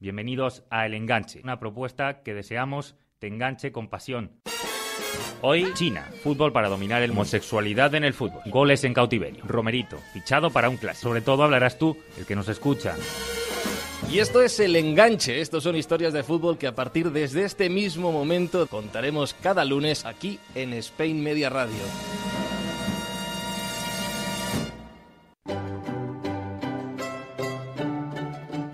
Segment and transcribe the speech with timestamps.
[0.00, 4.40] Bienvenidos a El Enganche, una propuesta que deseamos te enganche con pasión.
[5.42, 10.48] Hoy, China, fútbol para dominar el homosexualidad en el fútbol, goles en cautiverio, Romerito, fichado
[10.48, 11.02] para un clase.
[11.02, 12.96] Sobre todo hablarás tú, el que nos escucha.
[14.10, 17.68] Y esto es El Enganche, estos son historias de fútbol que a partir desde este
[17.68, 21.76] mismo momento contaremos cada lunes aquí en Spain Media Radio.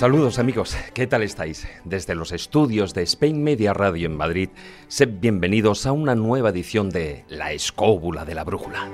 [0.00, 1.68] Saludos amigos, ¿qué tal estáis?
[1.84, 4.48] Desde los estudios de Spain Media Radio en Madrid,
[4.88, 8.88] sed bienvenidos a una nueva edición de La Escóbula de la Brújula.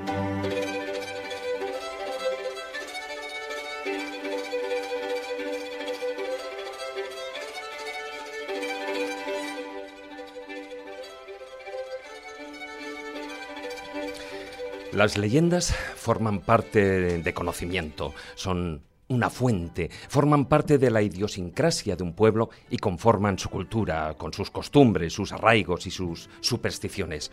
[14.92, 22.02] Las leyendas forman parte de conocimiento, son una fuente, forman parte de la idiosincrasia de
[22.02, 27.30] un pueblo y conforman su cultura, con sus costumbres, sus arraigos y sus supersticiones.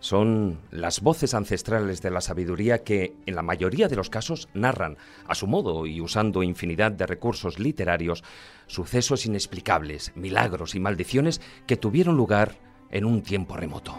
[0.00, 4.96] Son las voces ancestrales de la sabiduría que, en la mayoría de los casos, narran,
[5.26, 8.22] a su modo y usando infinidad de recursos literarios,
[8.68, 12.54] sucesos inexplicables, milagros y maldiciones que tuvieron lugar
[12.90, 13.96] en un tiempo remoto.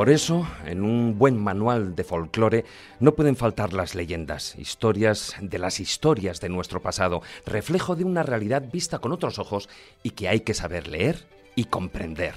[0.00, 2.64] Por eso, en un buen manual de folclore
[3.00, 8.22] no pueden faltar las leyendas, historias de las historias de nuestro pasado, reflejo de una
[8.22, 9.68] realidad vista con otros ojos
[10.02, 12.36] y que hay que saber leer y comprender.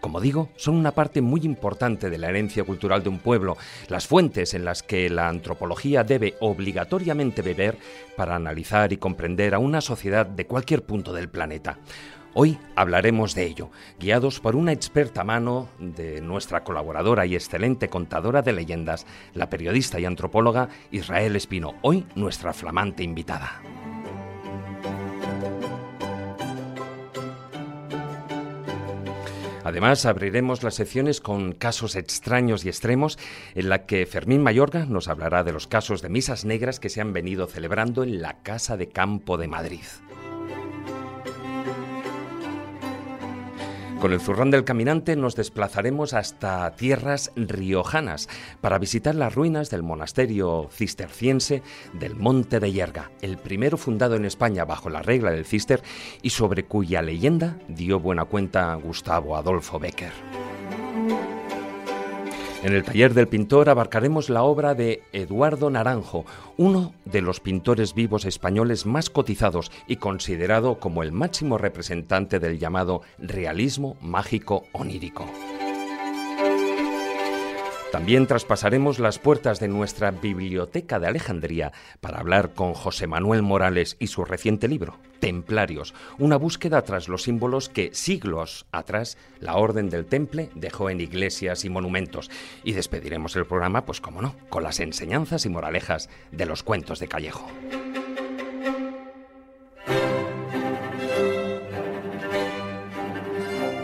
[0.00, 3.56] Como digo, son una parte muy importante de la herencia cultural de un pueblo,
[3.88, 7.78] las fuentes en las que la antropología debe obligatoriamente beber
[8.16, 11.78] para analizar y comprender a una sociedad de cualquier punto del planeta.
[12.34, 13.70] Hoy hablaremos de ello,
[14.00, 20.00] guiados por una experta mano de nuestra colaboradora y excelente contadora de leyendas, la periodista
[20.00, 23.60] y antropóloga Israel Espino, hoy nuestra flamante invitada.
[29.64, 33.18] Además, abriremos las secciones con casos extraños y extremos,
[33.54, 37.02] en la que Fermín Mayorga nos hablará de los casos de misas negras que se
[37.02, 39.84] han venido celebrando en la Casa de Campo de Madrid.
[44.02, 48.28] Con el zurrón del caminante nos desplazaremos hasta tierras riojanas
[48.60, 54.24] para visitar las ruinas del monasterio cisterciense del Monte de Yerga, el primero fundado en
[54.24, 55.84] España bajo la regla del cister
[56.20, 60.10] y sobre cuya leyenda dio buena cuenta Gustavo Adolfo Becker.
[62.62, 66.24] En el taller del pintor abarcaremos la obra de Eduardo Naranjo,
[66.56, 72.60] uno de los pintores vivos españoles más cotizados y considerado como el máximo representante del
[72.60, 75.26] llamado realismo mágico onírico.
[77.92, 83.98] También traspasaremos las puertas de nuestra biblioteca de Alejandría para hablar con José Manuel Morales
[83.98, 89.90] y su reciente libro, Templarios, una búsqueda tras los símbolos que siglos atrás la Orden
[89.90, 92.30] del Temple dejó en iglesias y monumentos.
[92.64, 96.98] Y despediremos el programa, pues como no, con las enseñanzas y moralejas de los cuentos
[96.98, 97.46] de Callejo.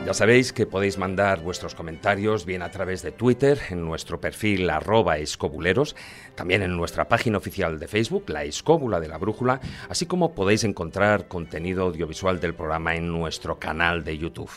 [0.08, 4.70] Ya sabéis que podéis mandar vuestros comentarios bien a través de Twitter, en nuestro perfil
[4.70, 5.96] arroba escobuleros,
[6.34, 9.60] también en nuestra página oficial de Facebook, La Escóbula de la Brújula,
[9.90, 14.50] así como podéis encontrar contenido audiovisual del programa en nuestro canal de YouTube.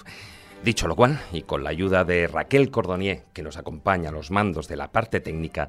[0.64, 4.32] Dicho lo cual, y con la ayuda de Raquel Cordonier, que nos acompaña a los
[4.32, 5.68] mandos de la parte técnica,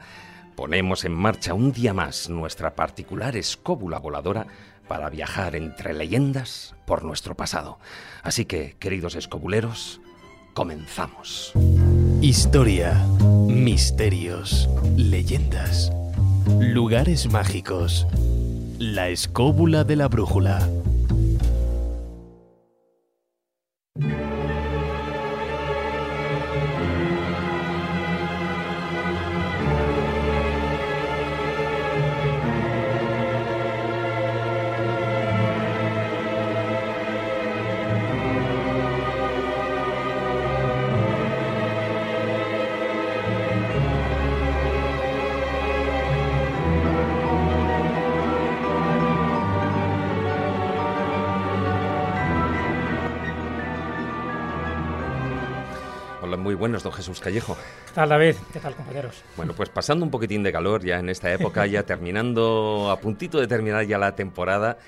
[0.54, 4.46] ponemos en marcha un día más nuestra particular escóbula voladora
[4.88, 7.78] para viajar entre leyendas por nuestro pasado.
[8.22, 10.00] Así que, queridos escobuleros,
[10.54, 11.52] comenzamos.
[12.20, 12.94] Historia,
[13.46, 15.92] misterios, leyendas,
[16.60, 18.06] lugares mágicos.
[18.78, 20.68] La escóbula de la brújula.
[56.62, 57.56] Buenos, don Jesús Callejo.
[57.86, 58.36] ¿Qué tal, David?
[58.52, 59.24] ¿Qué tal, compañeros?
[59.36, 63.40] Bueno, pues pasando un poquitín de calor ya en esta época, ya terminando, a puntito
[63.40, 64.78] de terminar ya la temporada.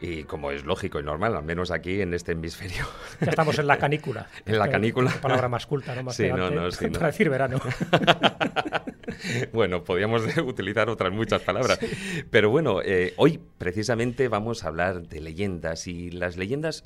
[0.00, 2.84] Y como es lógico y normal, al menos aquí en este hemisferio.
[3.20, 4.26] Ya estamos en la canícula.
[4.44, 5.12] en la canícula.
[5.22, 6.02] palabra más culta, ¿no?
[6.02, 7.60] Más sí, no, no, sí, para decir verano.
[9.52, 11.78] bueno, podríamos utilizar otras muchas palabras.
[12.28, 16.82] Pero bueno, eh, hoy precisamente vamos a hablar de leyendas y las leyendas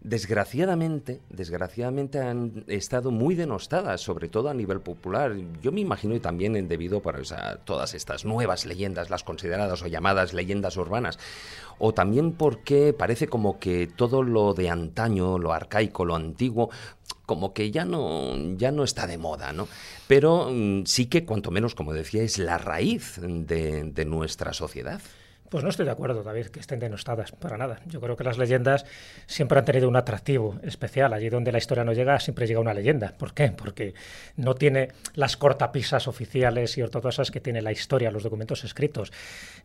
[0.00, 5.34] desgraciadamente, desgraciadamente han estado muy denostadas, sobre todo a nivel popular.
[5.62, 10.32] Yo me imagino y también debido a todas estas nuevas leyendas, las consideradas o llamadas
[10.32, 11.18] leyendas urbanas,
[11.78, 16.70] o también porque parece como que todo lo de antaño, lo arcaico, lo antiguo,
[17.26, 19.66] como que ya no, ya no está de moda, ¿no?
[20.06, 25.00] Pero mm, sí que, cuanto menos, como decía, es la raíz de nuestra sociedad.
[25.56, 27.80] Pues no estoy de acuerdo, David, que estén denostadas, para nada.
[27.86, 28.84] Yo creo que las leyendas
[29.24, 31.14] siempre han tenido un atractivo especial.
[31.14, 33.14] Allí donde la historia no llega, siempre llega una leyenda.
[33.16, 33.48] ¿Por qué?
[33.56, 33.94] Porque
[34.36, 39.14] no tiene las cortapisas oficiales y ortodoxas que tiene la historia, los documentos escritos.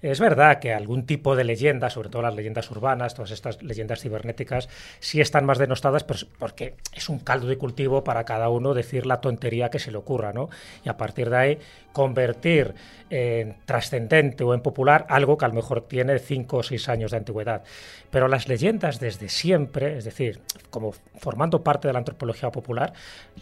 [0.02, 4.00] Es verdad que algún tipo de leyenda, sobre todo las leyendas urbanas, todas estas leyendas
[4.00, 4.70] cibernéticas,
[5.02, 9.20] sí están más denostadas porque es un caldo de cultivo para cada uno decir la
[9.20, 10.50] tontería que se le ocurra, ¿no?
[10.86, 11.60] Y a partir de ahí
[11.94, 12.74] convertir
[13.10, 17.12] en trascendente o en popular algo que a lo mejor tiene cinco o seis años
[17.12, 17.64] de antigüedad.
[18.10, 20.40] Pero las leyendas desde siempre, es decir,
[20.70, 22.94] como formando parte de la antropología popular,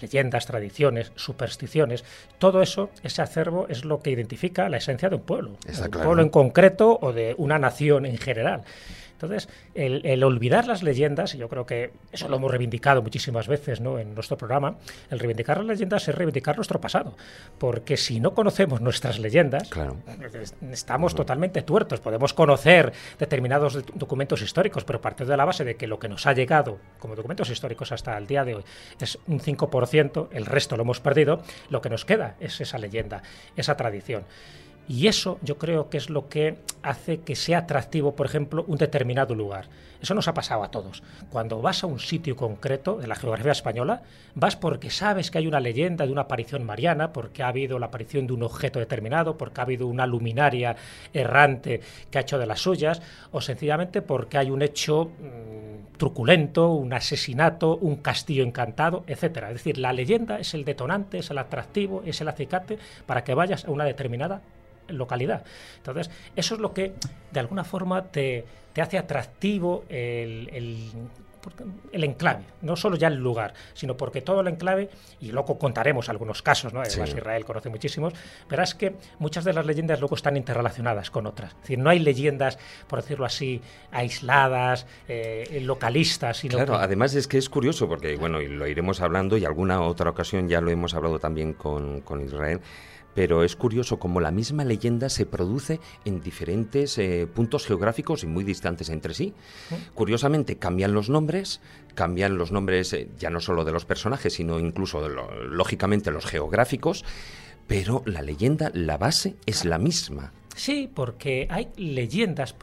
[0.01, 2.03] leyendas, tradiciones, supersticiones,
[2.39, 5.91] todo eso, ese acervo es lo que identifica la esencia de un pueblo, de un
[5.91, 8.63] pueblo en concreto o de una nación en general.
[9.21, 13.81] Entonces, el, olvidar las leyendas, y yo creo que eso lo hemos reivindicado muchísimas veces
[13.81, 13.99] ¿no?
[13.99, 14.77] en nuestro programa,
[15.09, 17.17] el reivindicar las leyendas es reivindicar nuestro pasado,
[17.57, 19.69] porque si no conocemos nuestras leyendas,
[20.71, 21.99] estamos totalmente tuertos.
[21.99, 26.25] Podemos conocer determinados documentos históricos, pero partir de la base de que lo que nos
[26.25, 28.63] ha llegado como documentos históricos hasta el día de hoy
[29.01, 33.21] es un 5%, el resto lo hemos perdido, lo que nos queda es esa leyenda,
[33.57, 34.23] esa tradición.
[34.89, 38.79] Y eso yo creo que es lo que hace que sea atractivo, por ejemplo, un
[38.79, 39.67] determinado lugar.
[40.01, 41.03] Eso nos ha pasado a todos.
[41.29, 44.01] Cuando vas a un sitio concreto de la geografía española,
[44.33, 47.85] vas porque sabes que hay una leyenda de una aparición mariana, porque ha habido la
[47.85, 50.75] aparición de un objeto determinado, porque ha habido una luminaria
[51.13, 52.99] errante que ha hecho de las suyas,
[53.31, 59.49] o sencillamente porque hay un hecho mm, truculento, un asesinato, un castillo encantado, etcétera.
[59.49, 63.35] Es decir, la leyenda es el detonante, es el atractivo, es el acicate para que
[63.35, 64.41] vayas a una determinada
[64.89, 65.43] localidad.
[65.77, 66.93] Entonces, eso es lo que
[67.31, 70.49] de alguna forma te, te hace atractivo el,
[71.91, 74.89] el, enclave, no solo ya el lugar, sino porque todo el enclave,
[75.21, 76.81] y luego contaremos algunos casos, ¿no?
[76.81, 78.13] además Israel conoce muchísimos,
[78.49, 81.53] verás que muchas de las leyendas luego están interrelacionadas con otras.
[81.53, 87.27] Es decir, no hay leyendas, por decirlo así, aisladas, eh, localistas, sino Claro, además es
[87.27, 90.71] que es curioso, porque bueno, y lo iremos hablando, y alguna otra ocasión ya lo
[90.71, 92.59] hemos hablado también con, con Israel,
[93.13, 98.27] pero es curioso cómo la misma leyenda se produce en diferentes eh, puntos geográficos y
[98.27, 99.33] muy distantes entre sí.
[99.93, 101.61] Curiosamente, cambian los nombres,
[101.95, 107.03] cambian los nombres eh, ya no solo de los personajes, sino incluso, lógicamente, los geográficos,
[107.67, 110.31] pero la leyenda, la base, es la misma.
[110.55, 112.55] Sí, porque hay leyendas,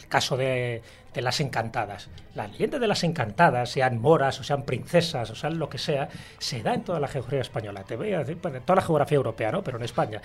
[0.00, 0.82] el caso de,
[1.14, 2.08] de las encantadas.
[2.34, 6.08] La leyenda de las encantadas, sean moras o sean princesas o sean lo que sea,
[6.38, 7.84] se da en toda la geografía española.
[7.84, 9.62] Te voy a decir, en toda la geografía europea, ¿no?
[9.62, 10.20] Pero en España.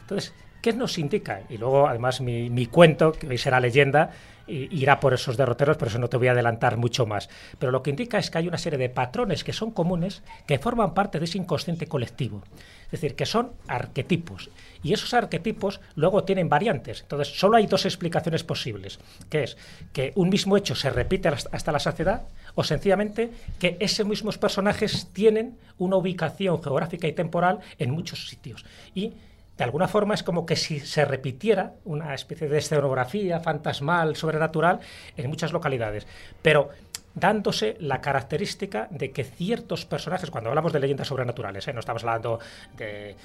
[0.00, 1.42] Entonces, ¿qué nos indica?
[1.48, 4.10] Y luego, además, mi, mi cuento, que hoy será leyenda,
[4.48, 7.28] irá por esos derroteros, por eso no te voy a adelantar mucho más.
[7.58, 10.58] Pero lo que indica es que hay una serie de patrones que son comunes, que
[10.58, 12.42] forman parte de ese inconsciente colectivo.
[12.88, 14.50] Es decir, que son arquetipos.
[14.82, 17.02] Y esos arquetipos luego tienen variantes.
[17.02, 19.56] Entonces, solo hay dos explicaciones posibles, que es
[19.92, 22.22] que un mismo hecho se repite hasta la saciedad
[22.54, 28.64] o sencillamente que esos mismos personajes tienen una ubicación geográfica y temporal en muchos sitios.
[28.94, 29.12] Y
[29.58, 34.78] de alguna forma es como que si se repitiera una especie de escenografía fantasmal, sobrenatural,
[35.16, 36.06] en muchas localidades.
[36.40, 36.70] Pero
[37.18, 41.72] dándose la característica de que ciertos personajes, cuando hablamos de leyendas sobrenaturales, ¿eh?
[41.72, 42.38] no estamos hablando
[42.76, 43.16] de,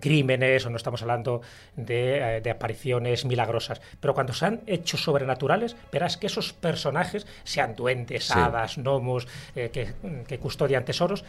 [0.00, 1.42] crímenes o no estamos hablando
[1.76, 7.74] de, eh, apariciones milagrosas, pero cuando se han hecho sobrenaturales, verás que esos personajes, sean
[7.74, 9.92] duendes, hadas, gnomos, eh, que,
[10.26, 11.24] que custodian tesoros,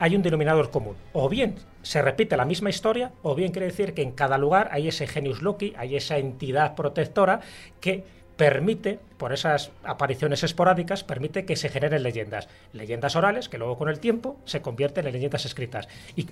[0.00, 0.96] hay un denominador común.
[1.12, 4.70] O bien se repite la misma historia, o bien quiere decir que en cada lugar
[4.72, 7.40] hay ese genius loci, hay esa entidad protectora
[7.80, 8.02] que
[8.40, 12.48] permite, por esas apariciones esporádicas, permite que se generen leyendas.
[12.72, 16.24] Leyendas orales que luego con el tiempo se convierten en leyendas escritas y,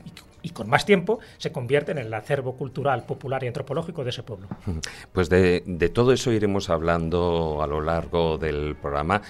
[0.54, 4.48] con más tiempo se convierten en el acervo cultural, popular y antropológico de ese pueblo.
[5.12, 5.60] Pues de,
[5.92, 9.20] todo eso iremos hablando a lo largo del programa.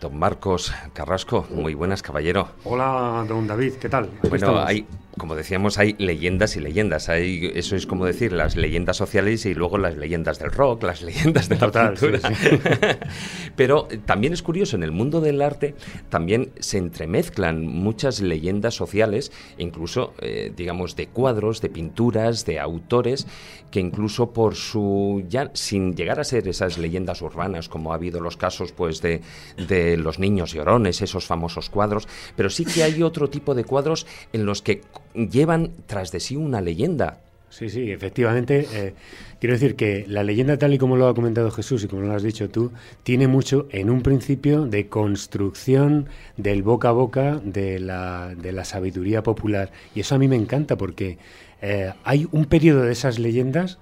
[0.00, 2.50] Don Marcos Carrasco, muy buenas, caballero.
[2.64, 4.10] Hola, don David, ¿qué tal?
[4.28, 4.86] bueno, hay,
[5.18, 7.08] como decíamos, hay leyendas y leyendas.
[7.08, 11.02] Hay, eso es como decir las leyendas sociales y luego las leyendas del rock, las
[11.02, 11.98] leyendas de la Total,
[13.56, 15.74] Pero también es curioso, en el mundo del arte
[16.08, 23.26] también se entremezclan muchas leyendas sociales, incluso, eh, digamos, de cuadros, de pinturas, de autores,
[23.70, 28.20] que incluso por su, ya sin llegar a ser esas leyendas urbanas, como ha habido
[28.20, 29.20] los casos pues de,
[29.56, 34.06] de los niños llorones, esos famosos cuadros, pero sí que hay otro tipo de cuadros
[34.32, 34.82] en los que
[35.14, 37.20] llevan tras de sí una leyenda.
[37.50, 38.66] Sí, sí, efectivamente.
[38.72, 38.94] Eh,
[39.40, 42.12] quiero decir que la leyenda, tal y como lo ha comentado Jesús y como lo
[42.12, 42.72] has dicho tú,
[43.02, 48.64] tiene mucho en un principio de construcción del boca a boca de la, de la
[48.64, 49.72] sabiduría popular.
[49.94, 51.18] Y eso a mí me encanta porque
[51.62, 53.78] eh, hay un periodo de esas leyendas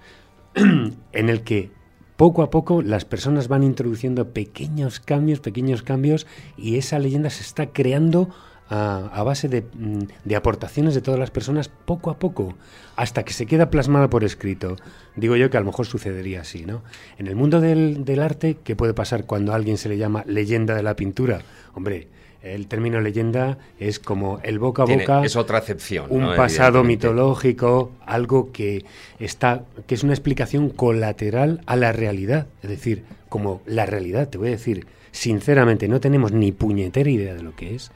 [0.54, 1.70] en el que
[2.16, 7.42] poco a poco las personas van introduciendo pequeños cambios, pequeños cambios, y esa leyenda se
[7.42, 8.30] está creando
[8.68, 12.54] a, base mm, de, aportaciones de todas las personas poco a poco,
[12.96, 14.76] hasta que se queda plasmada por escrito.
[15.14, 16.82] Digo yo que a lo mejor sucedería así, ¿no?
[17.18, 20.74] En el mundo del, arte, ¿qué puede pasar cuando a alguien se le llama leyenda
[20.74, 21.42] de la pintura?
[21.74, 22.08] Hombre,
[22.42, 25.24] el término leyenda es como el boca a boca.
[25.24, 26.06] es otra acepción.
[26.10, 28.84] Un pasado mitológico, algo que
[29.18, 32.46] está, que es una explicación colateral a la realidad.
[32.62, 37.34] Es decir, como la realidad, te voy a decir, sinceramente, no tenemos ni puñetera idea
[37.34, 37.90] de lo que es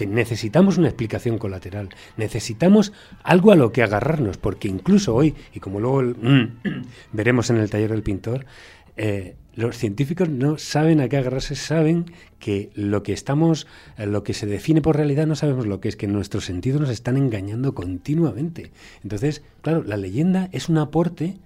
[0.00, 5.80] necesitamos una explicación colateral, necesitamos algo a lo que agarrarnos, porque incluso hoy, y como
[5.80, 6.82] luego mm,
[7.12, 8.46] veremos en el taller del pintor,
[8.96, 12.06] eh, los científicos no saben a qué agarrarse, saben
[12.38, 13.66] que lo que estamos,
[13.98, 16.80] eh, lo que se define por realidad no sabemos lo que es, que nuestros sentidos
[16.80, 18.72] nos están engañando continuamente.
[19.02, 21.36] Entonces, claro, la leyenda es un aporte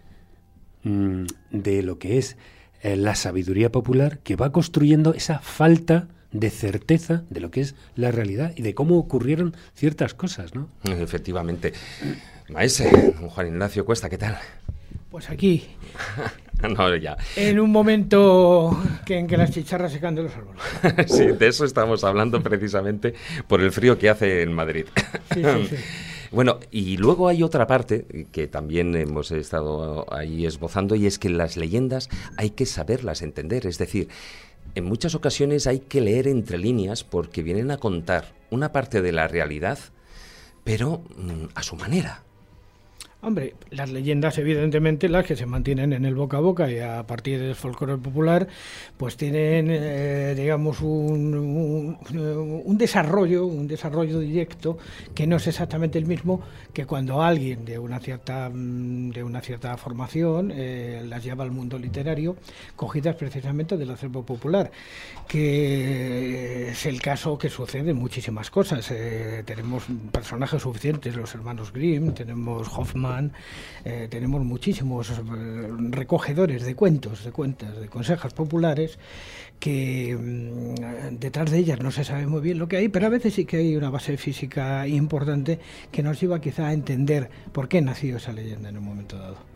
[0.85, 2.37] mm, de lo que es
[2.83, 7.75] eh, la sabiduría popular que va construyendo esa falta de certeza de lo que es
[7.97, 10.69] la realidad y de cómo ocurrieron ciertas cosas, ¿no?
[10.85, 11.73] Efectivamente.
[12.49, 14.39] Maese, Juan Ignacio Cuesta, ¿qué tal?
[15.11, 15.65] Pues aquí.
[16.77, 17.17] no, ya.
[17.37, 20.63] En un momento que, en que las chicharras se caen de los árboles.
[21.07, 23.15] sí, de eso estamos hablando precisamente
[23.47, 24.87] por el frío que hace en Madrid.
[25.33, 25.77] sí, sí, sí.
[26.31, 31.31] Bueno, y luego hay otra parte que también hemos estado ahí esbozando y es que
[31.31, 33.67] las leyendas hay que saberlas entender.
[33.67, 34.09] Es decir,
[34.79, 39.13] en muchas ocasiones hay que leer entre líneas porque vienen a contar una parte de
[39.13, 39.79] la realidad,
[40.65, 42.23] pero mm, a su manera.
[43.21, 47.05] Hombre, las leyendas, evidentemente, las que se mantienen en el boca a boca y a
[47.05, 48.47] partir del folclore popular,
[48.97, 51.99] pues tienen, eh, digamos, un,
[52.79, 54.79] desarrollo, un desarrollo directo
[55.17, 56.41] que no es exactamente el mismo
[56.73, 61.51] que cuando alguien de una cierta, mm, de una cierta formación eh, las lleva al
[61.51, 62.37] mundo literario,
[62.77, 64.71] cogidas precisamente del acervo popular,
[65.27, 68.89] que es el caso que sucede muchísimas cosas.
[68.93, 73.08] Eh, tenemos personajes suficientes, los hermanos Grimm, tenemos Hoffman,
[73.85, 75.23] eh, tenemos muchísimos eh,
[75.91, 78.99] recogedores de cuentos, de cuentas, de consejos populares
[79.59, 83.11] que mm, detrás de ellas no se sabe muy bien lo que hay, pero a
[83.11, 85.59] veces sí que hay una base física importante
[85.91, 89.48] que nos lleva quizá a entender por qué nació esa leyenda en un momento dado.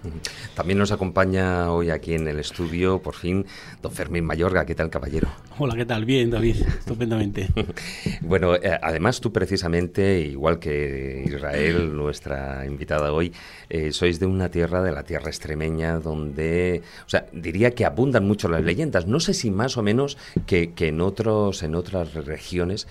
[0.54, 3.47] También nos acompaña hoy aquí en el estudio, por fin,
[3.80, 4.66] don Fermín Mayorga.
[4.66, 5.28] ¿Qué tal, caballero?
[5.59, 6.04] Hola, ¿qué tal?
[6.04, 7.49] Bien, David, estupendamente.
[8.21, 13.32] bueno, eh, además tú precisamente, igual que Israel, nuestra invitada hoy,
[13.68, 18.26] eh, sois de una tierra, de la tierra extremeña, donde, o sea, diría que abundan
[18.26, 19.06] mucho las leyendas.
[19.06, 22.87] No sé si más o menos que, que en, otros, en otras regiones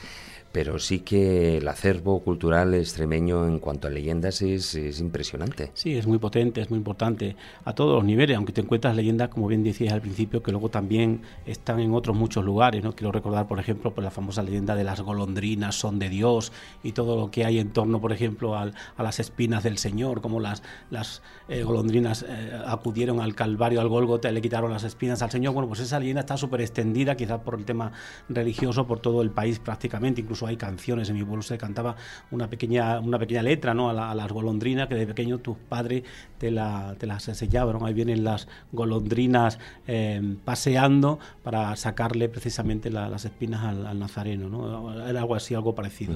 [0.52, 5.72] pero sí que el acervo cultural extremeño en cuanto a leyendas es, es, impresionante.
[5.74, 9.30] Sí, es muy potente, es muy importante a todos los niveles, aunque te encuentras leyendas,
[9.30, 12.84] como bien decías al principio, que luego también están en otros muchos lugares.
[12.84, 12.94] ¿no?
[12.94, 16.52] Quiero recordar, por ejemplo, pues, la famosa leyenda de las golondrinas son de Dios
[16.84, 20.22] y todo lo que hay en torno, por ejemplo, al, a las espinas del Señor,
[20.22, 24.84] como las, las eh, golondrinas eh, acudieron al Calvario, al Golgota y le quitaron las
[24.84, 25.54] espinas al Señor.
[25.54, 27.92] Bueno, pues esa leyenda está súper extendida, quizás por el tema
[28.28, 31.96] religioso, por todo el país prácticamente, incluso incluso hay canciones, en mi pueblo se cantaba
[32.32, 33.90] una pequeña, una pequeña letra ¿no?
[33.90, 36.04] a, las golondrinas que de pequeño tus padres
[36.38, 43.26] te, la, te las enseñaban, ahí vienen las golondrinas em, paseando para sacarle precisamente las
[43.26, 45.08] espinas al, nazareno, ¿no?
[45.08, 46.16] era algo así, algo parecido.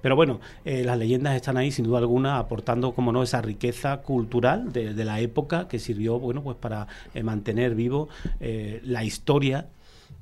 [0.00, 3.98] Pero bueno, eh, las leyendas están ahí sin duda alguna aportando, como no, esa riqueza
[3.98, 8.08] cultural de, de la época que sirvió, bueno, pues para eh, mantener vivo
[8.40, 9.66] eh, la historia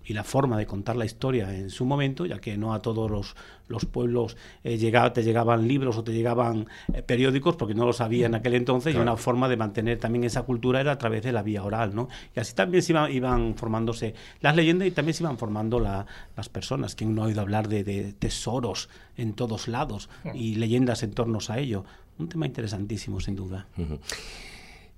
[0.08, 3.10] y la forma de contar la historia en su momento, ya que no a todos
[3.10, 3.36] los,
[3.68, 7.92] los pueblos eh, llegaba, te llegaban libros o te llegaban eh, periódicos, porque no lo
[7.92, 11.22] sabía en aquel entonces, y una forma de mantener también esa cultura era a través
[11.22, 12.08] de la vía oral, ¿no?
[12.34, 16.94] Y así también se iban formándose las leyendas y también se iban formando las personas.
[16.94, 18.88] Quien no ha oído hablar de, tesoros
[19.18, 21.84] en todos lados y leyendas en torno a ello?
[22.18, 23.66] Un tema interesantísimo, sin duda.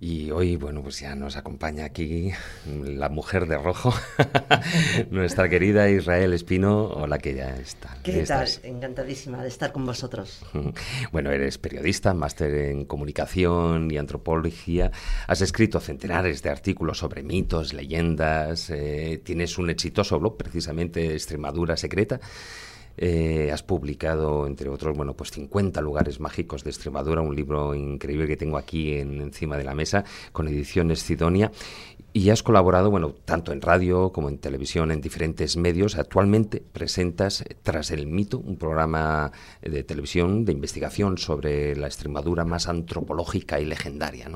[0.02, 2.30] Y hoy, bueno, pues ya nos acompaña aquí
[2.83, 3.92] la mujer de rojo,
[5.11, 6.85] nuestra querida Israel Espino.
[6.87, 7.99] Hola, que ya está.
[8.02, 8.49] ¿Qué tal?
[8.62, 10.40] Encantadísima de estar con vosotros.
[11.12, 14.90] Bueno, eres periodista, máster en comunicación y antropología.
[15.26, 18.71] Has escrito centenares de artículos sobre mitos, leyendas.
[18.71, 22.21] Eh, tienes un exitoso blog, precisamente Extremadura Secreta.
[22.97, 28.26] Eh, has publicado, entre otros, bueno, pues 50 lugares mágicos de Extremadura, un libro increíble
[28.26, 31.50] que tengo aquí encima de la mesa, con ediciones Sidonia.
[32.12, 35.97] Y has colaborado, bueno, tanto en radio como en televisión, en diferentes medios.
[35.97, 39.30] Actualmente presentas Tras el Mito, un programa
[39.62, 44.28] de televisión de investigación sobre la Extremadura más antropológica y legendaria.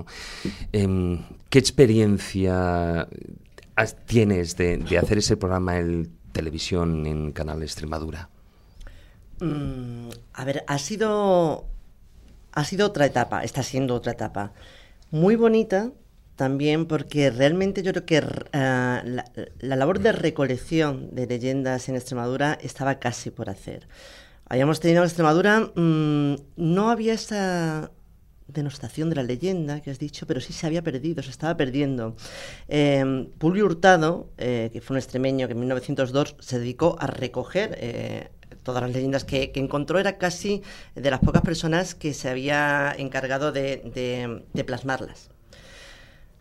[0.70, 1.18] Em,
[1.50, 3.08] ¿Qué experiencia
[4.06, 8.30] tienes de hacer ese programa en televisión en Canal Extremadura?
[9.44, 11.66] Mm, a ver, ha sido,
[12.52, 14.52] ha sido otra etapa, está siendo otra etapa.
[15.10, 15.92] Muy bonita
[16.36, 19.00] también porque realmente yo creo que eh,
[19.60, 23.86] la, labor de recolección de leyendas en Extremadura estaba casi por hacer.
[24.48, 27.90] Habíamos tenido en Extremadura, mm, no había esa
[28.48, 32.16] denostación de la leyenda que has dicho, pero sí se había perdido, se estaba perdiendo.
[32.68, 38.28] Eh, Pulvio Hurtado, que fue un extremeño que en 1902 se dedicó a recoger eh,
[38.64, 40.62] todas las leyendas que, encontró, era casi
[40.96, 45.30] de las pocas personas que se había encargado de, plasmarlas.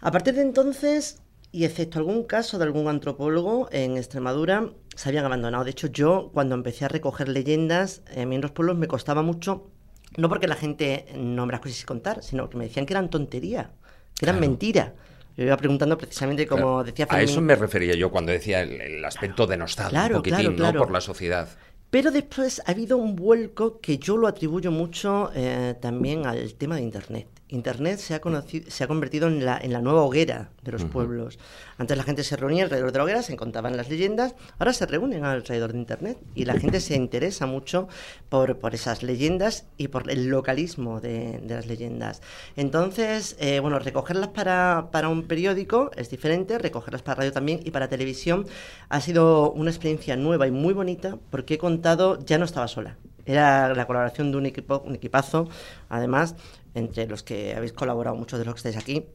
[0.01, 5.25] A partir de entonces, y excepto algún caso de algún antropólogo en Extremadura, se habían
[5.25, 5.63] abandonado.
[5.63, 9.21] De hecho, yo cuando empecé a recoger leyendas, a mí en los pueblos me costaba
[9.21, 9.69] mucho,
[10.17, 13.09] no porque la gente no me las quisiese contar, sino que me decían que eran
[13.09, 13.71] tontería,
[14.15, 14.93] que eran mentira.
[15.35, 19.47] Yo iba preguntando precisamente como decía A eso me refería yo cuando decía el, aspecto
[19.47, 20.73] denostado un poquitín, ¿no?
[20.73, 21.49] Por la sociedad.
[21.93, 26.77] Pero después ha habido un vuelco que yo lo atribuyo mucho eh, también al tema
[26.77, 27.27] de Internet.
[27.53, 30.85] Internet se ha, conocido, se ha convertido en la, en la nueva hoguera de los
[30.85, 31.37] pueblos.
[31.77, 34.85] Antes la gente se reunía alrededor de la hoguera, se contaban las leyendas, ahora se
[34.85, 37.87] reúnen alrededor de Internet y la gente se interesa mucho
[38.29, 42.21] por, por esas leyendas y por el localismo de, de las leyendas.
[42.55, 47.71] Entonces, eh, bueno, recogerlas para, para un periódico es diferente, recogerlas para radio también y
[47.71, 48.47] para televisión
[48.89, 52.97] ha sido una experiencia nueva y muy bonita porque he contado, ya no estaba sola.
[53.25, 55.47] Era la colaboración de un equipo, un equipazo,
[55.87, 56.35] además,
[56.73, 59.05] entre los que habéis colaborado muchos de los que estáis aquí.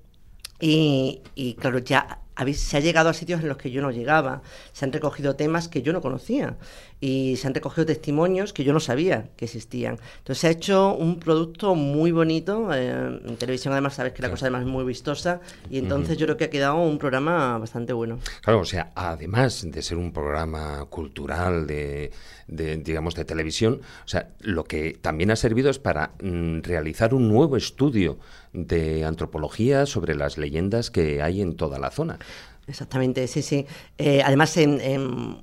[0.61, 2.23] Y, y claro, ya
[2.55, 5.69] se ha llegado a sitios en los que yo no llegaba, se han recogido temas
[5.69, 6.57] que yo no conocía
[7.01, 9.99] y se han recogido testimonios que yo no sabía que existían.
[10.19, 14.31] Entonces se ha hecho un producto muy bonito, eh, en televisión además sabes que la
[14.31, 17.93] cosa además es muy vistosa y entonces yo creo que ha quedado un programa bastante
[17.93, 18.19] bueno.
[18.43, 22.11] Claro, o sea, además de ser un programa cultural de,
[22.49, 27.29] digamos de televisión, o sea, lo que también ha servido es para mm, realizar un
[27.29, 28.19] nuevo estudio
[28.53, 32.19] de antropología sobre las leyendas que hay en toda la zona.
[32.69, 33.67] Exactamente, sí, sí.
[33.97, 34.79] Eh, además, en,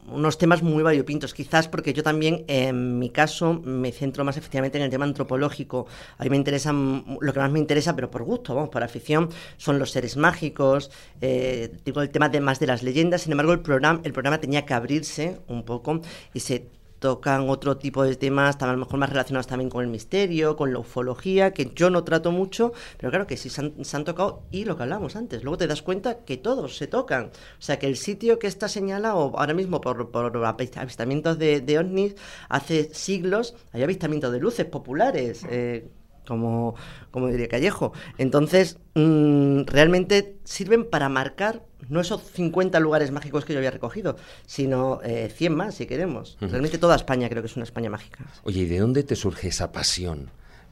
[0.07, 4.77] unos temas muy variopintos, quizás porque yo también, en mi caso, me centro más efectivamente
[4.77, 5.87] en el tema antropológico.
[6.19, 9.29] A mí me interesa, lo que más me interesa, pero por gusto, vamos, por afición,
[9.57, 13.23] son los seres mágicos, eh, digo, el tema de más de las leyendas.
[13.23, 16.74] Sin embargo, el programa, el programa tenía que abrirse un poco y se
[17.05, 20.73] tocan otro tipo de temas, a lo mejor más relacionados también con el misterio, con
[20.73, 24.65] la ufología, que yo no trato mucho, pero claro que sí se han, tocado y
[24.65, 25.43] lo que hablamos antes.
[25.43, 27.25] Luego te das cuenta que todos se tocan.
[27.25, 31.77] O sea, que el sitio que está señalado ahora mismo por, por avistamientos de, de,
[31.77, 32.15] ovnis,
[32.49, 35.45] hace siglos hay avistamientos de luces populares.
[35.47, 35.87] Eh,
[36.25, 36.75] como,
[37.11, 37.93] como diría Callejo.
[38.17, 44.17] Entonces, mm, realmente sirven para marcar no esos 50 lugares mágicos que yo había recogido,
[44.45, 46.37] sino 100 eh, más, si queremos.
[46.41, 48.25] Realmente toda España creo que es una España mágica.
[48.43, 50.29] Oye, ¿y de dónde te surge esa pasión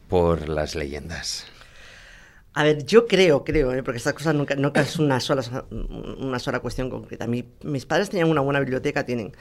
[0.09, 1.45] por las leyendas?
[2.55, 3.81] A ver, yo creo, creo, ¿eh?
[3.81, 5.41] porque estas cosas nunca, nunca es una sola,
[6.19, 7.25] una sola cuestión concreta.
[7.25, 9.31] Mi- mis padres tenían una buena biblioteca, tienen,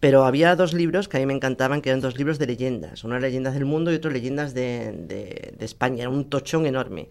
[0.00, 3.04] pero había dos libros que a mí me encantaban, que eran dos libros de leyendas.
[3.04, 6.02] Uno leyendas del mundo y otro leyendas de, de- de España.
[6.04, 7.10] Era un tochón enorme.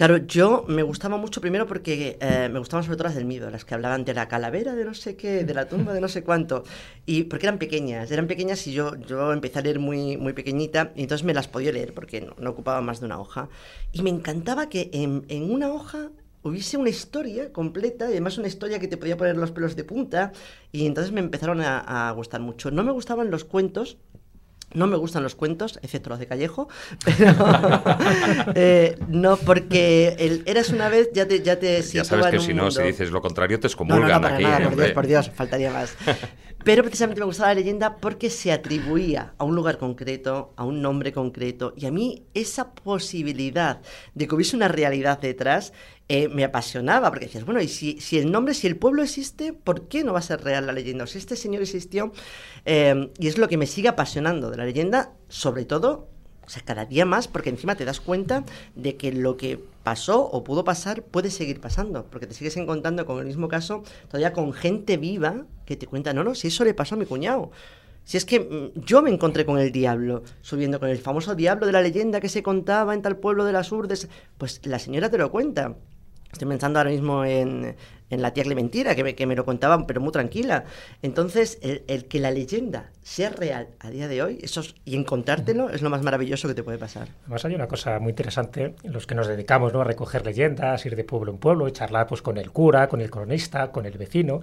[0.00, 3.50] Claro, yo me gustaba mucho primero porque eh, me gustaban sobre todo las del miedo,
[3.50, 6.08] las que hablaban de la calavera de no sé qué, de la tumba de no
[6.08, 6.64] sé cuánto,
[7.04, 10.92] y porque eran pequeñas, eran pequeñas y yo, yo empecé a leer muy, muy pequeñita
[10.96, 13.50] y entonces me las podía leer porque no, ocupaba más de una hoja.
[13.92, 16.10] Y me encantaba que en, una hoja
[16.42, 19.84] hubiese una historia completa y además una historia que te podía poner los pelos de
[19.84, 20.32] punta
[20.72, 22.70] y entonces me empezaron a gustar mucho.
[22.70, 23.98] No me gustaban los cuentos,
[24.74, 26.68] no me gustan los cuentos, excepto los de Callejo,
[27.04, 27.34] pero
[28.54, 32.54] eh, no, porque el Eras una vez ya te, ya te Ya sabes que si
[32.54, 34.44] no, si dices lo contrario, te no, no, excomulgan no, para aquí.
[34.44, 34.76] nada, por.
[34.76, 35.96] Dios, por Dios, faltaría más.
[36.62, 40.82] Pero precisamente me gustaba la leyenda porque se atribuía a un lugar concreto, a un
[40.82, 43.80] nombre concreto, y a mí esa posibilidad
[44.14, 45.72] de que hubiese una realidad detrás
[46.12, 49.86] eh, me apasionaba, porque decías, bueno, y si, el nombre, si el pueblo existe, ¿por
[49.86, 51.04] qué no va a ser real la leyenda?
[51.04, 52.10] O si este señor existió,
[52.64, 56.08] eh, y es lo que me sigue apasionando de la leyenda, sobre todo
[56.44, 58.44] o sea, cada día más, porque encima te das cuenta
[58.74, 63.06] de que lo que pasó o pudo pasar puede seguir pasando, porque te sigues encontrando
[63.06, 66.64] con el mismo caso, todavía con gente viva que te cuenta, no, no, si eso
[66.64, 67.52] le pasó a mi cuñado.
[68.02, 71.66] Si es que mm, yo me encontré con el diablo, subiendo con el famoso diablo
[71.66, 75.08] de la leyenda que se contaba en tal pueblo de las Urdes, pues la señora
[75.08, 75.76] te lo cuenta.
[76.32, 77.74] Estoy pensando ahora mismo en,
[78.08, 80.64] en la tía Clementina, que me, que me lo contaban, pero muy tranquila.
[81.02, 84.94] Entonces, el, el que la leyenda sea real a día de hoy, eso es- y
[84.96, 87.08] encontrártelo es lo más maravilloso que te puede pasar.
[87.22, 89.80] Además hay una cosa muy interesante, los que nos dedicamos ¿no?
[89.80, 93.00] a recoger leyendas, ir de pueblo en pueblo y charlar pues, con el cura, con
[93.00, 94.40] el cronista, con el vecino,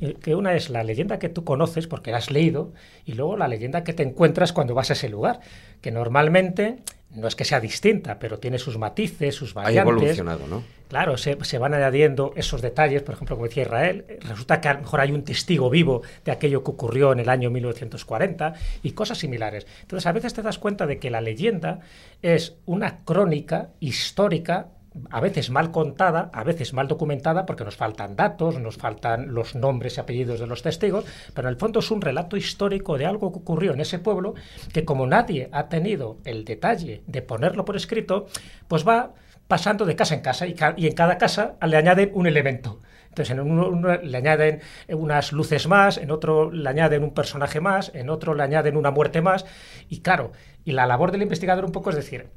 [0.00, 2.72] eh, que una es la leyenda que tú conoces porque la has leído
[3.04, 5.40] y luego la leyenda que te encuentras cuando vas a ese lugar,
[5.80, 6.78] que normalmente
[7.14, 9.92] no es que sea distinta, pero tiene sus matices, sus Ha variantes.
[9.92, 10.62] evolucionado, ¿no?
[10.88, 14.68] Claro, se, se van añadiendo esos detalles, por ejemplo, como decía Israel, eh, resulta que
[14.68, 18.54] a lo mejor hay un testigo vivo de aquello que ocurrió en el año 1940
[18.82, 19.66] y cosas similares.
[19.82, 21.80] Entonces, a veces te das cuenta de que la leyenda
[22.20, 24.68] es una crónica histórica
[25.10, 29.54] a veces mal contada, a veces mal documentada, porque nos faltan datos, nos faltan los
[29.54, 33.06] nombres y apellidos de los testigos, pero en el fondo es un relato histórico de
[33.06, 34.34] algo que ocurrió en ese pueblo,
[34.72, 38.26] que como nadie ha tenido el detalle de ponerlo por escrito,
[38.68, 39.14] pues va
[39.48, 40.54] pasando de casa en casa y,
[40.86, 42.80] en cada casa le añaden un elemento.
[43.10, 47.60] Entonces, en uno, uno le añaden unas luces más, en otro le añaden un personaje
[47.60, 49.44] más, en otro le añaden una muerte más.
[49.90, 50.32] Y claro,
[50.64, 52.30] y la labor del investigador un poco es decir,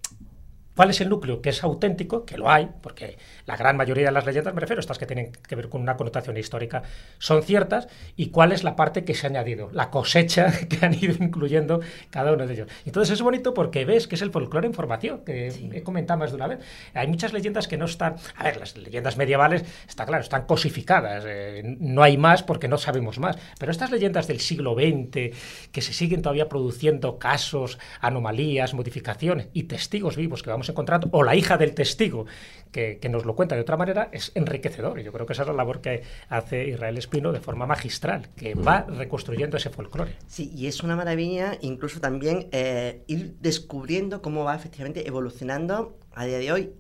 [0.76, 2.26] ¿Cuál es el núcleo que es auténtico?
[2.26, 5.32] Que lo hay, porque la gran mayoría de las leyendas, me refiero, estas que tienen
[5.32, 6.84] que ver con una connotación histórica,
[7.20, 7.88] son ciertas.
[8.16, 9.70] ¿Y cuál es la parte que se ha añadido?
[9.72, 11.80] La cosecha que han ido incluyendo
[12.10, 12.68] cada uno de ellos.
[12.86, 16.32] Entonces es bonito porque ves que es el folclore en formación, que he comentado más
[16.32, 16.60] de una vez.
[16.94, 18.16] Hay muchas leyendas que no están.
[18.36, 21.24] A ver, las leyendas medievales, está claro, están cosificadas.
[21.28, 23.38] eh, no hay más porque no sabemos más.
[23.60, 25.36] Pero estas leyendas del siglo XX,
[25.72, 31.24] que se siguen todavía produciendo casos, anomalías, modificaciones y testigos vivos que vamos encontrando, o
[31.24, 32.26] la hija del testigo
[32.72, 35.00] que, que nos lo cuenta de otra manera, es enriquecedor.
[35.00, 38.30] Y yo creo que esa es la labor que hace Israel Espino de forma magistral,
[38.36, 40.16] que va reconstruyendo ese folclore.
[40.28, 46.26] Sí, y es una maravilla incluso también eh, ir descubriendo cómo va efectivamente evolucionando a
[46.26, 46.74] día de hoy.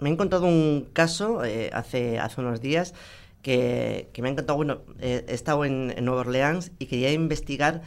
[0.00, 2.94] Me he encontrado un caso eh, hace, hace unos días
[3.42, 4.56] que, que me ha encantado.
[4.56, 7.82] Bueno, eh, he estado en, en Nueva Orleans y quería investigar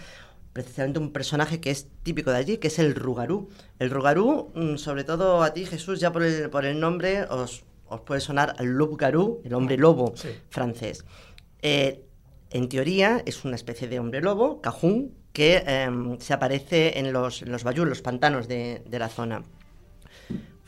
[0.53, 3.49] precisamente un personaje que es típico de allí, que es el Rugarú.
[3.79, 7.63] El Rugarú, mm, sobre todo a ti, Jesús, ya por el, por el nombre, os,
[7.93, 10.29] os puede sonar al Loup Garou, el hombre lobo Sí.
[10.49, 11.05] francés.
[11.61, 12.03] Eh,
[12.51, 17.41] en teoría es una especie de hombre lobo, cajún, que em, se aparece en los,
[17.41, 19.43] en los bayous, los pantanos de, de la zona.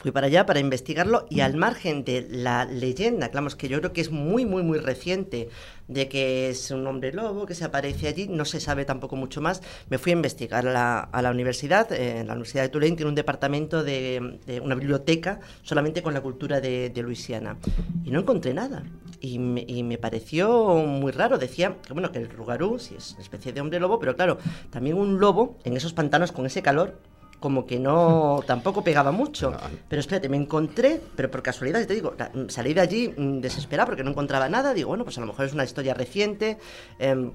[0.05, 3.91] Fui para allá para investigarlo y al margen de la leyenda, claro, que yo creo
[3.91, 5.49] que es muy, muy, muy reciente,
[5.87, 9.41] de que es un hombre lobo que se aparece allí, no se sabe tampoco mucho
[9.41, 13.15] más, me fui a investigar a la, universidad, eh, la Universidad de Tulane tiene un
[13.15, 17.57] departamento de, una biblioteca solamente con la cultura de, de Luisiana
[18.03, 18.83] y no encontré nada.
[19.21, 23.53] Y me, pareció muy raro, decía que bueno, que el rugarú sí es una especie
[23.53, 24.37] de hombre lobo, pero claro,
[24.69, 26.99] también un lobo en esos pantanos con ese calor,
[27.45, 29.55] como que no tampoco pegaba mucho.
[29.87, 32.15] Pero espérate, me encontré, pero por casualidad, te digo,
[32.47, 34.73] salí de allí mm, desesperada porque no encontraba nada.
[34.73, 36.57] Digo, bueno, pues a lo mejor es una historia reciente.
[36.97, 37.33] em,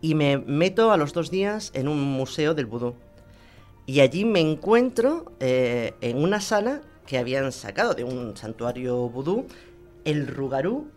[0.00, 2.94] y me meto a los dos días en un museo del vudú.
[3.86, 9.46] Y allí me encuentro eh, en una sala que habían sacado de un santuario vudú
[10.04, 10.92] el rugarú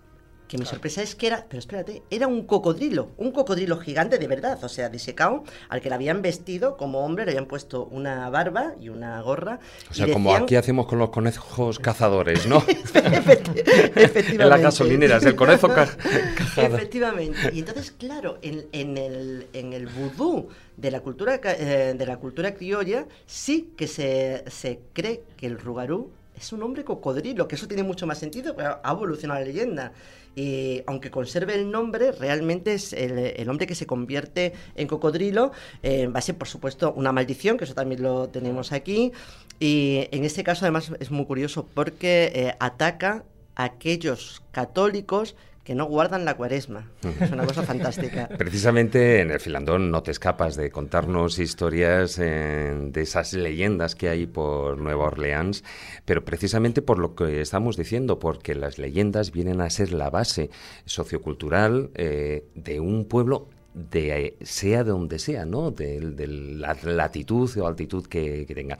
[0.47, 4.27] que mi sorpresa es que era, pero espérate, era un cocodrilo, un cocodrilo gigante de
[4.27, 8.29] verdad, o sea, disecado, al que le habían vestido como hombre, le habían puesto una
[8.29, 9.59] barba y una gorra.
[9.91, 12.63] O sea, como aquí hacemos con los conejos cazadores, ¿no?
[12.67, 14.43] Efectivamente.
[14.43, 15.87] en las gasolineras, el conejo ca-
[16.35, 16.75] cazado.
[16.75, 17.51] Efectivamente.
[17.53, 22.17] Y entonces, claro, en, en el, en el vudú de la cultura eh, de la
[22.17, 27.55] cultura criolla sí que se, se cree que el rugarú es un hombre cocodrilo, que
[27.55, 29.91] eso tiene mucho más sentido, pero ha evolucionado la leyenda.
[30.37, 35.51] Y aunque conserve el nombre, realmente es el, el hombre que se convierte en cocodrilo,
[35.81, 39.11] eh, va a ser, por supuesto, una maldición, que eso también lo tenemos aquí.
[39.59, 43.23] Y en este caso, además, es muy curioso porque eh, ataca
[43.55, 45.35] a aquellos católicos
[45.67, 46.89] que no guardan la cuaresma.
[47.19, 48.29] Es una cosa fantástica.
[48.37, 54.07] Precisamente en el Filandón no te escapas de contarnos historias eh, de esas leyendas que
[54.07, 55.65] hay por Nueva Orleans,
[56.05, 60.51] pero precisamente por lo que estamos diciendo, porque las leyendas vienen a ser la base
[60.85, 65.71] sociocultural eh, de un pueblo de eh, sea de donde sea, ¿no?
[65.71, 68.77] De, de la latitud o altitud que, que tengan.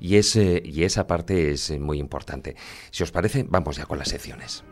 [0.00, 2.56] Y, ese, y esa parte es eh, muy importante.
[2.90, 4.64] Si os parece, vamos ya con las secciones.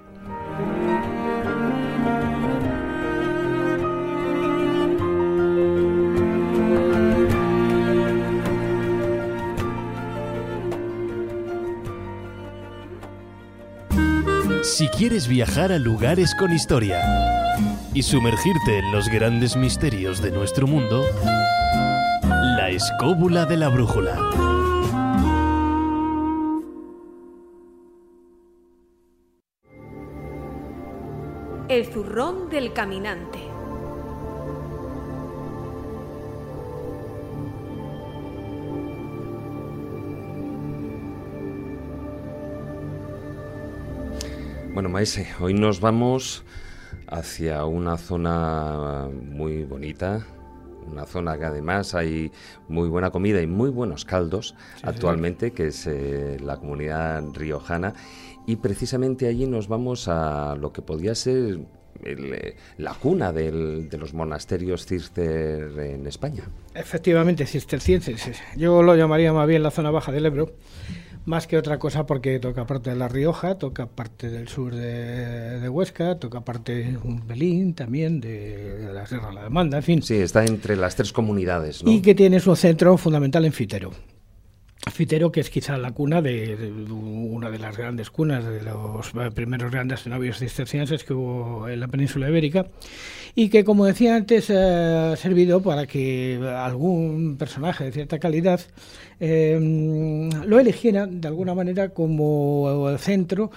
[14.62, 17.02] Si quieres viajar a lugares con historia
[17.94, 21.04] y sumergirte en los grandes misterios de nuestro mundo,
[22.22, 24.16] la escóbula de la brújula.
[31.68, 33.51] El zurrón del caminante.
[44.74, 46.44] Bueno, Maese, hoy nos vamos
[47.08, 50.26] hacia una zona muy bonita,
[50.90, 52.30] una zona que además hay
[52.68, 57.92] muy buena comida y muy buenos caldos actualmente, que es eh, la comunidad riojana.
[58.46, 61.60] Y precisamente allí nos vamos a lo que podía ser
[62.02, 66.44] el, eh, la cuna del- de los monasterios cister en España.
[66.74, 68.40] Efectivamente, cistercienses.
[68.56, 70.50] Yo lo llamaría más bien la zona baja del Ebro,
[71.24, 75.60] más que otra cosa porque toca parte de La Rioja, toca parte del sur de,
[75.60, 79.76] de Huesca, toca parte de un Belín también, de, de la Sierra de la Demanda,
[79.76, 80.02] en fin.
[80.02, 81.90] Sí, está entre las tres comunidades, ¿no?
[81.90, 83.92] Y que tiene su centro fundamental en Fitero.
[84.92, 89.12] Fitero, que es quizá la cuna de, de una de las grandes cunas de los
[89.32, 92.66] primeros grandes novios cistercienses que hubo en la península ibérica,
[93.36, 98.60] y que, como decía antes, eh, ha servido para que algún personaje de cierta calidad
[99.24, 99.56] eh,
[100.44, 103.52] lo eligiera de alguna manera como centro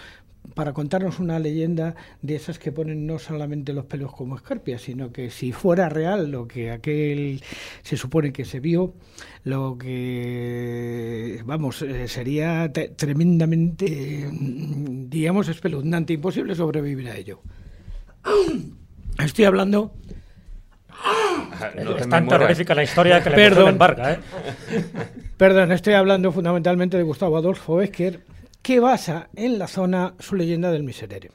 [0.54, 5.12] para contarnos una leyenda de esas que ponen no solamente los pelos como escarpias, sino
[5.12, 7.42] que si fuera real lo que aquel
[7.82, 8.94] se supone que se vio,
[9.44, 17.42] lo que, vamos, eh, sería te- tremendamente, eh, digamos, espeluznante, imposible sobrevivir a ello.
[19.18, 19.94] Estoy hablando...
[21.84, 23.56] No es tan terrorífica la historia que le Perdón.
[23.56, 23.70] Perdón.
[23.70, 24.20] embarga, ¿eh?
[25.38, 28.22] Perdón, estoy hablando fundamentalmente de Gustavo Adolfo Becker,
[28.62, 31.32] que basa en la zona su leyenda del Miserere.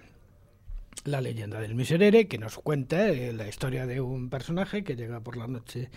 [1.05, 5.21] La leyenda del Miserere, que nos cuenta eh, la historia de un personaje que llega
[5.21, 5.89] por la noche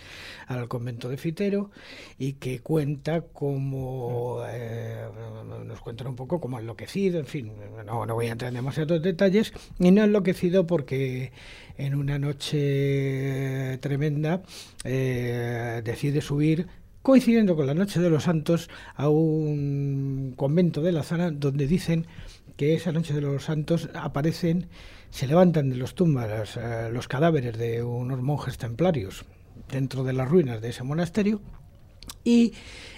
[0.48, 1.72] al convento de Fitero
[2.18, 4.44] y que cuenta como.
[4.48, 5.06] eh,
[5.66, 7.52] nos cuenta un poco como enloquecido, en fin,
[7.86, 11.34] no, no voy a entrar en demasiados detalles, y no enloquecido porque
[11.78, 14.42] en una noche tremenda
[14.84, 16.68] eh, decide subir
[17.02, 22.08] coincidiendo con la Noche de los Santos a un convento de la zona donde dicen
[22.56, 24.68] que esa Noche de los Santos aparecen,
[25.10, 29.26] se levantan de los tumbas eh, los cadáveres de unos monjes templarios
[29.70, 31.42] dentro de las ruinas de ese monasterio
[32.24, 32.54] y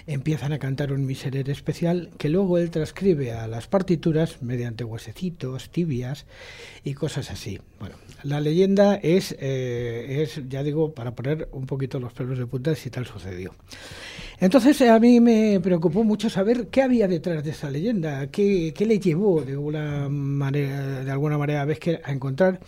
[0.06, 5.70] empiezan a cantar un miserere especial que luego él transcribe a las partituras mediante huesecitos,
[5.70, 6.26] tibias
[6.84, 7.60] y cosas así.
[7.80, 12.46] Bueno, la leyenda es, eh, es, ya digo, para poner un poquito los pelos de
[12.46, 13.54] punta si tal sucedió.
[14.38, 18.86] Entonces a mí me preocupó mucho saber qué había detrás de esa leyenda, qué, qué
[18.86, 22.60] le llevó de alguna manera, de alguna manera a a encontrar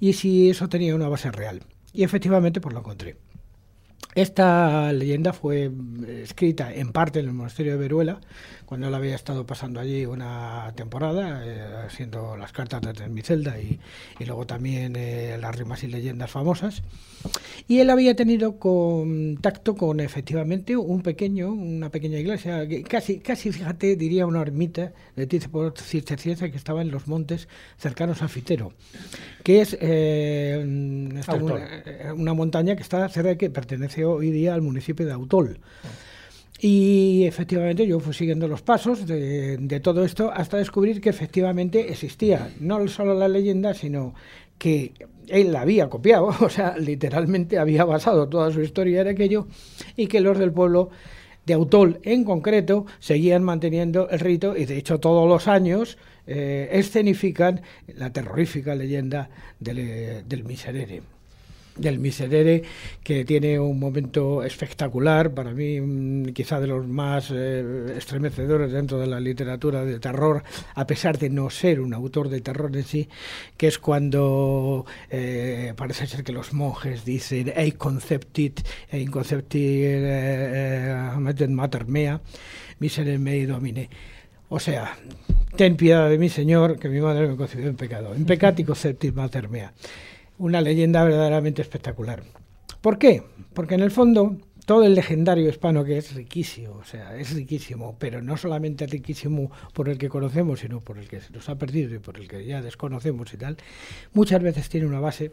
[0.00, 1.62] y si eso tenía una base real.
[1.92, 3.16] Y efectivamente pues lo encontré.
[4.14, 5.70] Esta leyenda fue
[6.22, 8.20] escrita en parte en el monasterio de Veruela,
[8.72, 13.60] cuando él había estado pasando allí una temporada, eh, haciendo las cartas de mi celda
[13.60, 13.78] y,
[14.18, 16.82] y luego también eh, las rimas y leyendas famosas.
[17.68, 23.94] Y él había tenido contacto con efectivamente un pequeño, una pequeña iglesia, casi, casi fíjate,
[23.94, 28.72] diría una ermita de tipo cisterciense que estaba en los montes cercanos a Fitero,
[29.44, 34.62] que es eh, una, una, montaña que está cerca de que pertenece hoy día al
[34.62, 35.60] municipio de Autol.
[36.64, 42.52] Y efectivamente yo fui siguiendo los pasos de, todo esto hasta descubrir que efectivamente existía
[42.60, 44.14] no solo la leyenda, sino
[44.58, 44.92] que
[45.26, 49.48] él la había copiado, o sea, literalmente había basado toda su historia en aquello,
[49.96, 50.90] y que los del pueblo
[51.46, 55.98] de Autol en concreto seguían manteniendo el rito y de hecho todos los años
[56.28, 61.02] eh, escenifican la terrorífica leyenda del, del Miserere
[61.76, 62.62] del Miserere,
[63.02, 68.98] que tiene un momento espectacular, para mí mm, quizá de los más eh, estremecedores dentro
[68.98, 70.42] de la literatura de terror,
[70.74, 73.08] a pesar de no ser un autor de terror en sí,
[73.56, 78.60] que es cuando eh, parece ser que los monjes dicen Ei conceptit,
[78.92, 82.20] ei conceptit eh, mater mea,
[82.80, 83.88] miserere mei domine.
[84.48, 84.98] O sea,
[85.56, 88.14] ten piedad de mi Señor, que mi madre me concibió en pecado.
[88.14, 89.72] En pecati conceptit mater mea
[90.42, 92.24] una leyenda verdaderamente espectacular.
[92.80, 93.22] ¿Por qué?
[93.54, 97.96] Porque en el fondo todo el legendario hispano que es riquísimo, o sea, es riquísimo,
[97.98, 101.56] pero no solamente riquísimo por el que conocemos, sino por el que se nos ha
[101.56, 103.56] perdido y por el que ya desconocemos y tal,
[104.14, 105.32] muchas veces tiene una base,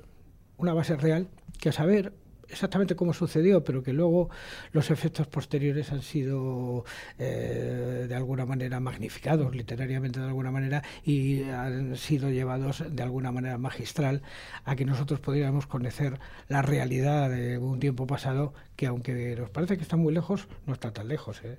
[0.57, 1.27] una base real,
[1.59, 2.13] que a saber
[2.49, 4.29] exactamente cómo sucedió, pero que luego
[4.71, 6.85] los efectos posteriores han sido
[7.17, 13.31] eh, de alguna manera magnificados, literariamente de alguna manera, y han sido llevados de alguna
[13.31, 14.21] manera magistral
[14.65, 19.75] a que nosotros pudiéramos conocer la realidad de un tiempo pasado que aunque nos parece
[19.75, 21.41] que está muy lejos, no está tan lejos.
[21.43, 21.57] ¿eh?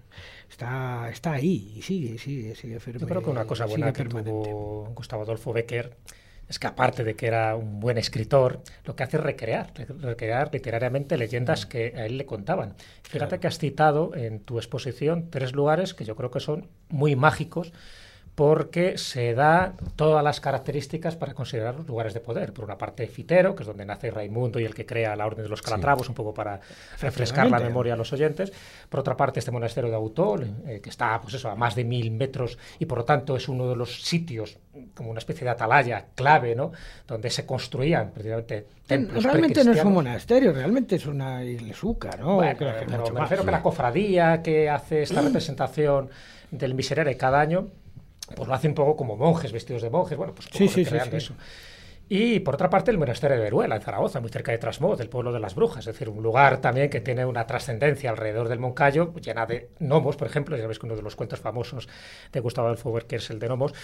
[0.48, 3.00] Está, está ahí y sigue, sigue, sigue firme.
[3.00, 5.96] Yo creo que una cosa buena que tuvo Gustavo Adolfo Becker
[6.50, 10.50] es que aparte de que era un buen escritor, lo que hace es recrear, recrear
[10.52, 12.74] literariamente leyendas que a él le contaban.
[13.04, 17.14] Fíjate que has citado en tu exposición tres lugares que yo creo que son muy
[17.14, 17.72] mágicos
[18.40, 22.54] porque se da todas las características para considerar los lugares de poder.
[22.54, 25.42] Por una parte, Fitero, que es donde nace Raimundo y el que crea la Orden
[25.42, 26.58] de los Calatravos, un poco para
[27.02, 28.50] refrescar la memoria a los oyentes.
[28.88, 31.84] Por otra parte, este monasterio de Autol, eh, que está pues eso, a más de
[31.84, 34.56] mil metros y por lo tanto es uno de los sitios,
[34.94, 36.72] como una especie de atalaya clave, ¿no?
[37.06, 42.36] donde se construían precisamente templos Realmente no es un monasterio, realmente es una iglesuca, ¿no?
[42.36, 46.08] Bueno, pero me refiero que la cofradía que hace esta representación
[46.50, 47.68] del miserere cada año
[48.34, 50.96] pues lo hace un poco como monjes, vestidos de monjes, bueno, pues sí, sí, sí,
[51.12, 51.34] eso.
[52.12, 55.08] Y por otra parte, el monasterio de Veruela, en Zaragoza, muy cerca de Trasmoz, del
[55.08, 58.58] pueblo de las brujas, es decir, un lugar también que tiene una trascendencia alrededor del
[58.58, 61.88] Moncayo, llena de gnomos, por ejemplo, ya sabéis que uno de los cuentos famosos
[62.32, 63.74] de Gustavo Adolfo que es el de gnomos.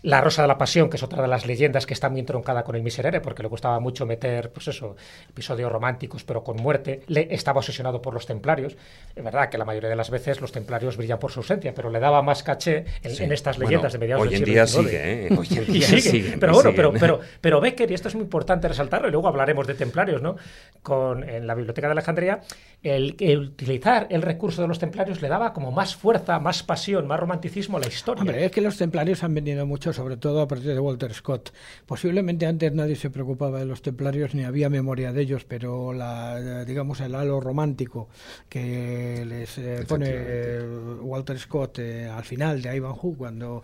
[0.00, 2.64] La Rosa de la Pasión, que es otra de las leyendas que está muy entroncada
[2.64, 4.96] con el Miserere, porque le gustaba mucho meter, pues eso,
[5.28, 7.02] episodios románticos, pero con muerte.
[7.08, 8.78] Le estaba obsesionado por los templarios.
[9.14, 11.90] Es verdad que la mayoría de las veces los templarios brillan por su ausencia, pero
[11.90, 15.36] le daba más caché en, estas leyendas de mediados del siglo día sigue, ¿eh?
[15.36, 16.38] Hoy en día sigue.
[16.40, 19.28] Pero bueno, pero, pero, pero ve que, y esto es muy importante resaltarlo, y luego
[19.28, 20.36] hablaremos de templarios, ¿no?
[20.82, 22.40] Con, en la Biblioteca de Alejandría,
[22.82, 27.18] el, utilizar el recurso de los templarios le daba como más fuerza, más pasión, más
[27.18, 28.20] romanticismo a la historia.
[28.20, 31.52] Hombre, es que los templarios han venido mucho, sobre todo a partir de Walter Scott.
[31.86, 36.64] Posiblemente antes nadie se preocupaba de los templarios ni había memoria de ellos, pero la,
[36.64, 38.08] digamos el halo romántico
[38.48, 40.62] que les eh, pone eh,
[41.00, 43.62] Walter Scott eh, al final de Ivanhoe cuando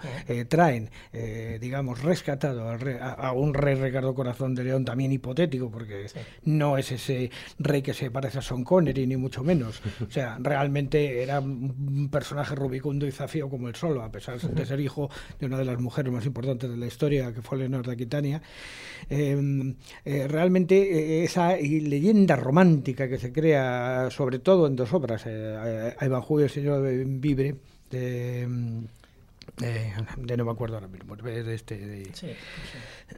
[0.48, 0.90] traen,
[1.60, 2.76] digamos, rescatado a,
[3.12, 6.06] a, un rey Ricardo Corazón de León también hipotético, porque
[6.44, 9.82] no es ese rey que se parece a Son Connery, ni mucho menos.
[10.00, 14.66] O sea, realmente era un personaje rubicundo y zafío como el solo, a pesar de
[14.66, 17.86] ser hijo de una de las mujeres más importantes de la historia, que fue Leonor
[17.86, 18.42] de Aquitania.
[19.10, 25.24] Em, eh, realmente eh, esa leyenda romántica que se crea, sobre todo en dos obras,
[25.26, 27.56] eh, Ivanhoe y el señor de Vibre,
[27.90, 28.48] de...
[29.58, 31.76] de no me acuerdo ahora mismo, de este...
[31.76, 32.28] De, sí,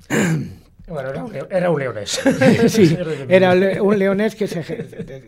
[0.89, 1.11] bueno,
[1.49, 2.11] era un, leonés.
[2.69, 2.97] sí,
[3.29, 4.61] era un leonés que se,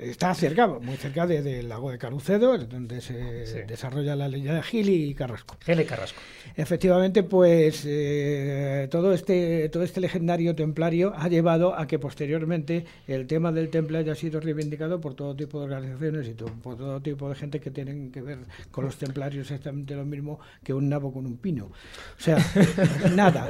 [0.03, 5.11] está cerca, muy cerca del lago de Carucedo, donde se desarrolla la leyenda de Gili
[5.11, 5.57] y Carrasco.
[5.65, 6.19] Gili y Carrasco.
[6.57, 13.27] Efectivamente, pues eh, todo, este, todo este legendario templario ha llevado a que posteriormente el
[13.27, 17.29] tema del temple haya sido reivindicado por todo tipo de organizaciones y por todo tipo
[17.29, 18.39] de gente que tienen que ver
[18.71, 21.67] con los templarios exactamente lo mismo que un nabo con un pino.
[21.67, 22.39] O sea,
[23.15, 23.49] nada.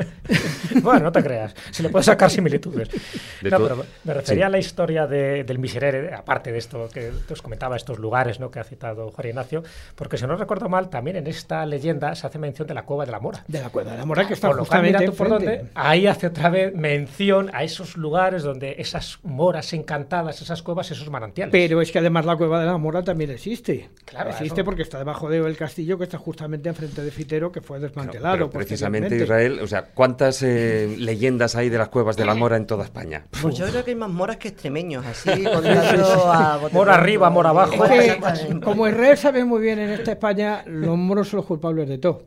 [0.82, 1.54] bueno, no te creas.
[1.82, 2.88] Le puede sacar similitudes.
[3.40, 4.46] De No, pero me refería Sí.
[4.46, 8.50] a la historia de- del Miserere, aparte de esto que os comentaba, estos lugares ¿no?
[8.50, 9.62] que ha citado Juan Ignacio,
[9.94, 13.04] porque si no recuerdo mal, también en esta leyenda se hace mención de la cueva
[13.06, 13.44] de la Mora.
[13.46, 16.06] De la cueva de la Mora, que está Por lo cual, justamente por dónde, ahí
[16.08, 21.52] hace otra vez mención a esos lugares donde esas moras encantadas, esas cuevas, esos manantiales.
[21.52, 23.90] Pero es que además la cueva de la Mora también existe.
[24.04, 24.64] Claro, existe eso.
[24.64, 28.34] porque está debajo del castillo que está justamente enfrente de Fitero, que fue desmantelado.
[28.34, 29.16] Pero precisamente.
[29.16, 32.84] Israel, o sea, ¿cuántas eh, leyendas hay de las cuevas de la Mora en toda
[32.84, 33.26] España?
[33.42, 37.50] Pues yo creo que hay más moras que extremeños, así contando a Mora arriba, mora
[37.50, 37.84] abajo.
[37.84, 41.88] Es que, como Israel sabe muy bien en esta España, los moros son los culpables
[41.88, 42.24] de todo.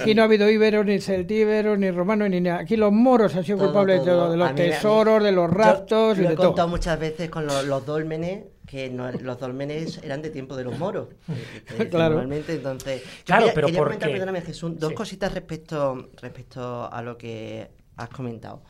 [0.00, 2.60] Aquí no ha habido íberos, ni celtíberos, ni romanos, ni nada.
[2.60, 4.20] Aquí los moros han sido Todo, culpables de todo.
[4.20, 6.46] todo, de los mí- tesoros, de los Yo raptos y lo he de todo.
[6.48, 10.64] contado muchas veces con los, los dólmenes, que no- los dólmenes eran de tiempo de
[10.64, 11.08] los moros.
[11.28, 11.32] eh,
[11.80, 12.14] eh, Claro.
[12.16, 13.02] Normalmente, entonces.
[13.02, 14.12] Yo Claro, quería, pero quería ¿por comentar, qué?
[14.14, 14.94] perdóname, Jesús, dos Sí.
[14.94, 18.62] cositas respecto, respecto a lo que has comentado.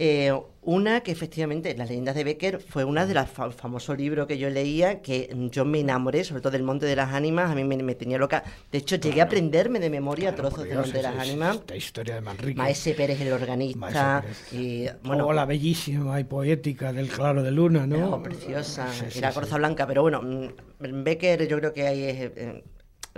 [0.00, 4.28] Eh, una que efectivamente Las leyendas de Becker fue una de los fa- famosos libros
[4.28, 7.54] que yo leía que yo me enamoré, sobre todo del Monte de las Ánimas, a
[7.56, 8.44] mí me, me tenía loca.
[8.70, 11.56] De hecho, llegué a aprenderme de memoria trozos del Monte de las Ánimas.
[11.56, 12.56] Esta historia de Manrique.
[12.56, 14.22] Maese Pérez, el organista.
[14.22, 18.14] Maese Y, Bueno, bueno, la bellísima y poética del Claro de Luna, ¿no?
[18.14, 18.92] Oh, preciosa.
[18.92, 19.34] Sí, sí, y la sí.
[19.34, 22.62] Corza Blanca, pero bueno, mm, Becker yo creo que ahí es, eh,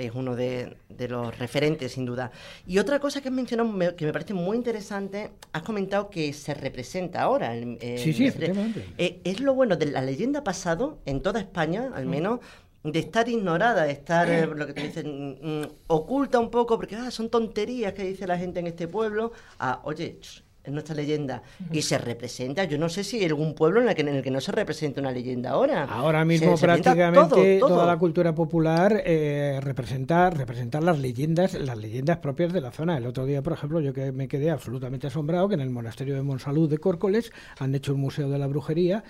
[0.01, 2.30] es uno de, de los referentes, sin duda.
[2.66, 6.32] Y otra cosa que has mencionado me- que me parece muy interesante, has comentado que
[6.32, 7.55] se representa ahora.
[7.57, 8.84] el- Sí, sí, efectivamente.
[8.98, 12.40] eh, es lo bueno de la leyenda pasado, en toda España, al menos,
[12.82, 16.96] de estar ignorada, de estar, eh, lo que te dicen, mm, oculta un poco, porque
[16.96, 19.32] ah, son tonterías que dice la gente en este pueblo.
[19.59, 20.18] Ah, oye,
[20.62, 21.42] es nuestra leyenda.
[21.72, 22.64] Y se representa.
[22.64, 24.52] Yo no sé si hay algún pueblo en el que, en el que no se
[24.52, 25.84] representa una leyenda ahora.
[25.84, 27.68] Ahora mismo se prácticamente todo, todo.
[27.76, 32.98] toda la cultura popular eh, representa, representa las leyendas, las leyendas propias de la zona.
[32.98, 36.14] El otro día, por ejemplo, yo que me quedé absolutamente asombrado que en el monasterio
[36.14, 39.02] de Monsalud de Córcoles han hecho un museo de la brujería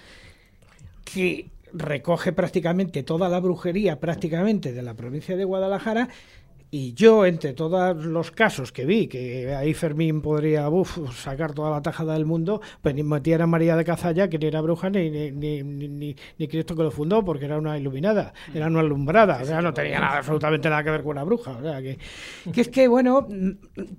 [1.04, 6.08] que recoge prácticamente toda la brujería prácticamente de la provincia de Guadalajara
[6.72, 11.70] y yo, entre todos los casos que vi, que ahí Fermín podría uf, sacar toda
[11.70, 14.88] la tajada del mundo, pues ni metía a María de Cazalla, que ni era bruja,
[14.88, 15.30] ni, ni,
[15.62, 19.60] ni, ni- Cristo que lo fundó, porque era una iluminada, era una alumbrada, o sea,
[19.60, 21.52] no tenía nada, absolutamente nada que ver con una bruja.
[21.52, 21.98] O sea, que,
[22.52, 23.50] que es que, bueno, mm,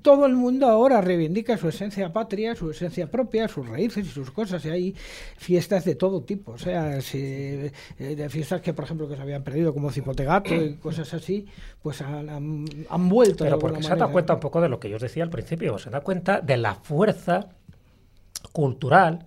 [0.02, 4.32] todo el mundo ahora reivindica su esencia patria, su esencia propia, sus raíces y sus
[4.32, 4.96] cosas, y hay
[5.38, 7.72] fiestas de todo tipo, o sea, si, eh,
[8.16, 11.46] de fiestas que, por ejemplo, que se habían perdido, como Cipotegato y cosas así,
[11.82, 12.30] pues han,
[12.89, 13.43] han- vuelto.
[13.43, 14.07] Pero porque se manera.
[14.12, 16.57] cuenta un poco de lo que yo os decía al principio, se da cuenta de
[16.57, 17.49] la fuerza
[18.51, 19.26] cultural,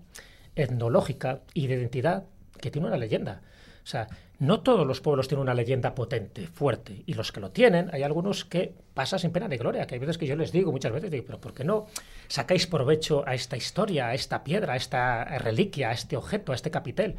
[0.55, 2.24] etnológica y de identidad
[2.61, 3.43] que tiene una leyenda.
[3.82, 4.09] O sea,
[4.39, 8.03] no todos los pueblos tienen una leyenda potente, fuerte, y los que lo tienen, hay
[8.03, 10.93] algunos que pasa sin pena ni gloria, que hay veces que yo les digo, muchas
[10.93, 11.87] veces, digo, pero ¿por qué no
[12.28, 16.55] sacáis provecho a esta historia, a esta piedra, a esta reliquia, a este objeto, a
[16.55, 17.16] este capitel?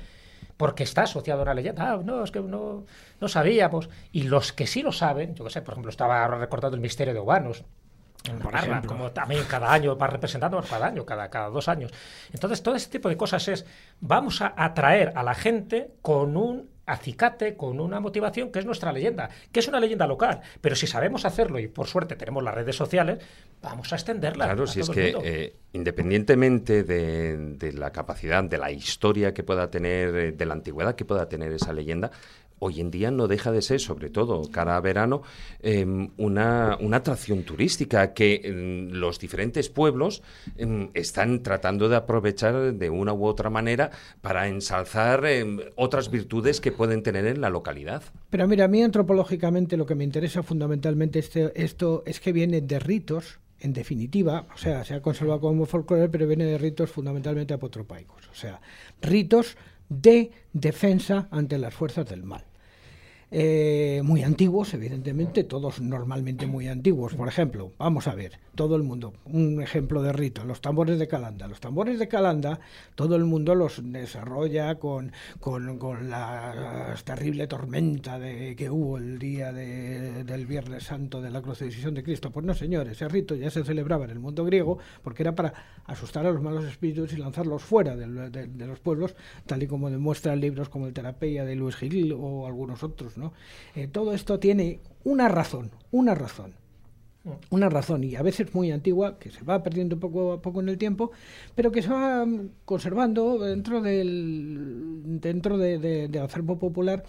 [0.58, 1.92] Porque está asociado a una leyenda.
[1.92, 2.86] Ah, no, es que no,
[3.20, 3.90] no sabíamos.
[4.12, 6.82] Y los que sí lo saben, yo qué sé, por ejemplo, estaba ahora recordando el
[6.82, 7.20] misterio de
[8.56, 8.88] ejemplo.
[8.88, 11.92] como también cada año va representando cada año, cada, cada dos años.
[12.34, 13.66] Entonces, todo este tipo de cosas es,
[14.00, 18.92] vamos a atraer a la gente con un acicate, con una motivación que es nuestra
[18.92, 20.42] leyenda, que es una leyenda local.
[20.62, 23.24] Pero si sabemos hacerlo, y por suerte tenemos las redes sociales,
[23.62, 24.46] vamos a extenderla.
[24.46, 28.72] Claro, a si es todo el que eh, independientemente de, de la capacidad, de la
[28.72, 32.12] historia que pueda tener, eh, de la antigüedad que pueda tener esa leyenda,
[32.60, 35.22] hoy en día no deja de ser, sobre todo cara a verano,
[35.62, 35.86] eh,
[36.18, 40.24] una, atracción turística que eh, los diferentes pueblos
[40.58, 43.92] eh, están tratando de aprovechar de una u otra manera
[44.22, 45.26] para ensalzar
[45.76, 48.04] otras virtudes que pueden tener en la localidad.
[48.30, 52.62] Pero mira, a mí antropológicamente lo que me interesa fundamentalmente este, esto es que viene
[52.62, 56.92] de ritos, en definitiva, o sea, se ha conservado como folclore, pero viene de ritos
[56.92, 58.62] fundamentalmente apotropaicos, o sea,
[59.02, 59.58] ritos
[59.90, 62.46] de defensa ante las fuerzas del mal.
[63.32, 67.16] Eh, muy antiguos, evidentemente, todos normalmente muy antiguos.
[67.16, 71.08] Por ejemplo, vamos a ver, todo el mundo, un ejemplo de rito, los tambores de
[71.08, 71.48] Calanda.
[71.48, 72.60] Los tambores de Calanda,
[72.94, 75.66] todo el mundo los desarrolla con, con,
[76.10, 81.94] la terrible tormenta de, que hubo el día de- del Viernes Santo de la crucifixión
[81.96, 82.32] de Cristo.
[82.32, 85.54] Pues no, señores, ese rito ya se celebraba en el mundo griego porque era para
[85.86, 88.08] asustar a los malos espíritus y lanzarlos fuera de,
[88.68, 89.16] los pueblos,
[89.46, 93.15] tal y como demuestran libros como el Terapeia de Luis Gil o algunos otros.
[93.76, 96.54] Eh, todo esto tiene una razón, una razón.
[97.50, 100.70] Una razón y a veces muy antigua que se va perdiendo poco a poco en
[100.70, 101.12] el tiempo
[101.56, 102.26] pero que se va
[102.66, 107.04] conservando dentro del dentro de, del acervo popular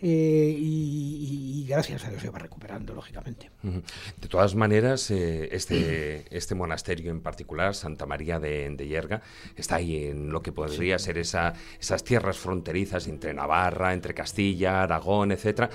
[0.00, 3.50] eh, y, gracias a Dios se va recuperando lógicamente.
[3.62, 9.20] De todas maneras eh, este este monasterio en particular Santa María de, de Yerga
[9.54, 14.82] está ahí en lo que podría ser esa, esas tierras fronterizas entre Navarra entre Castilla
[14.82, 15.68] Aragón etcétera.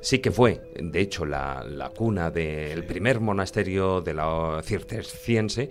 [0.00, 5.70] Sí que fue de hecho la, la cuna del primer monasterio monasterio de la cisterciense.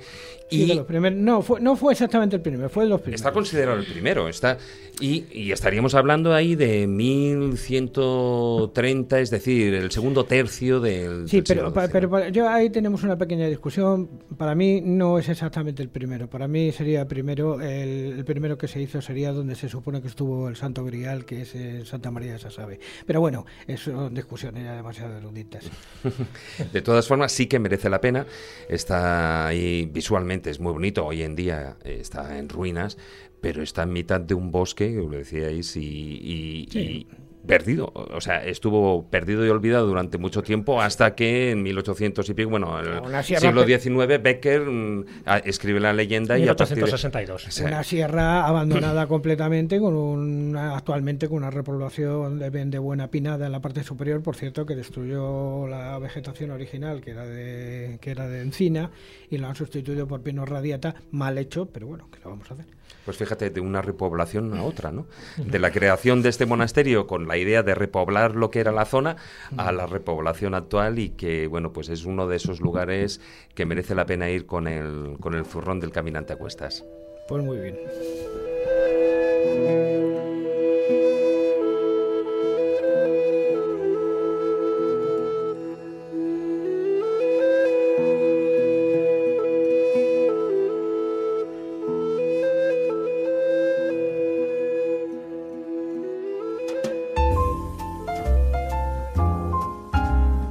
[0.49, 3.21] y los no, fue, no fue exactamente el primero, fue de los primeros.
[3.21, 4.57] Está considerado el primero, está
[4.99, 11.29] y, estaríamos hablando ahí de 1130, es decir, el segundo tercio del.
[11.29, 14.09] Sí, pero, pero yo ahí tenemos una pequeña discusión.
[14.37, 16.29] Para mí no es exactamente el primero.
[16.29, 20.49] Para mí sería primero el, primero que se hizo sería donde se supone que estuvo
[20.49, 21.55] el Santo Grial, que es
[21.87, 22.81] Santa María de Sasabe.
[23.05, 23.45] Pero bueno,
[23.77, 25.63] son discusiones ya demasiado eruditas.
[26.73, 28.25] de todas formas, sí que merece la pena.
[28.67, 31.05] Está ahí visualmente, es muy bonito.
[31.05, 32.97] Hoy en día está en ruinas,
[33.41, 37.07] pero está en mitad de un bosque, lo decíais, y, y
[37.49, 42.33] perdido, o sea, estuvo perdido y olvidado durante mucho tiempo hasta que en 1800 y
[42.35, 45.05] pico, bueno, en el siglo XIX, Becker mm,
[45.45, 47.59] escribe la leyenda 1862.
[47.59, 53.47] y Una sierra abandonada completamente, con un, actualmente con una repoblación de, de, buena pinada
[53.47, 58.11] en la parte superior, por cierto, que destruyó la vegetación original, que era de, que
[58.11, 58.91] era de encina,
[59.31, 62.53] y lo han sustituido por pino radiata, mal hecho, pero bueno, ¿qué lo vamos a
[62.53, 62.78] hacer?
[63.05, 65.07] Pues fíjate, de una repoblación a otra, ¿no?
[65.37, 68.85] De la creación de este monasterio con la idea de repoblar lo que era la
[68.85, 69.15] zona
[69.57, 73.19] a la repoblación actual y que, bueno, pues es uno de esos lugares
[73.55, 76.83] que merece la pena ir con el, con el zurrón del caminante a cuestas.
[77.27, 77.77] Pues muy bien.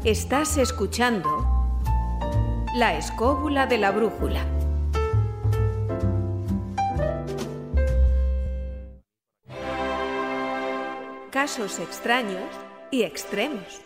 [0.09, 1.29] Estás escuchando
[2.75, 4.43] La escóbula de la brújula.
[11.31, 12.41] Casos extraños
[12.91, 13.83] y extremos.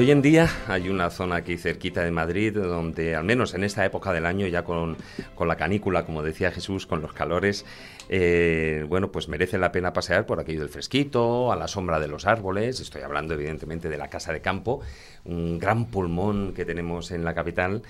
[0.00, 3.84] Hoy en día hay una zona aquí cerquita de Madrid donde, al menos en esta
[3.84, 4.96] época del año, ya con,
[5.38, 7.66] la canícula, como decía Jesús, con los calores,
[8.08, 12.08] eh, bueno, pues merece la pena pasear por aquello del fresquito, a la sombra de
[12.08, 12.80] los árboles.
[12.80, 14.80] Estoy hablando, evidentemente, de la Casa de Campo,
[15.26, 17.82] un gran pulmón que tenemos en la capital,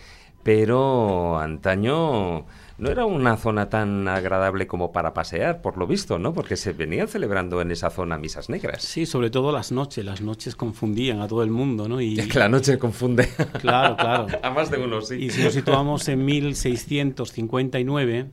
[0.43, 2.45] pero antaño
[2.81, 6.33] no era una zona tan agradable como para pasear, por lo visto, ¿no?
[6.33, 8.83] Porque se venían celebrando en esa zona misas negras.
[8.83, 10.05] Sí, sobre todo las noches.
[10.05, 12.01] Las noches confundían a todo el mundo, ¿no?
[12.01, 12.19] Y...
[12.19, 13.29] Es que la noche confunde.
[13.61, 14.27] Claro, claro.
[14.43, 15.17] a más de uno, sí.
[15.17, 18.31] Y si nos situamos en 1659,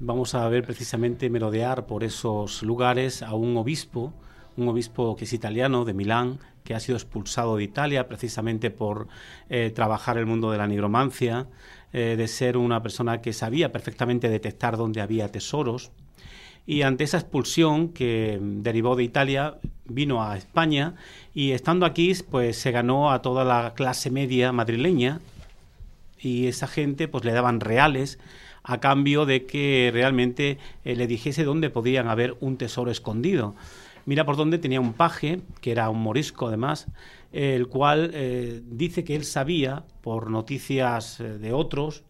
[0.00, 4.12] vamos a ver precisamente merodear por esos lugares a un obispo,
[4.56, 9.06] un obispo que es italiano, de Milán, que ha sido expulsado de Italia precisamente por
[9.48, 11.46] eh, trabajar el mundo de la nigromancia,
[11.94, 15.92] eh, de ser una persona que sabía perfectamente detectar dónde había tesoros.
[16.66, 20.96] Y ante esa expulsión que derivó de Italia, vino a España
[21.34, 25.20] y estando aquí, pues se ganó a toda la clase media madrileña
[26.18, 28.18] y esa gente pues le daban reales
[28.64, 33.54] a cambio de que realmente eh, le dijese dónde podían haber un tesoro escondido.
[34.04, 36.88] Mira por dónde tenía un paje, que era un morisco además,
[37.34, 42.04] el cual eh, dice que él sabía, por noticias eh, de otros,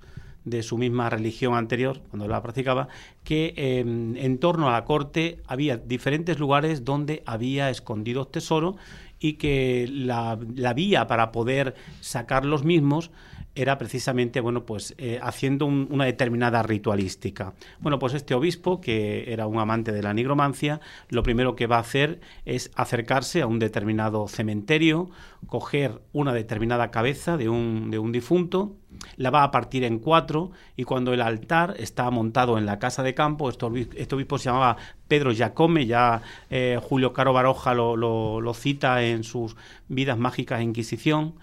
[0.44, 2.88] de su misma religión anterior, cuando la practicaba,
[3.24, 8.76] que em, en torno a la corte había diferentes lugares donde había escondidos tesoros
[9.18, 13.10] y que la, la vía para poder sacar los mismos
[13.54, 17.54] era precisamente bueno pues eh, haciendo una determinada ritualística.
[17.80, 21.76] Bueno, pues este obispo, que era un amante de la nigromancia, lo primero que va
[21.76, 25.10] a hacer es acercarse a un determinado cementerio,
[25.46, 28.76] coger una determinada cabeza de un, de un difunto,
[29.16, 33.02] la va a partir en cuatro y cuando el altar está montado en la casa
[33.02, 34.76] de campo, este obispo, este obispo se llamaba
[35.08, 39.56] Pedro Jacome, ya eh, Julio Caro Baroja lo, lo, lo cita en sus
[39.88, 41.34] vidas mágicas e Inquisición,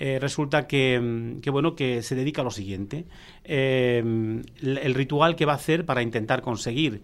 [0.00, 3.04] eh, resulta que, que, bueno, que se dedica a lo siguiente.
[3.44, 7.02] el, el, ritual que va a hacer para intentar conseguir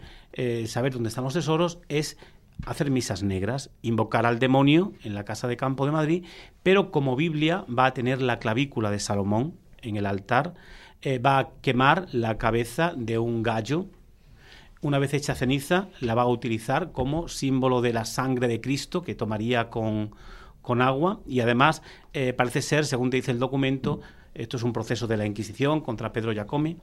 [0.66, 2.18] saber dónde están los tesoros es
[2.64, 6.24] hacer misas negras, invocar al demonio en la casa de campo de Madrid,
[6.62, 10.54] pero como Biblia va a tener la clavícula de Salomón en el altar,
[11.02, 13.86] eh, va a quemar la cabeza de un gallo.
[14.80, 19.02] Una vez hecha ceniza, la va a utilizar como símbolo de la sangre de Cristo
[19.02, 20.14] que tomaría con,
[20.66, 21.80] con agua y además
[22.12, 24.00] eh, parece ser, según te dice el documento,
[24.34, 26.76] esto es un proceso de la Inquisición contra Pedro Giacomi,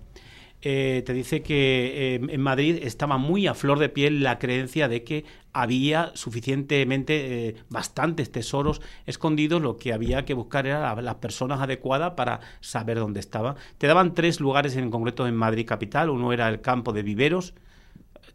[0.65, 4.87] eh, te dice que eh, en Madrid estaba muy a flor de piel la creencia
[4.87, 11.15] de que había suficientemente, eh, bastantes tesoros escondidos, lo que había que buscar era las
[11.15, 13.57] personas adecuadas para saber dónde estaba.
[13.77, 17.53] Te daban tres lugares en concreto en Madrid capital, uno era el campo de Viveros,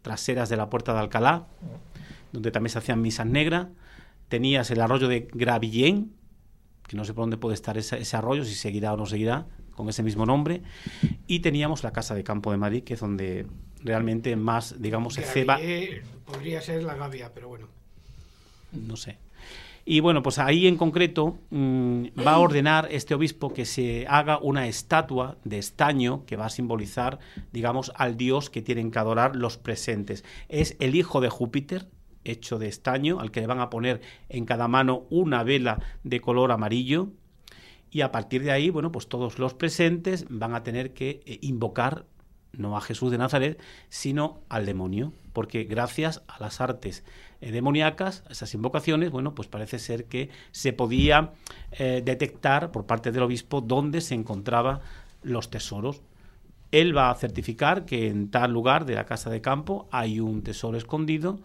[0.03, 1.47] traseras de la Puerta de Alcalá,
[2.31, 3.69] donde también se hacían misas negras,
[4.29, 6.13] tenías el arroyo de Gravillén,
[6.87, 9.89] que no sé por dónde puede estar ese arroyo, si seguirá o no seguirá, con
[9.89, 10.61] ese mismo nombre,
[11.27, 13.45] y teníamos la Casa de Campo de Madrid, que es donde
[13.83, 15.59] realmente más, digamos, se ceba.
[16.25, 17.67] Podría ser la Gavia, pero bueno.
[18.71, 19.17] No sé.
[19.85, 24.37] Y bueno, pues ahí en concreto mm, va a ordenar este obispo que se haga
[24.37, 27.19] una estatua de estaño que va a simbolizar,
[27.51, 30.23] digamos, al dios que tienen que adorar los presentes.
[30.47, 31.87] Es el hijo de Júpiter,
[32.23, 36.19] hecho de estaño, al que le van a poner en cada mano una vela de
[36.19, 37.09] color amarillo
[37.91, 41.39] y a partir de ahí, bueno, pues todos los presentes van a tener que eh,
[41.41, 42.05] invocar
[42.51, 47.03] no a Jesús de Nazaret, sino al demonio, porque gracias a las artes
[47.41, 51.33] eh, demoníacas, esas invocaciones, bueno, pues parece ser que se podía
[51.71, 54.79] eh, detectar por parte del obispo dónde se encontraban
[55.21, 56.01] los tesoros.
[56.71, 60.43] Él va a certificar que en tal lugar de la casa de campo hay un
[60.43, 61.39] tesoro escondido,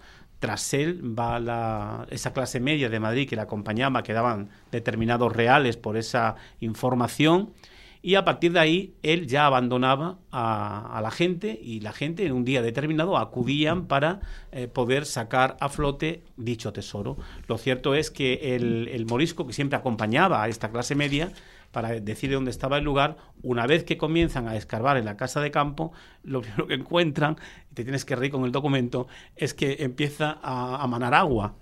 [0.44, 5.34] tras él va la, esa clase media de Madrid que le acompañaba, que daban determinados
[5.34, 7.54] reales por esa información,
[8.02, 12.32] y a partir de ahí él ya abandonaba a, la gente y la gente en
[12.32, 14.20] un día determinado acudían para
[14.52, 17.16] eh, poder sacar a flote dicho tesoro.
[17.48, 21.32] Lo cierto es que el, el morisco que siempre acompañaba a esta clase media
[21.74, 25.40] para decir dónde estaba el lugar, una vez que comienzan a escarbar en la casa
[25.40, 27.36] de campo, lo primero que encuentran,
[27.70, 31.56] y te tienes que reír con el documento, es que empieza a, manar agua.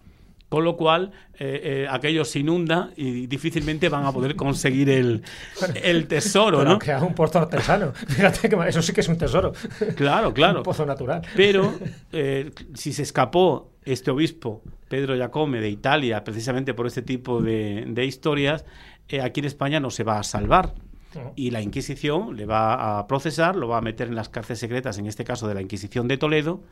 [0.51, 5.23] Con lo cual, eh, eh, aquello se inunda y difícilmente van a poder conseguir el,
[5.83, 6.79] el tesoro, ¿no?
[6.79, 7.93] Que un pozo artesano.
[8.09, 9.55] Fíjate que eso sí que es un tesoro.
[9.97, 10.59] Claro, claro.
[10.59, 11.23] un pozo natural.
[11.35, 11.73] Pero
[12.13, 17.85] eh, si se escapó este obispo, Pedro Giacome, de Italia, precisamente por este tipo de,
[17.87, 18.67] de historias,
[19.09, 20.75] eh, aquí en España no se va a salvar.
[21.37, 24.99] Y la Inquisición le va a procesar, lo va a meter en las cárceles secretas,
[24.99, 26.63] en este caso de la Inquisición de Toledo,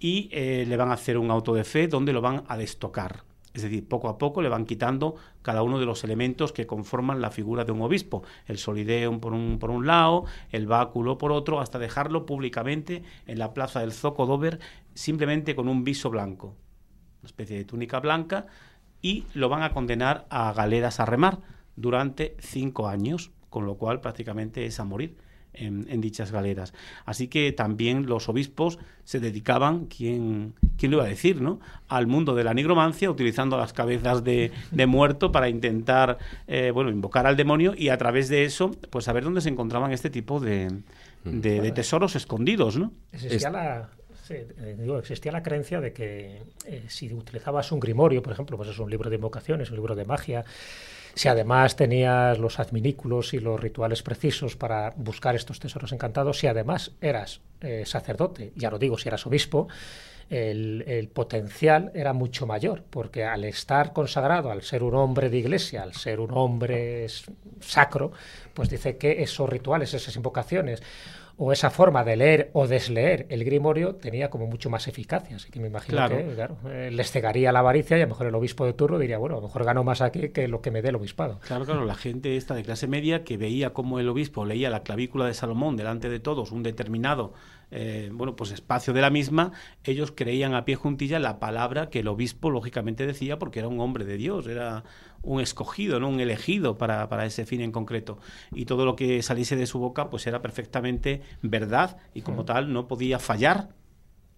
[0.00, 3.22] y eh, le van a hacer un auto de fe donde lo van a destocar.
[3.54, 7.22] Es decir, poco a poco le van quitando cada uno de los elementos que conforman
[7.22, 8.22] la figura de un obispo.
[8.46, 13.38] El solideum por un, por un lado, el báculo por otro, hasta dejarlo públicamente en
[13.38, 14.58] la plaza del Zoco Dover,
[14.94, 16.54] simplemente con un viso blanco,
[17.22, 18.46] una especie de túnica blanca,
[19.00, 24.00] y lo van a condenar a galeras a remar durante cinco años, con lo cual
[24.00, 25.16] prácticamente es a morir.
[25.58, 26.74] En, dichas galeras.
[27.06, 31.60] Así que también los obispos se dedicaban, ¿quién, quién lo iba a decir, ¿no?
[31.88, 34.52] al mundo de la nigromancia, utilizando las cabezas de,
[34.86, 39.24] muerto para intentar eh, bueno, invocar al demonio y a través de eso, pues saber
[39.24, 40.82] dónde se encontraban este tipo de,
[41.24, 42.76] de, tesoros escondidos.
[42.76, 42.92] ¿no?
[43.12, 43.88] Existía la,
[44.30, 48.78] eh, existía la creencia de que eh, si utilizabas un grimorio, por ejemplo, pues es
[48.78, 50.44] un libro de invocaciones, un libro de magia,
[51.16, 56.46] si además tenías los adminículos y los rituales precisos para buscar estos tesoros encantados, si
[56.46, 59.66] además eras eh, sacerdote, ya lo digo, si eras obispo,
[60.28, 65.82] el, potencial era mucho mayor, porque al estar consagrado, al ser un hombre de iglesia,
[65.82, 67.06] al ser un hombre
[67.60, 68.12] sacro,
[68.52, 70.82] pues dice que esos rituales, esas invocaciones,
[71.38, 75.36] o esa forma de leer o desleer el grimorio tenía como mucho más eficacia.
[75.36, 78.26] Así que me imagino que claro, eh, les cegaría la avaricia y a lo mejor
[78.26, 80.70] el obispo de turno diría, bueno, a lo mejor gano más aquí que lo que
[80.70, 81.38] me dé el obispado.
[81.40, 84.82] Claro, claro, la gente esta de clase media que veía cómo el obispo leía la
[84.82, 87.34] clavícula de Salomón delante de todos, un determinado
[87.70, 89.52] eh, bueno, pues espacio de la misma,
[89.84, 93.80] ellos creían a pie juntilla la palabra que el obispo lógicamente decía porque era un
[93.80, 94.84] hombre de Dios, era
[95.22, 96.08] un escogido, ¿no?
[96.08, 98.18] un elegido para, para ese fin en concreto.
[98.52, 102.72] Y todo lo que saliese de su boca pues era perfectamente verdad y como tal
[102.72, 103.68] no podía fallar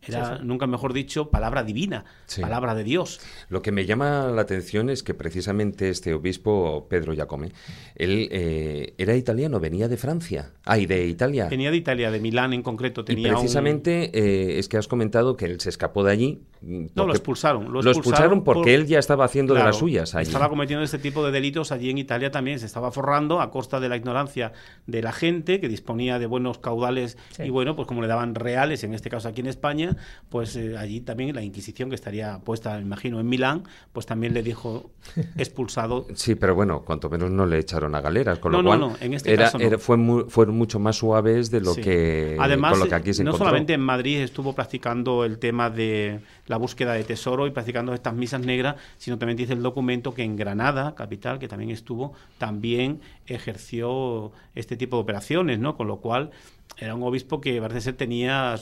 [0.09, 2.05] era, nunca mejor dicho, palabra divina,
[2.41, 3.21] palabra de Dios.
[3.49, 7.53] Lo que me llama la atención es que precisamente este obispo, Pedro Giacome,
[7.95, 10.53] él eh, era italiano, venía de Francia.
[10.65, 11.49] Ah, y de Italia.
[11.49, 13.05] Venía de Italia, de Milán en concreto.
[13.05, 17.07] Tenía y precisamente eh, es que has comentado que él se escapó de allí No,
[17.07, 17.73] lo expulsaron.
[17.73, 20.27] Lo expulsaron, porque él ya estaba haciendo de las suyas allí.
[20.27, 22.59] Estaba cometiendo este tipo de delitos allí en Italia también.
[22.59, 24.53] Se estaba forrando a costa de la ignorancia
[24.87, 28.85] de la gente que disponía de buenos caudales y bueno, pues como le daban reales,
[28.85, 29.97] en este caso aquí en España,
[30.29, 34.35] pues eh, allí también la Inquisición que estaría puesta, me imagino, en Milán, pues también
[34.35, 34.91] le dijo
[35.37, 36.07] expulsado.
[36.15, 39.15] Sí, pero bueno, cuanto menos no le echaron a galeras, con lo cual no, en
[39.15, 39.99] este caso fue
[40.29, 43.73] fueron mucho más suaves de lo que Además, con lo que aquí se no solamente
[43.73, 48.41] en Madrid estuvo practicando el tema de la búsqueda de tesoro y practicando estas misas
[48.41, 54.33] negras, sino también dice el documento que en Granada, capital, que también estuvo, también ejerció
[54.55, 55.77] este tipo de operaciones, ¿no?
[55.77, 56.31] Con lo cual
[56.77, 58.57] era un obispo que parece ser tenía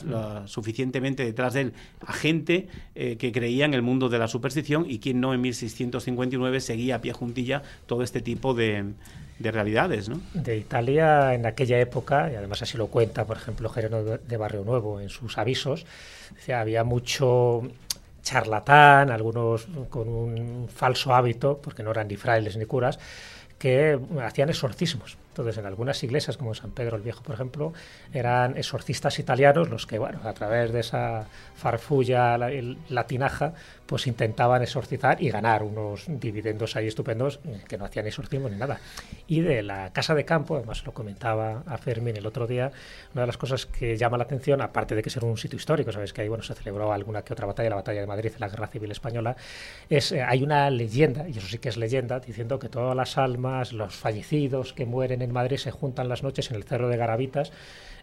[0.46, 1.72] suficientemente detrás de él
[2.06, 5.40] a gente eh, que creía en el mundo de la superstición y quien no en
[5.40, 8.94] 1659 seguía a pie juntilla todo este tipo de,
[9.38, 10.20] de realidades, ¿no?
[10.34, 14.64] De Italia en aquella época, y además así lo cuenta, por ejemplo, Gereno de Barrio
[14.64, 15.86] Nuevo en sus avisos,
[16.54, 17.62] había mucho
[18.22, 22.98] charlatán, algunos con un falso hábito, porque no eran ni frailes ni curas,
[23.58, 25.16] que hacían exorcismos.
[25.28, 27.72] Entonces, en algunas iglesias, como San Pedro el Viejo, por ejemplo,
[28.12, 32.38] eran exorcistas italianos los que, bueno, a través de esa farfulla
[32.88, 33.54] latinaja,
[33.86, 38.80] pues intentaban exorcizar y ganar unos dividendos ahí estupendos que no hacían exorcismo ni nada.
[39.26, 42.72] Y de la casa de campo, además lo comentaba a Fermín el otro día,
[43.14, 45.92] una de las cosas que llama la atención, aparte de que ser un sitio histórico,
[45.92, 48.48] sabes que ahí bueno, se celebró alguna que otra batalla, la batalla de Madrid, la
[48.48, 49.36] Guerra Civil Española,
[49.88, 53.18] es, eh, hay una leyenda, y eso sí que es leyenda, diciendo que todas las
[53.18, 56.96] almas, los fallecidos que mueren en Madrid se juntan las noches en el Cerro de
[56.96, 57.52] Garavitas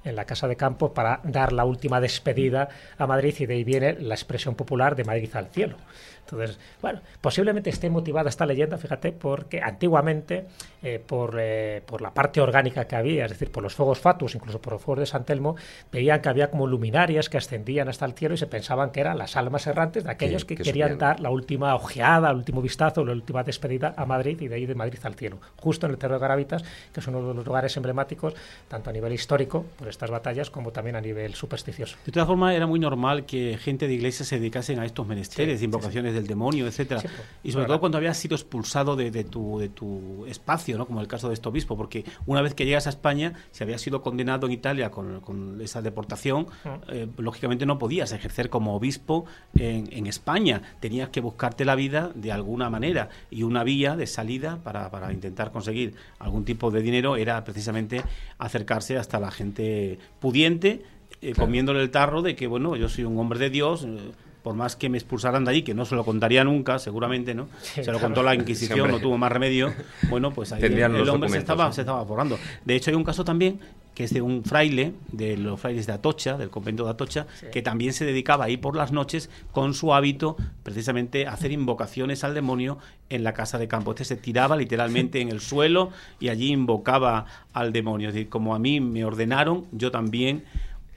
[0.04, 3.64] en la Casa de Campo para dar la última despedida a Madrid y de ahí
[3.64, 5.78] viene la expresión popular de Madrid al cielo.
[6.26, 10.46] Entonces, bueno, posiblemente esté motivada esta leyenda, fíjate, porque antiguamente,
[10.82, 14.36] eh, por, eh, por, la parte orgánica que había, es decir, por los fuegos fatus,
[14.36, 15.56] incluso por los fuegos de San Telmo,
[15.92, 19.18] veían que había como luminarias que ascendían hasta el cielo y se pensaban que eran
[19.18, 23.12] las almas errantes de aquellos que, querían dar la última ojeada, el último vistazo, la
[23.12, 26.16] última despedida a Madrid y de ahí de Madrid al cielo, justo en el Cerro
[26.16, 26.64] de Garavitas,
[26.94, 28.34] que es uno de los lugares emblemáticos,
[28.68, 31.98] tanto a nivel histórico, por estas batallas, como también a nivel supersticioso.
[32.06, 35.62] De todas formas, era muy normal que gente de iglesia se dedicasen a estos menesteres,
[35.62, 37.02] invocaciones del demonio, etcétera.
[37.44, 40.86] y sobre todo cuando habías sido expulsado de, tu, de tu espacio, ¿no?
[40.86, 43.82] como el caso de este obispo, porque una vez que llegas a España, si habías
[43.82, 46.48] sido condenado en Italia con, esa deportación,
[46.90, 50.62] eh, lógicamente no podías ejercer como obispo en, España.
[50.80, 55.14] Tenías que buscarte la vida de alguna manera y una vía de salida para, para
[55.14, 58.04] intentar conseguir algún tipo de dinero era precisamente
[58.38, 60.84] acercarse hasta la gente pudiente
[61.24, 63.98] eh, comiéndole el tarro de que, bueno, yo soy un hombre de Dios, eh,
[64.44, 67.48] por más que me expulsaran de allí, que no se lo contaría nunca, seguramente, ¿no?
[67.62, 69.74] se lo contó la Inquisición, no tuvo más remedio.
[70.10, 72.38] Bueno, pues ahí el, hombre se estaba, se estaba borrando.
[72.66, 73.60] De hecho, hay un caso también
[73.94, 77.62] que es de un fraile, de los frailes de Atocha, del convento de Atocha, que
[77.62, 82.34] también se dedicaba ahí por las noches con su hábito precisamente a hacer invocaciones al
[82.34, 82.80] demonio
[83.10, 83.92] en la casa de campo.
[83.92, 88.10] Este se tiraba literalmente en el suelo y allí invocaba al demonio.
[88.10, 90.44] Es decir, como a mí me ordenaron, yo también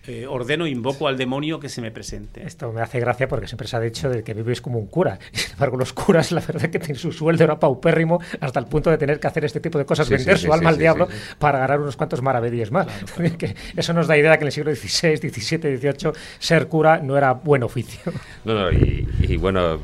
[0.07, 2.47] eh, ordeno, invoco al demonio que se me presente.
[2.47, 5.19] Esto me hace gracia porque siempre se ha dicho de que vives como un cura.
[5.33, 8.67] Y sin embargo, los curas, la verdad que tienen su sueldo era paupérrimo hasta el
[8.67, 11.59] punto de tener que hacer este tipo de cosas, vender su alma al diablo para
[11.59, 12.87] ganar unos cuantos maravedíes más.
[13.39, 17.17] que eso nos da idea que en el siglo XVI, XVII, XVIII ser cura no
[17.17, 18.13] era buen oficio.
[18.45, 19.81] No, no, y, bueno,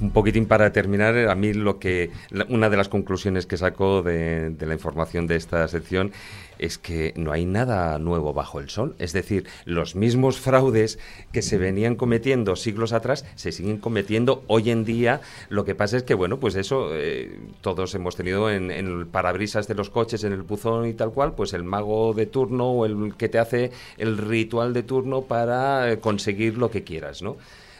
[0.00, 2.10] un poquitín para terminar, a mí lo que
[2.48, 6.12] una de las conclusiones que saco de, la información de esta sección
[6.58, 8.96] es que no hay nada nuevo bajo el sol.
[8.98, 10.98] Es decir, los mismos fraudes
[11.32, 15.20] que se venían cometiendo siglos atrás se siguen cometiendo hoy en día.
[15.48, 19.68] Lo que pasa es que, bueno, pues eso eh, todos hemos tenido en, el parabrisas
[19.68, 22.86] de los coches, en el buzón y tal cual, pues el mago de turno o
[22.86, 27.36] el que te hace el ritual de turno para eh, conseguir lo que quieras, ¿no?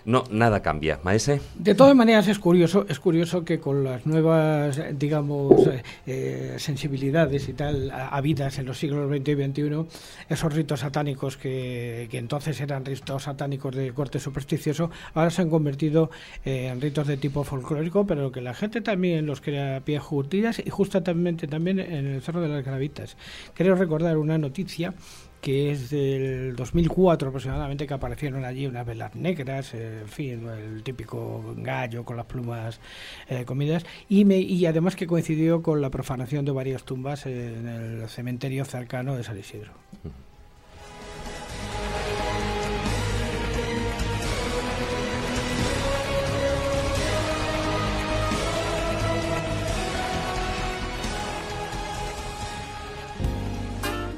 [0.08, 1.00] No, nada cambia.
[1.02, 1.42] Maese.
[1.54, 7.46] De todas maneras es curioso, es curioso que con las nuevas, digamos, eh, eh, sensibilidades
[7.50, 9.86] y tal habidas en los siglos XX y XXI,
[10.30, 16.10] esos ritos satánicos que, entonces eran ritos satánicos de corte supersticioso, ahora se han convertido
[16.42, 20.58] en ritos de tipo folclórico, pero que la gente también los crea a pie juntillas
[20.58, 23.18] y justamente también en el Cerro de las Gravitas.
[23.52, 24.94] Quiero recordar una noticia
[25.40, 30.82] que es del 2004 aproximadamente, que aparecieron allí unas velas negras, eh, en fin, el
[30.82, 32.80] típico gallo con las plumas
[33.28, 37.68] eh, comidas, y, me, y además que coincidió con la profanación de varias tumbas en
[37.68, 39.72] el cementerio cercano de San Isidro.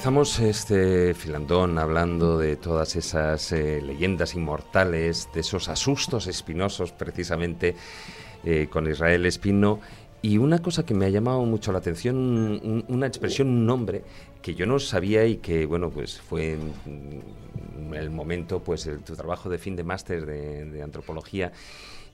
[0.00, 7.76] Empezamos este filandón hablando de todas esas eh, leyendas inmortales, de esos asustos espinosos precisamente
[8.42, 9.78] eh, con Israel Espino.
[10.22, 14.02] Y una cosa que me ha llamado mucho la atención, un- una expresión, un nombre
[14.40, 16.52] que yo no sabía y que, bueno, pues fue
[16.86, 21.52] en el momento, pues el- tu trabajo de fin de máster de, de antropología.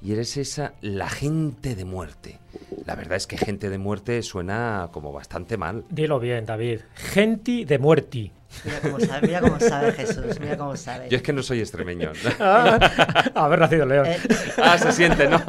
[0.06, 2.38] Y eres esa, la gente de muerte.
[2.84, 5.82] La verdad es que gente de muerte suena como bastante mal.
[5.90, 6.82] Dilo bien, David.
[6.94, 8.30] Genti de muerti.
[8.64, 11.08] Mira cómo sabe, mira cómo sabe Jesús, mira cómo sabe.
[11.08, 12.12] Yo es que no soy extremeño.
[13.34, 14.06] Haber nacido León.
[14.06, 14.16] Eh,
[14.58, 15.42] ah, se siente, ¿no?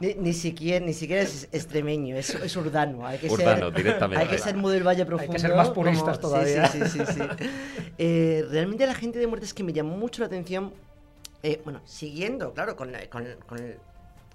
[0.00, 3.06] Ni, ni siquiera, ni siquiera es extremeño, es, es urbano.
[3.06, 4.22] Hay que Urbano, ser, directamente.
[4.24, 5.38] Hay que ser muy del Valle Profundo.
[5.38, 6.66] ser más puristas como- todavía.
[6.68, 7.46] Sí, sí, sí, sí, sí.
[7.98, 10.72] Eh, realmente la gente de muerte es que me llamó mucho la atención.
[11.42, 13.58] Eh, bueno, siguiendo, claro, con, la- con- con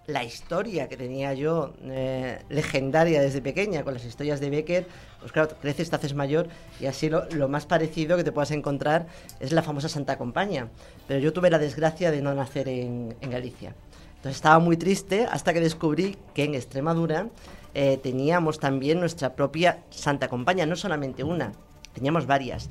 [0.07, 4.85] la historia que tenía yo eh, legendaria desde pequeña, con las historias de Becker,
[5.19, 6.47] pues claro, creces, te haces mayor
[6.79, 9.07] y así lo, lo más parecido que te puedas encontrar
[9.39, 10.69] es la famosa Santa Compañía.
[11.07, 13.73] Pero yo tuve la desgracia de no nacer en, en Galicia.
[14.17, 17.29] Entonces estaba muy triste hasta que descubrí que en Extremadura
[17.73, 21.51] eh, teníamos también nuestra propia Santa Compañía, no solamente una,
[21.93, 22.69] teníamos varias.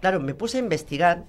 [0.00, 1.24] Claro, me puse a investigar,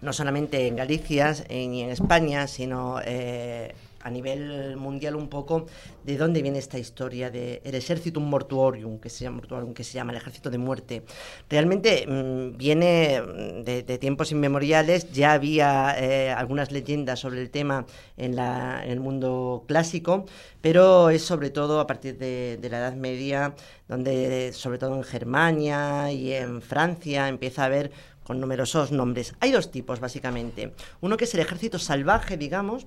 [0.00, 3.72] no solamente en Galicia ni en España, sino eh,
[4.04, 5.66] a nivel mundial un poco
[6.02, 9.92] de dónde viene esta historia de el Exercitum Mortuorium, que se llama, mortuorium, que se
[9.94, 11.04] llama el ejército de muerte.
[11.48, 13.22] Realmente mm, viene
[13.64, 17.86] de, de tiempos inmemoriales, ya había eh, algunas leyendas sobre el tema
[18.16, 20.24] en, la- en el mundo clásico,
[20.60, 23.54] pero es sobre todo a partir de, de la Edad Media,
[23.88, 27.92] donde sobre todo en Germania y en Francia empieza a haber
[28.24, 29.34] con numerosos nombres.
[29.40, 30.74] Hay dos tipos, básicamente.
[31.00, 32.86] Uno que es el ejército salvaje, digamos,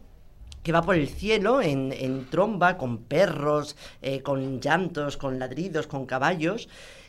[0.63, 5.87] que va por el cielo en, en tromba, con perros, eh, con llantos, con ladridos,
[5.87, 6.67] con caballos.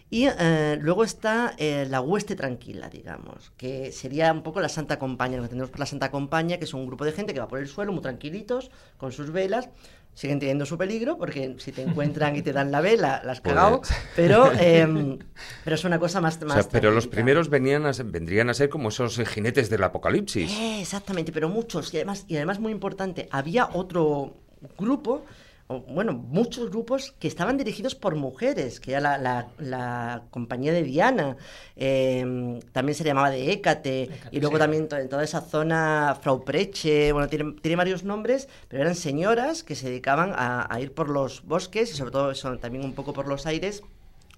[0.09, 5.01] Y eh, luego está eh, la hueste tranquila, digamos, que sería un poco la Santa
[5.01, 5.39] Compañía.
[5.39, 7.59] Lo que tenemos la Santa Compañía, que es un grupo de gente que va por
[7.59, 9.69] el suelo muy tranquilitos, con sus velas.
[10.17, 13.41] Siguen teniendo su peligro, porque si te encuentran y te dan la vela, las has
[13.43, 13.81] cagado.
[13.83, 15.19] Pues- Pero, em,
[15.63, 16.39] pero es una cosa más...
[16.43, 19.27] O más sea, pero los primeros venían a ser- vendrían a ser como esos eh,
[19.27, 20.51] jinetes del apocalipsis.
[20.51, 21.93] Eh, exactamente, pero muchos.
[21.93, 24.39] Y además, y además muy importante, había otro
[24.79, 25.27] grupo,
[25.69, 30.73] o, bueno, muchos grupos que estaban dirigidos por mujeres, que era la, la- la compañía
[30.73, 31.37] de Diana,
[31.75, 34.61] eh, también se llamaba de Hécate, Hécate, y luego sí.
[34.61, 39.63] también en toda esa zona Frau Preche, bueno, tiene, tiene varios nombres, pero eran señoras
[39.63, 42.95] que se dedicaban a, a ir por los bosques y sobre todo eso, también un
[42.95, 43.83] poco por los aires,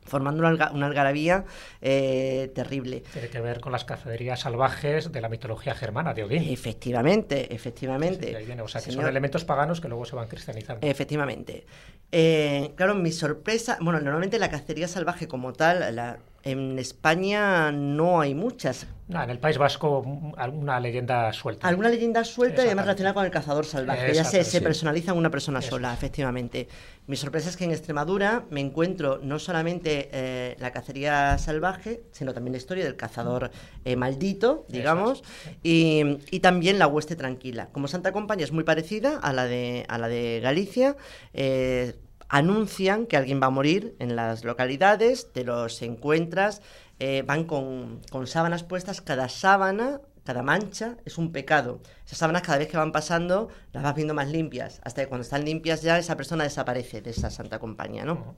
[0.09, 1.44] formando una, alga- una algarabía
[1.80, 3.02] eh, terrible.
[3.12, 6.42] Tiene que ver con las cacerías salvajes de la mitología germana de Odín.
[6.50, 8.26] Efectivamente, Sí, efectivamente.
[8.26, 8.62] de ahí viene.
[8.62, 10.86] O sea, que son Señor- elementos paganos que luego se van cristianizando.
[10.86, 11.66] Efectivamente.
[12.11, 18.20] Eh, claro, mi sorpresa, bueno, normalmente la cacería salvaje como tal, la- en España no
[18.20, 18.86] hay muchas.
[19.09, 21.66] No, en el País Vasco, mm, alguna leyenda suelta.
[21.68, 24.14] Alguna leyenda suelta y además relacionada con el cazador salvaje.
[24.14, 24.61] Ya se, se sí.
[24.64, 26.68] personaliza en una persona sola, efectivamente.
[27.09, 32.34] Mi sorpresa es que en Extremadura me encuentro no solamente eh, la cacería salvaje, sino
[32.34, 33.50] también la historia del cazador
[33.86, 35.24] eh, maldito, digamos,
[35.62, 37.70] y, y también la hueste tranquila.
[37.72, 40.98] Como Santa Compañía es muy parecida a la de, a la de Galicia,
[41.32, 41.96] eh,
[42.28, 46.61] anuncian que alguien va a morir en las localidades, te los encuentras,
[46.98, 51.81] eh, van con, con sábanas puestas, cada sábana, cada mancha es un pecado.
[52.05, 55.22] Esas sábanas cada vez que van pasando las vas viendo más limpias, hasta que cuando
[55.22, 58.37] están limpias ya esa persona desaparece de esa santa compañía, ¿no?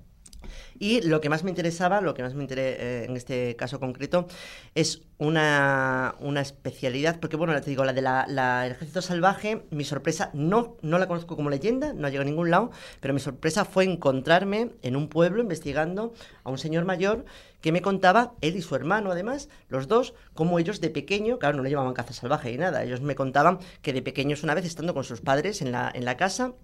[0.78, 4.26] Y lo que más me interesaba, lo que más me interesa en este caso concreto,
[4.74, 10.76] es una, una especialidad, porque bueno, te digo, la del ejército salvaje, mi sorpresa, no,
[10.80, 12.70] no la conozco como leyenda, no ha llegado a ningún lado,
[13.00, 16.14] pero mi sorpresa fue encontrarme en un pueblo investigando
[16.44, 17.24] a un señor mayor
[17.60, 21.58] que me contaba, él y su hermano además, los dos, cómo ellos de pequeño, claro,
[21.58, 24.64] no le llamaban caza salvaje ni nada, ellos me contaban que de pequeños una vez
[24.64, 26.54] estando con sus padres en la, en la casa,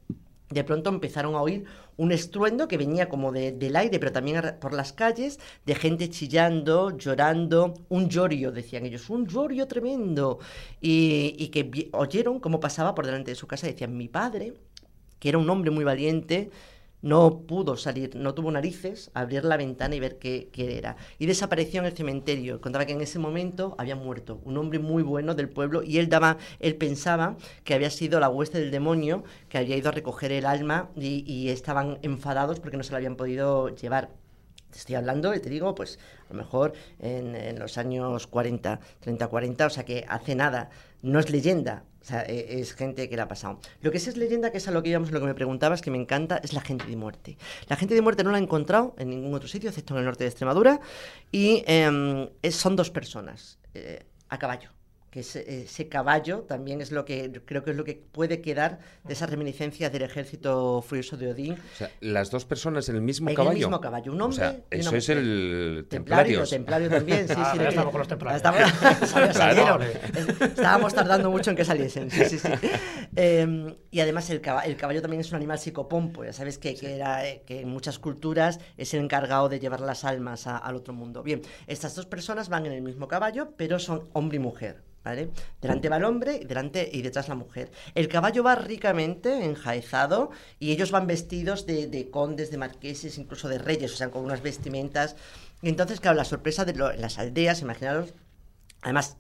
[0.51, 1.65] de pronto empezaron a oír
[1.97, 6.09] un estruendo que venía como de- del aire, pero también por las calles, de gente
[6.11, 10.39] chillando, llorando, un llorio, decían ellos, un llorio tremendo.
[10.81, 14.55] Y, y que oyeron cómo pasaba por delante de su casa decían, mi padre,
[15.19, 16.51] que era un hombre muy valiente,
[17.07, 20.97] no pudo salir, no tuvo narices, abrir la ventana y ver qué, qué era.
[21.21, 22.61] Y desapareció en el cementerio.
[22.61, 26.09] Contaba que en ese momento había muerto un hombre muy bueno del pueblo y él
[26.09, 30.33] daba, él pensaba que había sido la hueste del demonio que había ido a recoger
[30.33, 34.11] el alma y, estaban enfadados porque no se la habían podido llevar.
[34.75, 39.29] Estoy hablando, y te digo, pues a lo mejor en, en los años 40, 30,
[39.29, 40.71] 40, o sea que hace nada.
[41.03, 43.59] No es leyenda, o sea, e- es gente que la ha pasado.
[43.81, 45.83] Lo que sí es leyenda, que es a lo que íbamos, lo que me preguntabas,
[45.83, 47.37] que me encanta, es la gente de muerte.
[47.69, 50.05] La gente de muerte no la he encontrado en ningún otro sitio, excepto en el
[50.05, 50.79] norte de Extremadura,
[51.33, 54.76] y em, son dos personas, eh, a caballo.
[55.17, 58.81] Que ese, ese caballo también es lo que creo que es lo que puede quedar
[59.03, 61.55] de esas reminiscencias del ejército furioso de Odín.
[61.55, 63.57] O sea, las dos personas en el mismo En el caballo.
[63.59, 67.35] mismo caballo, un O sea, hombre y una eso es el Templario, templario también, sí,
[67.35, 67.63] Ah, sí.
[67.67, 68.43] estamos con los templarios.
[68.43, 69.79] Estamos- Claro.
[70.45, 72.49] Estábamos tardando mucho en que saliesen, sí, sí, sí.
[73.19, 76.75] Eh, y además el caballo, el caballo también es un animal psicopompo, ya sabes que,
[76.75, 80.59] que era, eh, que en muchas culturas es el encargado de llevar las almas a-
[80.59, 81.23] al otro mundo.
[81.23, 84.83] Bien, estas dos personas van en el mismo caballo, pero son hombre y mujer.
[85.61, 87.71] Delante va el hombre y delante y detrás la mujer.
[87.95, 93.49] El caballo va ricamente enjaezado y ellos van vestidos de, de condes, de marqueses, incluso
[93.49, 95.17] de reyes, o sea, con unas vestimentas.
[95.63, 98.15] Y entonces, claro, la sorpresa de las aldeas, imaginaros,
[98.83, 99.17] además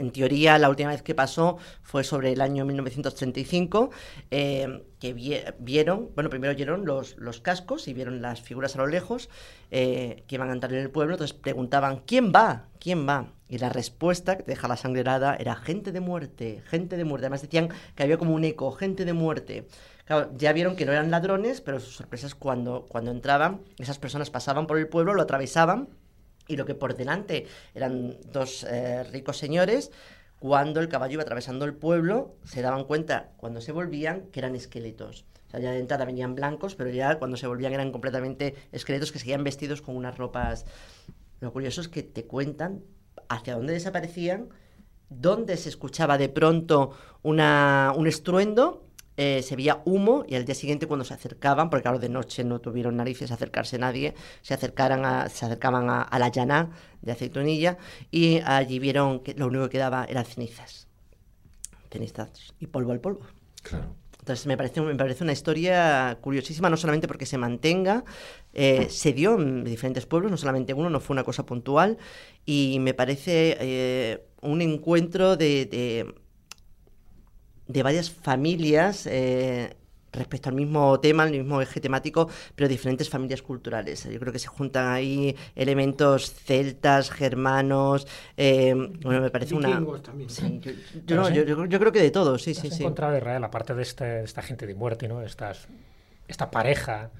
[0.00, 3.90] en teoría, la última vez que pasó fue sobre el año 1935,
[4.30, 8.78] eh, que vi- vieron, bueno, primero oyeron los, los cascos y vieron las figuras a
[8.78, 9.28] lo lejos
[9.70, 12.66] eh, que iban a entrar en el pueblo, entonces preguntaban, ¿quién va?
[12.78, 13.32] ¿Quién va?
[13.48, 17.04] Y la respuesta, que te deja la sangre helada, era gente de muerte, gente de
[17.04, 17.26] muerte.
[17.26, 19.66] Además decían que había como un eco, gente de muerte.
[20.36, 24.30] Ya vieron que no eran ladrones, pero su sorpresa es cuando, cuando entraban, esas personas
[24.30, 25.88] pasaban por el pueblo, lo atravesaban
[26.50, 29.92] y lo que por delante eran dos eh, ricos señores,
[30.40, 34.56] cuando el caballo iba atravesando el pueblo, se daban cuenta, cuando se volvían, que eran
[34.56, 35.26] esqueletos.
[35.46, 39.12] O sea, ya de entrada venían blancos, pero ya cuando se volvían eran completamente esqueletos
[39.12, 40.64] que seguían vestidos con unas ropas.
[41.40, 42.82] Lo curioso es que te cuentan
[43.28, 44.48] hacia dónde desaparecían,
[45.08, 46.92] dónde se escuchaba de pronto
[47.22, 51.82] una, un estruendo, eh, se veía humo y al día siguiente cuando se acercaban, porque
[51.82, 56.02] claro, de noche no tuvieron narices a acercarse nadie, se, acercaran a- se acercaban a,
[56.02, 56.70] a la llana
[57.02, 57.78] de aceitunilla
[58.10, 60.86] y allí vieron que lo único que quedaba eran cenizas.
[61.90, 62.30] Cenizas
[62.60, 63.20] y polvo al polvo.
[63.62, 63.94] Claro.
[64.20, 68.04] Entonces me parece, me parece una historia curiosísima, no solamente porque se mantenga,
[68.52, 71.96] eh, se dio en diferentes pueblos, no solamente uno, no fue una cosa puntual,
[72.44, 76.14] y me parece eh, un encuentro de, de,
[77.72, 79.76] de varias familias eh,
[80.12, 84.08] respecto al mismo tema, al mismo eje temático, pero diferentes familias culturales.
[84.10, 88.06] Yo creo que se juntan ahí elementos celtas, germanos,
[88.36, 89.68] eh, bueno, me parece una...
[89.68, 90.28] Vikingos también.
[90.30, 91.34] Sí, yo, yo Pero no, sí.
[91.34, 92.82] yo- yo- yo creo que de todo, sí, sí, sí.
[92.82, 95.22] encontrado Israel, aparte de este- esta gente de muerte, ¿no?
[95.22, 95.68] Estas,
[96.26, 97.10] esta pareja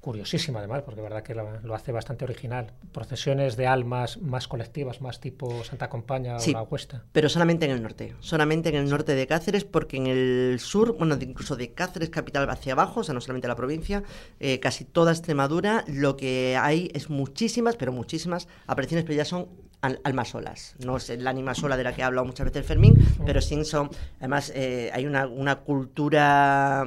[0.00, 2.72] curiosísima además, porque es verdad que lo, lo hace bastante original.
[2.92, 6.52] Procesiones de almas más colectivas, más tipo Santa Compaña Sí.
[6.54, 7.04] o la Cuesta.
[7.12, 10.96] Pero solamente en el norte, solamente en el norte de Cáceres, porque en el sur,
[10.96, 14.02] bueno, incluso de Cáceres capital hacia abajo, o sea, no solamente la provincia,
[14.40, 19.48] eh, casi toda Extremadura, lo que hay es muchísimas, pero muchísimas apariciones, pero ya son
[19.82, 20.76] al- almas solas.
[20.84, 22.94] No es el ánima sola de la que ha hablado muchas veces Fermín,
[23.26, 26.84] pero sí son, además, eh, hay una, una cultura,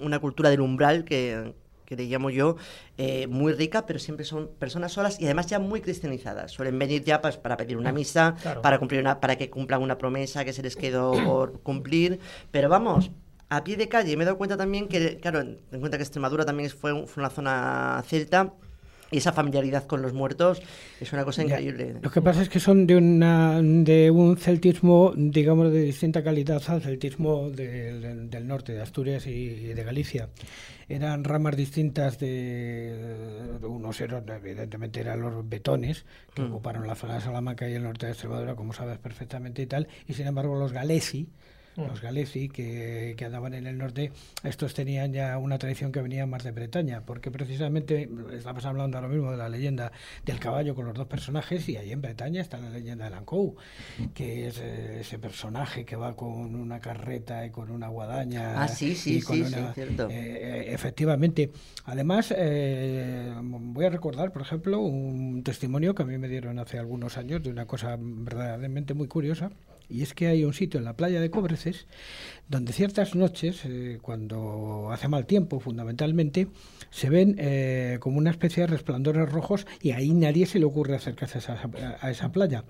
[0.00, 1.54] una cultura del umbral que
[1.84, 2.56] que le llamo yo,
[2.98, 6.52] eh, muy rica, pero siempre son personas solas y además ya muy cristianizadas.
[6.52, 8.62] Suelen venir ya pues, para pedir una misa, Claro.
[8.62, 12.18] para cumplir una, para que cumplan una promesa que se les quedó por cumplir.
[12.50, 13.10] Pero vamos,
[13.48, 14.16] a pie de calle.
[14.16, 17.30] Me he dado cuenta también que, claro, ten en cuenta que Extremadura también fue una
[17.30, 18.52] zona celta.
[19.14, 20.60] Y esa familiaridad con los muertos
[21.00, 21.94] es una cosa increíble.
[22.02, 26.60] Lo que pasa es que son de una de un celtismo, digamos, de distinta calidad
[26.66, 30.30] al celtismo del, del norte, de Asturias y, de Galicia.
[30.88, 36.04] Eran ramas distintas de, de unos eran, evidentemente, eran los betones
[36.34, 36.46] que Mm.
[36.52, 39.86] ocuparon la zona de Salamanca y el norte de Extremadura, como sabes perfectamente y tal,
[40.08, 41.28] y sin embargo los galesi.
[41.76, 44.12] Los galesi que, que andaban en el norte,
[44.42, 49.08] estos tenían ya una tradición que venía más de Bretaña, porque precisamente estamos hablando ahora
[49.08, 49.92] mismo de la leyenda
[50.24, 53.56] del caballo con los dos personajes, y ahí en Bretaña está la leyenda de Lancou,
[54.14, 58.62] que es eh, ese personaje que va con una carreta y con una guadaña.
[58.62, 60.08] Ah, sí, sí, y con sí, una- sí, cierto.
[60.10, 61.50] eh, eh, efectivamente.
[61.84, 66.78] Además, eh, voy a recordar, por ejemplo, un testimonio que a mí me dieron hace
[66.78, 69.50] algunos años de una cosa verdaderamente muy curiosa,
[69.88, 71.86] Y es que hay un sitio en la playa de Cobreces
[72.48, 76.48] donde ciertas noches, eh, cuando hace mal tiempo fundamentalmente,
[76.94, 80.94] se ven eh, como una especie de resplandores rojos y ahí nadie se le ocurre
[80.94, 81.60] acercarse a esa,
[82.00, 82.62] a esa playa.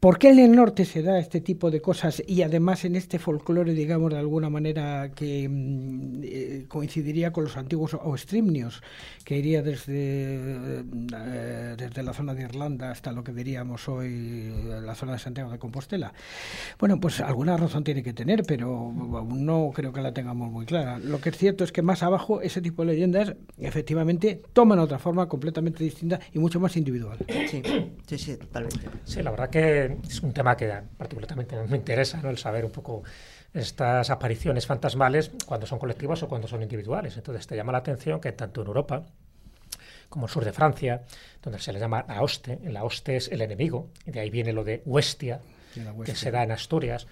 [0.00, 3.18] ¿Por qué en el norte se da este tipo de cosas y además en este
[3.18, 8.80] folclore, digamos, de alguna manera que mm, eh, coincidiría con los antiguos oestrimnios,
[9.24, 10.84] que iría desde, eh,
[11.76, 14.54] desde la zona de Irlanda hasta lo que diríamos hoy
[14.84, 16.12] la zona de Santiago de Compostela?
[16.78, 21.00] Bueno, pues alguna razón tiene que tener, pero no creo que la tengamos muy clara.
[21.00, 24.98] Lo que es cierto es que más abajo ese tipo de leyendas efectivamente toman otra
[24.98, 27.18] forma completamente distinta y mucho más individual.
[27.50, 27.62] Sí,
[28.06, 28.88] sí, sí, totalmente.
[29.04, 32.30] Sí, la verdad que es un tema que particularmente me interesa, ¿no?
[32.30, 33.02] El saber un poco
[33.52, 37.16] estas apariciones fantasmales cuando son colectivas o cuando son individuales.
[37.16, 39.06] Entonces te llama la atención que tanto en Europa
[40.08, 41.04] como el sur de Francia,
[41.42, 44.64] donde se le llama Aoste, la Aoste es el enemigo, y de ahí viene lo
[44.64, 45.40] de Huestia,
[46.04, 47.06] que se da en Asturias,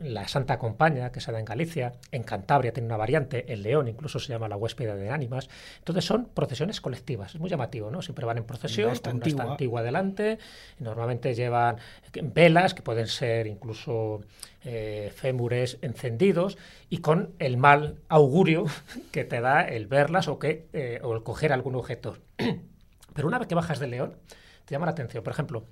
[0.00, 3.88] la Santa Compaña, que se da en Galicia, en Cantabria tiene una variante, en León
[3.88, 5.48] incluso se llama la huéspeda de ánimas.
[5.78, 8.02] Entonces son procesiones colectivas, es muy llamativo, ¿no?
[8.02, 9.44] Siempre van en procesión, con una antigua.
[9.44, 10.38] antigua delante,
[10.78, 11.76] normalmente llevan
[12.22, 14.20] velas, que pueden ser incluso
[14.64, 16.58] eh, fémures encendidos,
[16.88, 18.66] y con el mal augurio
[19.12, 22.18] que te da el verlas o, que, eh, o el coger algún objeto.
[23.14, 24.16] Pero una vez que bajas de León,
[24.64, 25.24] te llama la atención.
[25.24, 25.64] Por ejemplo,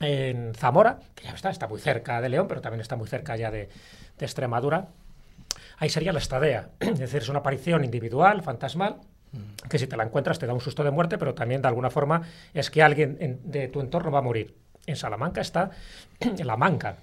[0.00, 3.36] en Zamora, que ya está, está muy cerca de León, pero también está muy cerca
[3.36, 3.68] ya de,
[4.18, 4.88] de Extremadura,
[5.78, 6.70] ahí sería la estadea.
[6.80, 8.96] Es decir, es una aparición individual, fantasmal,
[9.68, 11.90] que si te la encuentras te da un susto de muerte, pero también de alguna
[11.90, 12.22] forma
[12.52, 14.56] es que alguien en- de tu entorno va a morir.
[14.86, 15.70] En Salamanca está
[16.44, 16.96] la manca,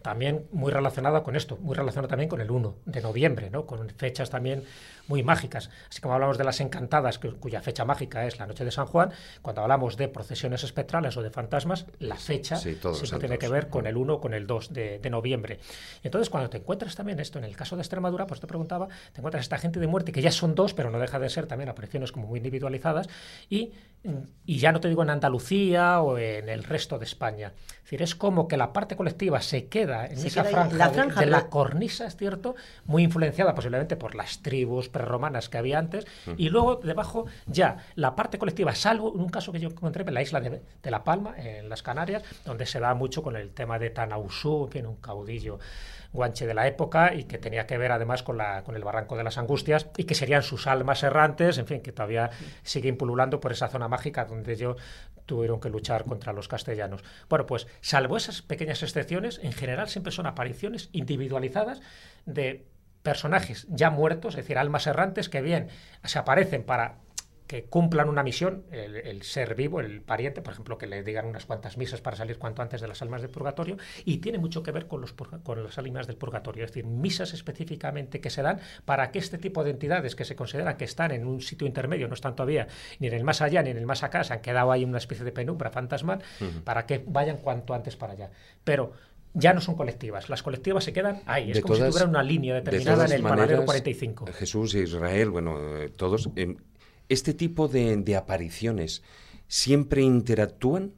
[0.00, 3.66] también muy relacionada con esto, muy relacionada también con el 1 de noviembre, ¿no?
[3.66, 4.64] con fechas también
[5.08, 5.70] muy mágicas.
[5.90, 8.86] Así como hablamos de las encantadas, que- cuya fecha mágica es la noche de San
[8.86, 9.10] Juan,
[9.42, 13.68] cuando hablamos de procesiones espectrales o de fantasmas, la fecha Sí, siempre tiene que ver
[13.68, 15.58] con el 1 o con el 2 de, de noviembre.
[16.02, 19.20] Entonces, cuando te encuentras también esto, en el caso de Extremadura, pues te preguntaba, te
[19.20, 21.68] encuentras esta gente de muerte, que ya son dos, pero no deja de ser también
[21.68, 23.08] apariciones como muy individualizadas,
[23.50, 23.72] y,
[24.46, 27.52] y ya no te digo en Andalucía o en el resto de España.
[27.76, 30.76] Es decir, es como que la parte colectiva se queda en Se esa queda franja,
[30.76, 34.88] la de- franja, de, la la- cornisa, es cierto, muy influenciada posiblemente por las tribus
[35.02, 39.50] prerromanas que había antes, y luego debajo ya la parte colectiva, salvo en un caso
[39.50, 42.78] que yo encontré en la isla de, de La Palma, en las Canarias, donde se
[42.78, 45.58] da mucho con el tema de Tanausú, en fin, un caudillo
[46.12, 49.16] guanche de la época y que tenía que ver además con, la, con el Barranco
[49.16, 52.30] de las Angustias y que serían sus almas errantes, en fin, que todavía
[52.62, 54.76] siguen pululando por esa zona mágica donde ellos
[55.26, 57.02] tuvieron que luchar contra los castellanos.
[57.28, 61.80] Bueno, pues salvo esas pequeñas excepciones, en general siempre son apariciones individualizadas
[62.26, 62.66] de
[63.02, 65.68] personajes ya muertos, es decir, almas errantes que bien
[66.04, 66.96] se aparecen para
[67.48, 71.26] que cumplan una misión, el, el ser vivo, el pariente, por ejemplo, que le digan
[71.26, 73.76] unas cuantas misas para salir cuanto antes de las almas del purgatorio,
[74.06, 76.86] y tiene mucho que ver con, los, purga- con las almas del purgatorio, es decir,
[76.86, 80.86] misas específicamente que se dan para que este tipo de entidades que se consideran que
[80.86, 82.68] están en un sitio intermedio, no están todavía
[83.00, 84.88] ni en el más allá ni en el más acá, se han quedado ahí en
[84.88, 86.22] una especie de penumbra fantasmal,
[86.64, 88.30] para que vayan cuanto antes para allá.
[88.64, 88.94] Pero
[89.34, 92.10] ya no son colectivas, las colectivas se quedan ahí, es De como todas- si tuvieran
[92.10, 94.26] una línea de determinada en todas el paradero maneras, 45.
[94.32, 96.28] Jesús, Israel, bueno, eh, todos.
[96.36, 96.56] eh,
[97.08, 99.02] ¿Este tipo de, de apariciones
[99.48, 100.92] siempre interactúan?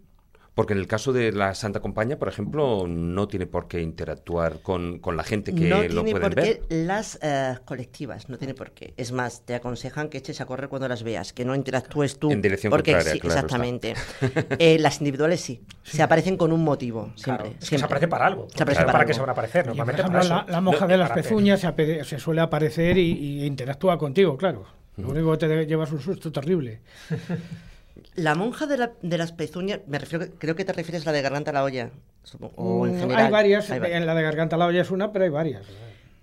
[0.54, 4.60] Porque en el caso de la Santa Compañía, por ejemplo, no tiene por qué interactuar
[4.60, 6.60] con, con la gente que no lo tiene pueden por ver.
[6.68, 8.94] qué las eh, colectivas, no tiene por qué.
[8.96, 12.30] Es más, te aconsejan que eches a correr cuando las veas, que no interactúes tú.
[12.30, 13.94] En dirección porque contraria, sí, claro exactamente.
[14.60, 15.60] Eh, las individuales sí.
[15.82, 17.24] Se aparecen con un motivo, siempre.
[17.24, 17.86] Claro, es que se siempre.
[17.86, 18.46] aparece para algo.
[18.54, 18.86] Se aparece Claro.
[18.86, 20.50] para, para qué se van a aparecer, Y, por normalmente ejemplo, para la, eso.
[20.52, 24.36] la monja No, de las pezuñas se, apede- se suele aparecer y, y interactúa contigo,
[24.36, 24.64] claro.
[24.98, 26.80] Lo único que te llevas un susto terrible.
[28.14, 31.12] La monja de, la- de las pezuñas, me refiero, creo que te refieres a la
[31.12, 31.90] de garganta a la olla.
[32.22, 33.24] supongo, O en Mm, general.
[33.26, 35.66] hay varias, Hay en la de garganta la olla es una, pero hay varias.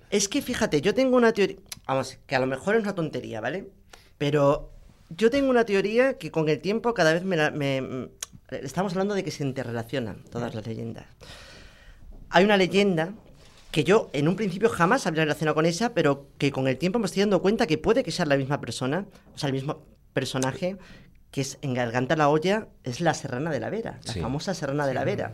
[0.10, 1.58] Es que fíjate, yo tengo una teoría,
[1.88, 3.68] vamos, que a lo mejor es una tontería, ¿vale?
[4.18, 4.72] Pero
[5.10, 8.10] yo tengo una teoría que con el tiempo cada vez me, la- me- mm,
[8.64, 11.06] estamos hablando de que se interrelacionan todas las leyendas.
[12.30, 13.14] Hay una leyenda
[13.72, 17.00] que yo en un principio jamás habría relacionado con esa, pero que con el tiempo
[17.00, 19.86] me estoy dando cuenta que puede que sea la misma persona, o sea, el mismo
[20.14, 20.78] personaje,
[21.32, 24.20] que es en Garganta la olla, es la Serrana de la Vera, la Sí.
[24.20, 25.32] famosa Serrana de la Vera.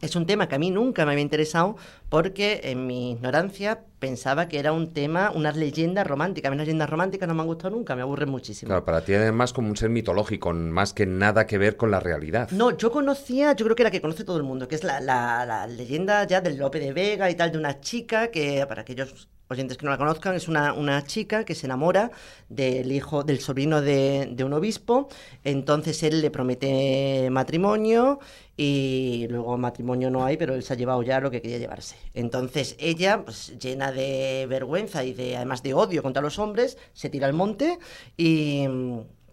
[0.00, 1.76] Es un tema que a mí nunca me había interesado
[2.10, 6.48] porque en mi ignorancia pensaba que era un tema, unas leyendas románticas.
[6.48, 8.68] A mí las leyendas románticas no me han gustado nunca, me aburren muchísimo.
[8.68, 12.00] Claro, para ti además como un ser mitológico, más que nada que ver con la
[12.00, 12.50] realidad.
[12.50, 15.00] No, yo conocía, yo creo que la que conoce todo el mundo, que es la,
[15.00, 18.82] la- la leyenda ya del Lope de Vega y tal, de una chica que, para
[18.82, 22.10] aquellos oyentes que no la conozcan, es una, una chica que se enamora
[22.48, 25.08] del hijo, del sobrino de, de un obispo,
[25.44, 28.20] entonces él le promete matrimonio
[28.56, 31.96] y luego matrimonio no hay, pero él se ha llevado ya lo que quería llevarse.
[32.14, 37.10] Entonces ella, pues, llena de vergüenza y de además de odio contra los hombres, se
[37.10, 37.78] tira al monte
[38.16, 38.66] y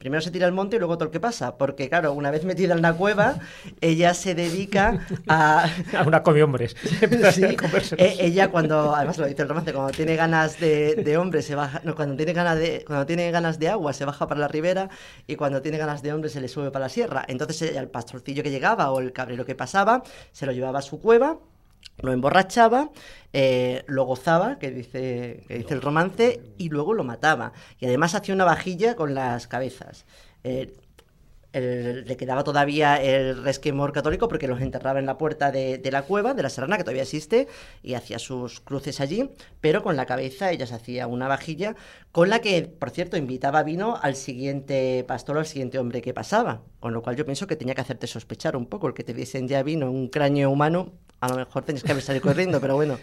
[0.01, 2.43] primero se tira al monte y luego todo lo que pasa, porque claro, una vez
[2.43, 3.35] metida en una cueva,
[3.81, 5.69] ella se dedica a...
[5.95, 6.75] A una come hombres.
[7.31, 7.43] Sí,
[7.97, 11.53] eh, ella cuando, además lo dice el romance, cuando tiene ganas de, de hombre se
[11.53, 14.47] baja, no, cuando tiene ganas de, cuando tiene ganas de agua se baja para la
[14.47, 14.89] ribera
[15.27, 17.23] y cuando tiene ganas de hombre se le sube para la sierra.
[17.27, 20.99] Entonces el pastorcillo que llegaba o el cabrero que pasaba, se lo llevaba a su
[20.99, 21.37] cueva,
[22.01, 22.91] lo emborrachaba,
[23.33, 27.53] eh, lo gozaba, que dice, que dice el romance, y luego lo mataba.
[27.79, 30.05] Y además hacía una vajilla con las cabezas.
[30.43, 30.73] Eh,
[31.53, 36.33] le quedaba todavía el resquemor católico porque los enterraba en la puerta de, la cueva,
[36.33, 37.47] de la serrana, que todavía existe,
[37.83, 41.75] y hacía sus cruces allí, pero con la cabeza ella se hacía una vajilla
[42.11, 46.61] con la que, por cierto, invitaba vino al siguiente pastor al siguiente hombre que pasaba.
[46.79, 49.13] Con lo cual yo pienso que tenía que hacerte sospechar un poco, el que te
[49.13, 52.75] diesen ya vino un cráneo humano, a lo mejor tenías que haber salido corriendo, pero
[52.75, 52.97] bueno.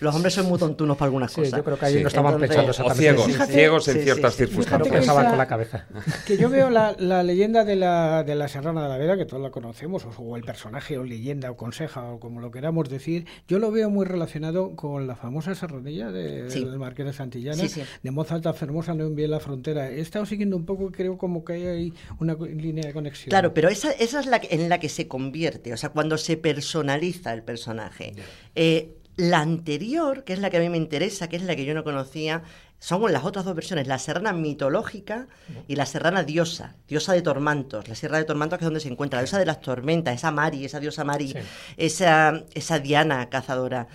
[0.00, 1.58] Los hombres son muy tontunos para algunas Sí, cosas.
[1.58, 3.02] yo creo que ahí no estaban Entonces- pensando O exactamente.
[3.02, 4.42] ciegos, Fíjate- ciegos en sí, sí, ciertas sí.
[4.42, 4.92] Lo circunstancias.
[4.94, 5.86] pensaban con la cabeza.
[6.26, 9.26] Que yo veo la, la leyenda de la, de la Serrana de la Vera, que
[9.26, 12.88] todos la conocemos, o, o el personaje, o leyenda, o conseja, o como lo queramos
[12.88, 16.64] decir, yo lo veo muy relacionado con la famosa serranilla de, Sí.
[16.64, 17.82] del Marqués de Santillana, Sí, sí.
[18.02, 19.90] de Moza Alta Fermosa, no envié la frontera.
[19.90, 23.28] He estado siguiendo un poco, creo como que hay una línea de conexión.
[23.30, 26.16] Claro, pero esa, esa es la que- en la que se convierte, o sea, cuando
[26.16, 28.12] se personaliza el personaje.
[28.54, 31.64] Eh, la anterior, que es la que a mí me interesa, que es la que
[31.64, 32.42] yo no conocía,
[32.78, 35.28] son las otras dos versiones, la serrana mitológica
[35.68, 37.88] y la serrana diosa, diosa de tormentos.
[37.88, 40.30] La sierra de tormentos que es donde se encuentra, la diosa de las tormentas, esa
[40.30, 41.38] Mari, esa diosa Mari, Sí.
[41.76, 43.88] esa, esa Diana cazadora.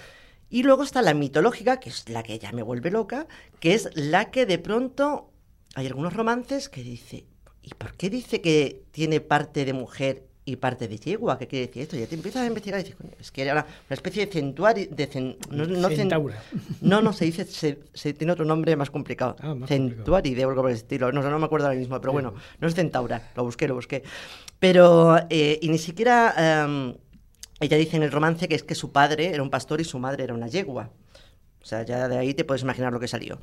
[0.50, 3.28] Y luego está la mitológica, que es la que ya me vuelve loca,
[3.60, 5.32] que es la que de pronto
[5.74, 7.26] hay algunos romances que dice,
[7.64, 11.40] ¿y por qué dice que tiene parte de mujer y parte de yegua?
[11.40, 11.98] ¿Qué quiere decir esto?
[11.98, 14.32] Ya te empiezas a investigar y dices, "Coño, es que era una, una especie de
[14.32, 14.86] centuari...
[14.86, 16.42] De cen- no, no cen- Centaura.
[16.82, 19.36] no, no, se dice, se, se tiene otro nombre más complicado.
[19.40, 21.12] Ah, más Centuaride o algo por el estilo.
[21.12, 23.32] No, no me acuerdo ahora mismo, pero bueno, no es centaura.
[23.36, 24.04] Lo busqué, lo busqué.
[24.60, 26.96] Pero, eh, y ni siquiera, em,
[27.60, 29.98] ella dice en el romance que es que su padre era un pastor y su
[30.00, 30.92] madre era una yegua.
[31.62, 33.40] O sea, ya de ahí te puedes imaginar lo que salió.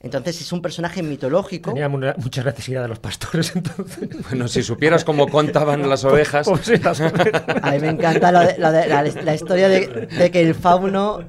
[0.00, 1.70] Entonces es un personaje mitológico.
[1.72, 4.08] Tenía mu- mucha necesidad de los pastores entonces.
[4.28, 6.46] Bueno, si supieras cómo contaban las ovejas.
[6.48, 7.42] Pues sí, las ovejas.
[7.62, 10.54] A mí me encanta lo de- lo de- la, la historia de, de que el
[10.54, 11.20] fauno.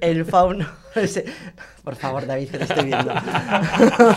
[0.00, 0.66] El fauno.
[0.94, 1.24] ese-
[1.82, 3.12] por favor, David, que te estoy viendo.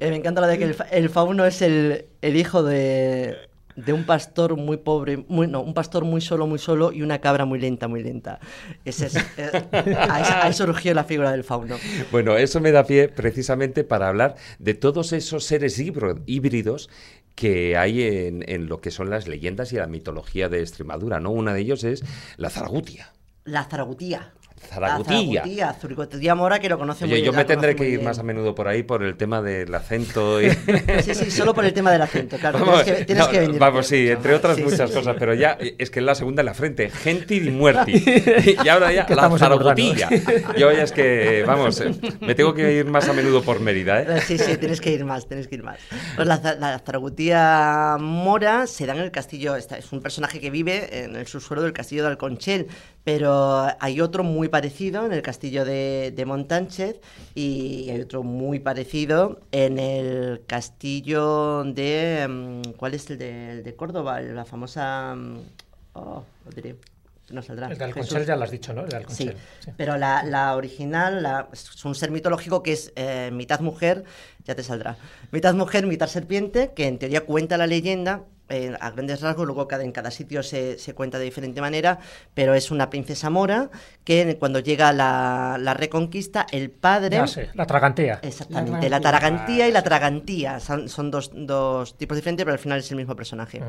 [0.00, 3.36] Me encanta lo de que el, el fauno es el, el hijo de,
[3.76, 5.24] de un pastor muy pobre.
[5.28, 8.40] Muy, no, un pastor muy solo, muy solo y una cabra muy lenta, muy lenta.
[8.84, 9.66] Ese es, eh,
[10.08, 11.76] ahí, ahí surgió la figura del fauno.
[12.10, 16.90] Bueno, eso me da pie precisamente para hablar de todos esos seres híbridos
[17.34, 21.30] que hay en, en lo que son las leyendas y la mitología de Extremadura, ¿no?
[21.30, 22.04] Una de ellos es
[22.36, 23.12] la Zaragutía.
[23.44, 24.32] La zaragutía.
[24.64, 25.16] Zaragutía.
[25.16, 28.04] La zaragutía, Zurigotía Mora, que lo conoce muy Oye, yo me tendré que ir bien.
[28.04, 30.50] más a menudo por ahí por el tema del acento y...
[31.04, 32.58] Sí, sí, solo por el tema del acento, claro.
[32.58, 33.58] Vamos, tienes que, tienes no, que venir.
[33.60, 35.16] vamos, sí, entre otras Sí, muchas sí, cosas, sí.
[35.18, 38.02] pero ya es que es la segunda en la frente, gente y muerti.
[38.64, 40.08] Y ahora ya Que la zaragutilla.
[40.58, 44.00] Yo ya es que, vamos, eh, me tengo que ir más a menudo por Mérida,
[44.02, 44.20] ¿eh?
[44.20, 45.78] Sí, sí, tienes que ir más, tienes que ir más.
[46.16, 51.04] Pues la, la zaragutía mora se da en el castillo, es un personaje que vive
[51.04, 52.66] en el subsuelo del castillo de Alconchel,
[53.04, 57.00] pero hay otro muy parecido en el castillo de, de Montánchez
[57.34, 62.26] y hay otro muy parecido en el castillo de...
[62.28, 64.20] mm, ¿Cuál es el de, el de Córdoba?
[64.20, 65.14] La famosa...
[65.14, 65.38] mm,
[65.96, 66.74] Oh, lo diré.
[67.30, 67.68] No saldrá.
[67.68, 67.84] El de.
[67.84, 68.82] Alconchel ya lo has dicho, ¿no?
[68.82, 69.70] El de Sí, sí.
[69.76, 74.02] pero la, la original la- es un ser mitológico que es eh, mitad mujer,
[74.44, 74.96] ya te saldrá.
[75.30, 79.66] Mitad mujer, mitad serpiente, que en teoría cuenta la leyenda, eh, a grandes rasgos, luego
[79.68, 81.98] cada, en cada sitio se, se cuenta de diferente manera,
[82.34, 83.70] pero es una princesa mora
[84.04, 87.16] que cuando llega la, la reconquista, el padre...
[87.16, 88.20] Ya sé, la tragantea.
[88.22, 90.60] Exactamente, la taragantía y la tragantía.
[90.60, 93.62] Son, son dos, dos tipos diferentes, pero al final es el mismo personaje.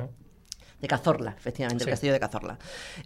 [0.81, 1.89] De Cazorla, efectivamente, Sí.
[1.89, 2.59] el castillo de Cazorla.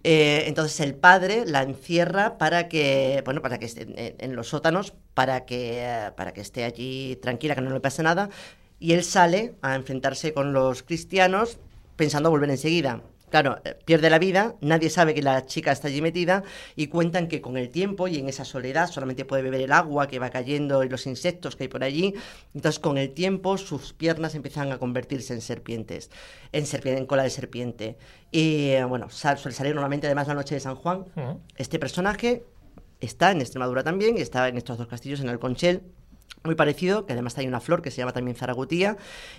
[0.04, 4.50] Eh, entonces el padre la encierra para que, bueno, para que esté en, en los
[4.50, 8.30] sótanos, para que, eh, para que esté allí tranquila, que no le pase nada.
[8.80, 11.58] Y él sale a enfrentarse con los cristianos
[11.96, 13.02] pensando volver enseguida.
[13.30, 16.42] Claro, eh, pierde la vida, nadie sabe que la chica está allí metida
[16.76, 20.08] y cuentan que con el tiempo y en esa soledad solamente puede beber el agua
[20.08, 22.16] que va cayendo y los insectos que hay por allí.
[22.56, 26.10] Entonces con el tiempo sus piernas empiezan a convertirse en serpientes,
[26.54, 27.98] en, serpiente, en cola de serpiente.
[28.32, 31.06] Y eh, bueno, sal- suele salir normalmente además la noche de San Juan.
[31.56, 32.44] Este personaje
[33.00, 35.84] está en Extremadura también y está en estos dos castillos, en Alconchel
[36.44, 38.98] muy parecido, que además hay una flor que se llama también Zaragutía,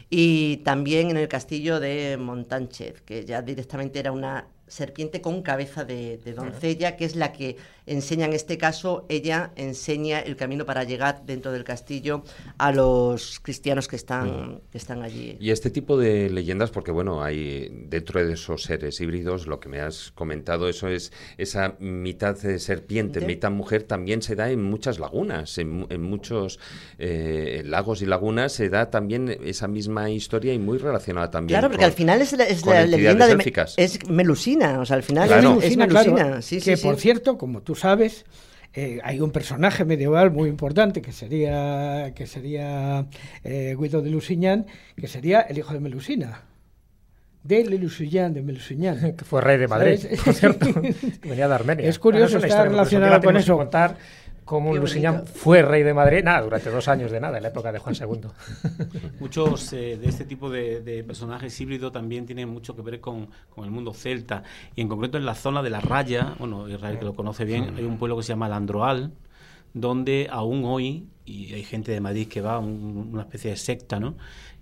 [0.08, 5.84] y también en el castillo de Montánchez, que ya directamente era una serpiente con cabeza
[5.84, 7.56] de, de doncella, que es la que
[7.86, 12.22] enseña en este caso, ella enseña el camino para llegar dentro del castillo
[12.56, 15.36] a los cristianos que están, que están allí.
[15.40, 19.68] Y este tipo de leyendas, porque bueno, hay dentro de esos seres híbridos, lo que
[19.68, 24.62] me has comentado, eso es esa mitad de serpiente, mitad mujer, también se da en
[24.62, 26.60] muchas lagunas, en, en muchos
[26.98, 31.58] eh, lagos y lagunas se da también esa misma historia y muy relacionada también.
[31.58, 33.52] Claro, porque con- al final es la, es la leyenda de...
[33.76, 35.58] Es Melusina, o sea, al final Claro.
[35.62, 36.42] es, claro.
[36.42, 37.02] Sí, que sí, por sí.
[37.02, 38.24] cierto, como tú sabes,
[38.74, 43.06] eh, hay un personaje medieval muy importante que sería que sería
[43.42, 44.66] eh, Guido de Lusignan,
[44.96, 46.42] que sería el hijo de Melusina.
[47.42, 49.12] De Lusignan, de Melusignan.
[49.16, 50.20] que fue rey de Madrid, ¿Sabes?
[50.22, 50.94] por cierto, que
[51.28, 51.88] venía de Armenia.
[51.88, 53.56] Es curioso, curiosa, relacionado con eso.
[53.56, 53.96] contar
[54.50, 57.70] cómo Lusignan fue rey de Madrid, nada, durante dos años de nada, en la época
[57.72, 58.28] de Juan II.
[59.20, 63.28] Muchos eh, de este tipo de, de personajes híbridos también tienen mucho que ver con,
[63.54, 64.42] con el mundo celta.
[64.74, 67.74] Y en concreto en la zona de la Raya, bueno, Israel que lo conoce bien,
[67.76, 69.12] hay un pueblo que se llama Landroal,
[69.72, 74.00] donde aún hoy, y hay gente de Madrid que va, un- una especie de secta,
[74.00, 74.16] ¿no?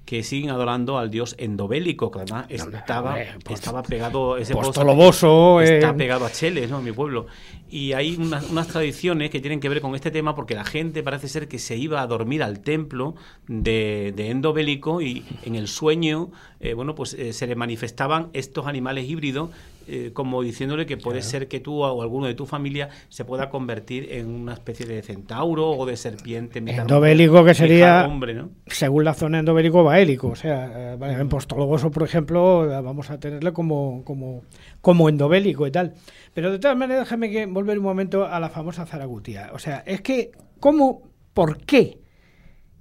[0.08, 3.14] Que siguen adorando al dios endobélico, que además estaba,
[3.44, 5.92] pues- estaba pegado ese pues pozo- Toloboso, está eh.
[5.92, 6.80] pegado a Cheles, ¿no?
[6.80, 7.26] mi pueblo.
[7.68, 11.02] Y hay unas, unas tradiciones que tienen que ver con este tema porque la gente
[11.02, 13.16] parece ser que se iba a dormir al templo
[13.48, 16.30] de, de Endobélico y en el sueño,
[16.60, 19.50] eh, bueno, pues eh, se le manifestaban estos animales híbridos
[19.90, 23.48] eh, como diciéndole que puede ser que tú o alguno de tu familia se pueda
[23.48, 26.58] convertir en una especie de centauro o de serpiente.
[26.58, 28.50] Endobélico que sería, hombre, ¿no?
[28.66, 30.28] según la zona endobélico, baélico.
[30.28, 34.42] O sea, eh, en Postoloboso, por ejemplo, eh, vamos a tenerle como, como,
[34.80, 35.94] como endobélico y tal.
[36.34, 39.50] Pero de todas maneras, déjame que volver un momento a la famosa Zaragutía.
[39.54, 41.02] O sea, es que, ¿cómo,
[41.32, 41.98] por qué?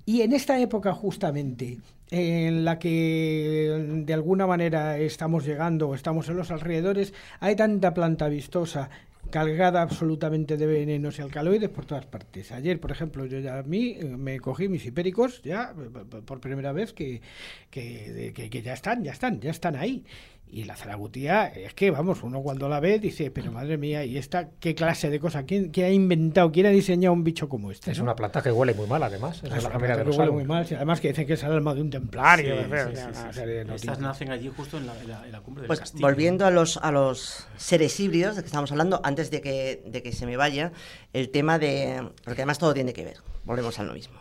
[0.06, 1.80] Y en esta época justamente,
[2.12, 7.94] en la que de alguna manera estamos llegando, o estamos en los alrededores, hay tanta
[7.94, 8.90] planta vistosa
[9.30, 12.54] cargada absolutamente de venenos y alcaloides por todas partes.
[12.54, 16.40] Ayer, por ejemplo, yo ya a mí eh, me cogí mis hipéricos ya eh, por
[16.40, 17.22] primera vez que,
[17.70, 20.06] que, que- que ya están, ya están, ya están ahí.
[20.50, 24.18] Y la zaragutía, es que, vamos, uno cuando la ve dice, pero madre mía, ¿y
[24.18, 25.44] esta qué clase de cosa?
[25.44, 27.92] ¿Quién, quién ha inventado, quién ha diseñado un bicho como este?
[27.92, 28.06] Es no?
[28.06, 29.40] una planta que huele muy mal, además.
[29.44, 31.44] Es Es la una planta de que huele muy mal, además que dicen que es
[31.44, 32.56] el alma de un templario.
[32.64, 33.02] Sí, sí,
[33.34, 33.42] sí,
[33.76, 36.08] Estas nacen allí justo en la, en la- en la cumbre del Pues castillo.
[36.08, 40.02] volviendo a los, a los seres híbridos de que estamos hablando, antes de que, de
[40.02, 40.72] que se me vaya,
[41.12, 42.08] el tema de...
[42.24, 44.18] Porque además todo tiene que ver, volvemos a lo mismo.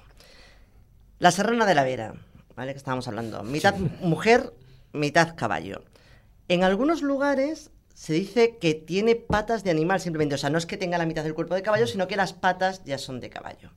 [1.21, 2.15] La serrana de la Vera,
[2.57, 2.73] ¿vale?
[2.73, 3.43] Que estábamos hablando.
[3.45, 4.53] Mitad mujer,
[4.93, 5.83] mitad caballo.
[6.49, 10.35] En algunos lugares se dice que tiene patas de animal simplemente.
[10.35, 12.33] O sea, no es que tenga la mitad del cuerpo de caballo, sino que las
[12.33, 13.71] patas ya son de caballo.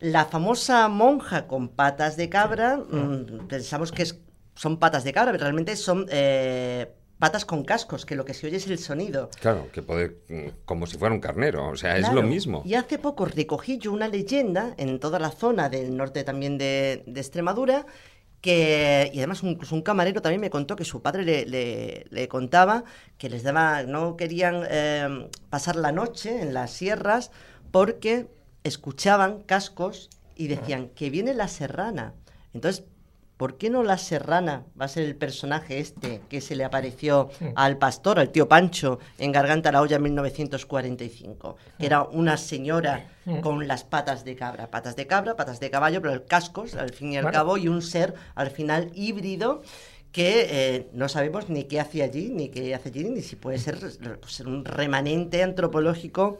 [0.00, 4.18] La famosa monja con patas de cabra, mm, pensamos que es-
[4.54, 8.46] son patas de cabra, pero realmente son eh, patas con cascos, que lo que se
[8.46, 9.30] oye es el sonido.
[9.40, 12.62] Claro, que puede, mm, como si fuera un carnero, o sea, es lo mismo.
[12.66, 17.04] Y hace poco recogí yo una leyenda en toda la zona del norte también de,
[17.06, 17.86] de Extremadura,
[18.46, 22.84] que, y además incluso un camarero también me contó que su padre le, le- contaba
[23.18, 27.30] que les daba, no querían eh, pasar la noche en las sierras
[27.70, 28.28] porque
[28.64, 32.14] escuchaban cascos y decían que viene la serrana.
[32.54, 32.84] Entonces,
[33.36, 37.28] ¿por qué no la serrana va a ser el personaje este que se le apareció
[37.54, 41.56] al pastor, al tío Pancho, en Garganta la Olla en 1945?
[41.78, 43.06] Que era una señora
[43.42, 46.90] con las patas de cabra, patas de cabra, patas de caballo, pero el cascos, al
[46.92, 47.36] fin y al Bueno.
[47.36, 49.62] cabo, y un ser al final híbrido
[50.12, 53.58] que eh, no sabemos ni qué hace allí, ni qué hace allí, ni si puede
[53.58, 53.78] ser
[54.20, 56.38] pues, un remanente antropológico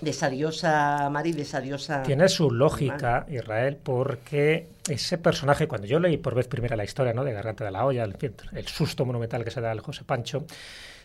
[0.00, 2.02] de esa diosa Mari, de esa diosa...
[2.02, 7.12] Tiene su lógica, Israel, porque ese personaje, cuando yo leí por vez primera la historia
[7.12, 7.24] ¿no?
[7.24, 8.16] de Garganta de la Olla, el,
[8.52, 10.44] el susto monumental que se da al José Pancho,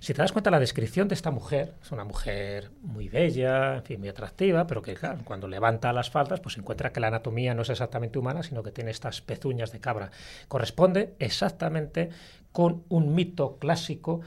[0.02, 3.84] si te das cuenta la descripción de esta mujer, es una mujer muy bella, en
[3.84, 7.54] fin, muy atractiva, pero que claro, cuando levanta las faldas, pues encuentra que la anatomía
[7.54, 10.10] no es exactamente humana, sino que tiene estas pezuñas de cabra.
[10.48, 12.10] Corresponde exactamente
[12.52, 14.22] con un mito clásico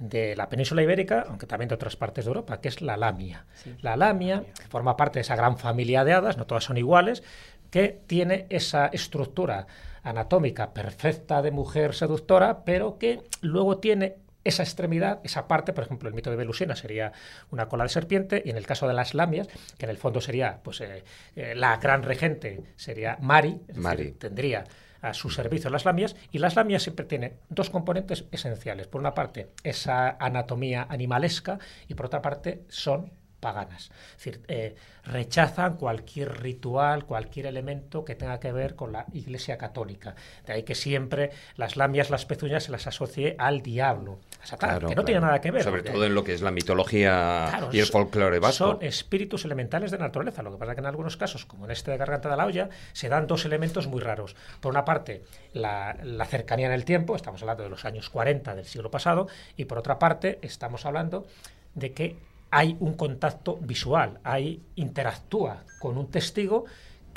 [0.00, 3.44] de la península ibérica, aunque también de otras partes de Europa, que es la lamia.
[3.82, 7.22] La lamia forma parte de esa gran familia de hadas, no todas son iguales,
[7.70, 9.66] que tiene esa estructura
[10.02, 16.08] anatómica perfecta de mujer seductora, pero que luego tiene esa extremidad, esa parte, por ejemplo,
[16.08, 17.12] el mito de Belusina sería
[17.50, 20.22] una cola de serpiente, y en el caso de las lamias, que en el fondo
[20.22, 21.04] sería, pues, eh,
[21.36, 24.12] eh, la gran regente sería Mari, es decir, Mari.
[24.12, 24.64] tendría
[25.02, 28.86] a su servicio las lamias, y las lamias siempre tienen dos componentes esenciales.
[28.86, 31.58] Por una parte, esa anatomía animalesca,
[31.88, 33.90] y por otra parte, son paganas.
[34.10, 39.56] Es decir, eh, rechazan cualquier ritual, cualquier elemento que tenga que ver con la Iglesia
[39.58, 40.14] católica.
[40.46, 44.70] De ahí que siempre las lamias, las pezuñas se las asocie al diablo, a Satán,
[44.70, 45.04] Claro, que no claro.
[45.06, 45.62] tiene nada que ver.
[45.64, 48.72] Sobre todo en lo que es la mitología Claro, y el folclore vasco.
[48.72, 50.42] Son espíritus elementales de la naturaleza.
[50.42, 52.46] Lo que pasa es que en algunos casos, como en este de Garganta de la
[52.46, 54.36] Olla, se dan dos elementos muy raros.
[54.60, 58.54] Por una parte, la, la cercanía en el tiempo, estamos hablando de los años 40
[58.54, 61.26] del siglo pasado, y por otra parte, estamos hablando
[61.74, 62.16] de que
[62.50, 66.64] hay un contacto visual, hay interactúa con un testigo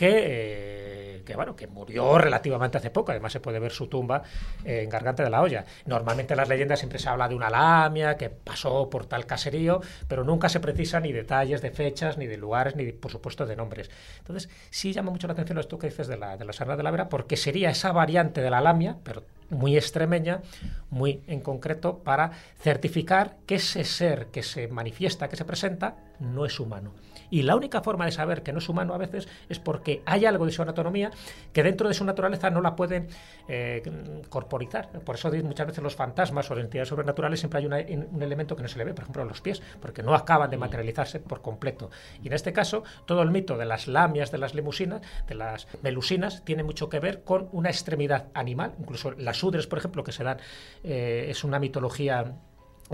[0.03, 3.11] que, eh, que, bueno que murió relativamente hace poco.
[3.11, 4.21] Además se puede ver su tumba
[4.65, 5.63] en Garganta de la Olla.
[5.85, 9.81] Normalmente en las leyendas siempre se habla de una lamia que pasó por tal caserío
[10.07, 13.55] pero nunca se precisa ni detalles de fechas ni de lugares ni por supuesto de
[13.55, 13.89] nombres.
[14.19, 16.83] Entonces sí llama mucho la atención esto que dices de la, de la Serra de
[16.83, 20.41] la Vera porque sería esa variante de la lamia pero muy extremeña,
[20.89, 26.45] muy en concreto, para certificar que ese ser que se manifiesta, que se presenta, no
[26.45, 26.91] es humano.
[27.29, 30.25] Y la única forma de saber que no es humano a veces es porque hay
[30.25, 31.11] algo de su anatomía
[31.51, 33.07] que dentro de su naturaleza no la pueden
[33.47, 33.81] eh,
[34.29, 34.89] corporizar.
[35.03, 37.77] Por eso muchas veces los fantasmas o las entidades sobrenaturales siempre hay una-
[38.11, 40.57] un elemento que no se le ve, por ejemplo los pies, porque no acaban de
[40.57, 41.89] materializarse por completo.
[42.21, 45.67] Y en este caso, todo el mito de las lamias, de las limusinas, de las
[45.81, 48.73] melusinas, tiene mucho que ver con una extremidad animal.
[48.79, 50.37] Incluso las udres, por ejemplo, que se dan,
[50.83, 52.35] eh, es una mitología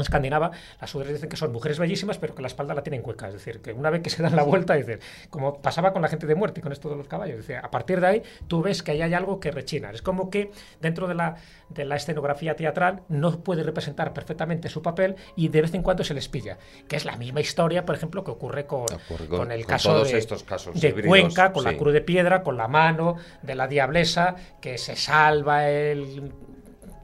[0.01, 3.27] escandinava, las udres dicen que son mujeres bellísimas, pero que la espalda la tienen cueca.
[3.27, 4.99] Es decir, que una vez que se dan la vuelta, dicen,
[5.29, 7.69] como pasaba con la gente de muerte y con esto de los caballos, dice, a
[7.71, 9.91] partir de ahí tú ves que ahí hay algo que rechina.
[9.91, 10.51] Es como que
[10.81, 11.35] dentro de la,
[11.69, 16.03] de la escenografía teatral no puede representar perfectamente su papel y de vez en cuando
[16.03, 16.57] se les pilla.
[16.87, 19.69] Que es la misma historia, por ejemplo, que ocurre con, Ocurre con, con- el con
[19.69, 22.67] caso todos de, estos casos de híbridos, Cuenca, con la cruz de piedra, con la
[22.67, 26.31] mano de la diablesa, que se salva el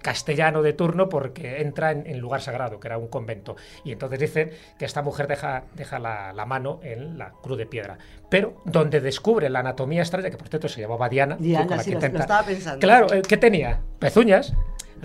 [0.06, 3.56] castellano de turno porque entra en, en lugar sagrado, que era un convento.
[3.84, 7.65] Y entonces dicen que esta mujer deja, deja la, la mano en la cruz de
[7.65, 7.98] piedra.
[8.30, 11.84] Pero donde descubre la anatomía extraña, que por cierto se llamaba Diana, Diana, con la
[11.84, 12.80] sí, que lo- estaba pensando.
[12.80, 13.82] Claro, eh, ¿qué tenía?
[13.98, 14.53] Pezuñas.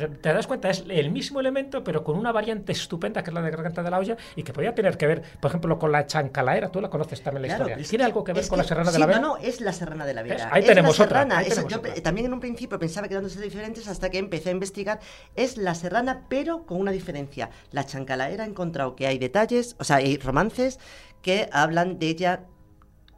[0.09, 3.43] Te das cuenta, es el mismo elemento, pero con una variante estupenda que es la
[3.43, 6.07] de Garganta de la Olla y que podía tener que ver, por ejemplo, con la
[6.07, 6.71] chancalaera.
[6.71, 7.89] Tú la conoces también la Claro, historia.
[7.89, 9.21] ¿Tiene algo que ver con la que- Serrana de sí, la Vera?
[9.21, 10.49] No, no, es la Serrana de la Vera.
[10.53, 11.95] Ahí Es tenemos la otra, serrana, ahí es- tenemos yo otra.
[12.03, 15.01] también en un principio pensaba que eran dos diferentes hasta que empecé a investigar.
[15.37, 17.51] Es la serrana, pero con una diferencia.
[17.73, 20.79] La chancalaera he encontrado que hay detalles, o sea, hay romances
[21.23, 22.41] que hablan de ella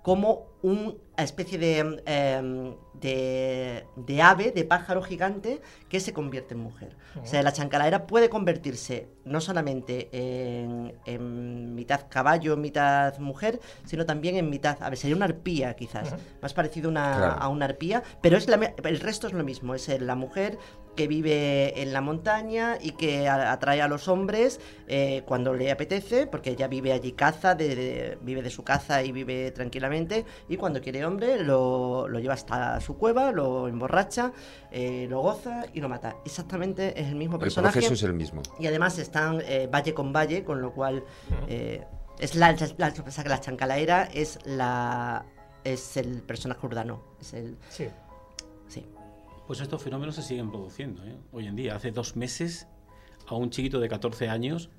[0.03, 6.61] como una especie de, em, de, de ave, de pájaro gigante que se convierte en
[6.61, 6.97] mujer.
[7.23, 14.07] O sea, la chancalaera puede convertirse no solamente en, en mitad caballo, mitad mujer, sino
[14.07, 17.33] también en mitad, a ver, sería una arpía quizás, más parecido a una, Claro.
[17.43, 20.59] a una arpía, pero es la el resto es lo mismo, es la mujer
[20.95, 26.27] que vive en la montaña y que atrae a los hombres eh, cuando le apetece,
[26.27, 30.57] porque ella vive allí caza, de, de- vive de su caza y vive tranquilamente, y
[30.57, 34.33] cuando quiere hombre lo, lo lleva hasta su cueva, lo emborracha,
[34.71, 36.17] eh, lo goza y lo mata.
[36.27, 37.73] Exactamente es el mismo El personaje.
[37.81, 38.43] proceso es el mismo.
[38.59, 41.03] Y además están eh, valle con valle, con lo cual
[41.49, 41.85] eh,
[42.19, 42.69] es la, sea,
[43.25, 45.25] que la chancalaera es la
[45.65, 47.03] es el personaje urbano.
[47.21, 47.87] Es el, sí.
[49.53, 51.15] Pues estos fenómenos se siguen produciendo ¿eh?
[51.31, 51.77] hoy en día.
[51.77, 52.69] Hace dos meses
[53.27, 54.71] a un chiquito de 14 años,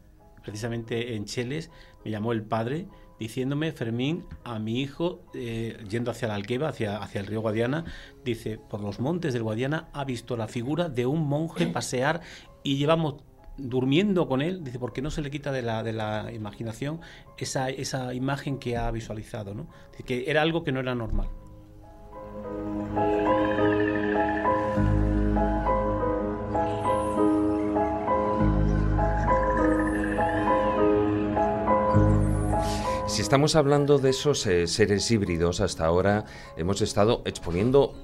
[0.42, 1.70] precisamente en Cheles,
[2.04, 2.88] me llamó el padre
[3.20, 7.86] diciéndome, Fermín, a mi hijo, eh, yendo hacia la Alqueva, hacia, hacia el río Guadiana,
[8.26, 12.22] dice, por los montes del Guadiana ha visto la figura de un monje pasear
[12.64, 13.18] y llevamos
[13.58, 17.00] durmiendo con él, dice, porque no se le quita de la, de la imaginación
[17.38, 19.68] esa, esa imagen que ha visualizado, ¿no?
[19.92, 21.30] Dice que era algo que no era normal.
[33.34, 36.24] Estamos hablando de esos eh, seres híbridos, hasta ahora
[36.56, 37.96] hemos estado exponiendo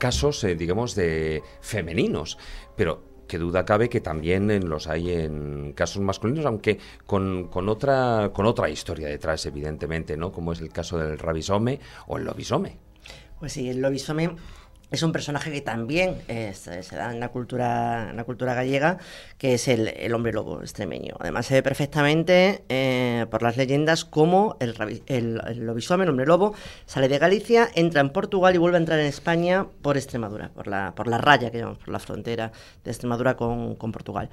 [0.00, 2.38] casos, eh, digamos, de femeninos,
[2.74, 8.30] pero qué duda cabe que también los hay en casos masculinos, aunque con, con otra
[8.32, 10.32] con otra historia detrás, evidentemente, ¿no?
[10.32, 12.78] Como es el caso del rabisome o el lobisome.
[13.38, 14.36] Pues sí, el lobisome
[14.92, 18.98] es un personaje que también eh, se, da en la cultura, en la cultura gallega,
[19.38, 21.14] que es el, hombre lobo extremeño.
[21.18, 24.74] Además se ve perfectamente eh, por las leyendas cómo el,
[25.06, 26.54] el, el hombre lobo,
[26.84, 30.66] sale de Galicia, entra en Portugal y vuelve a entrar en España por Extremadura, por
[30.66, 32.52] la, por la raya que llamamos, por la frontera
[32.84, 34.28] de Extremadura con, con Portugal.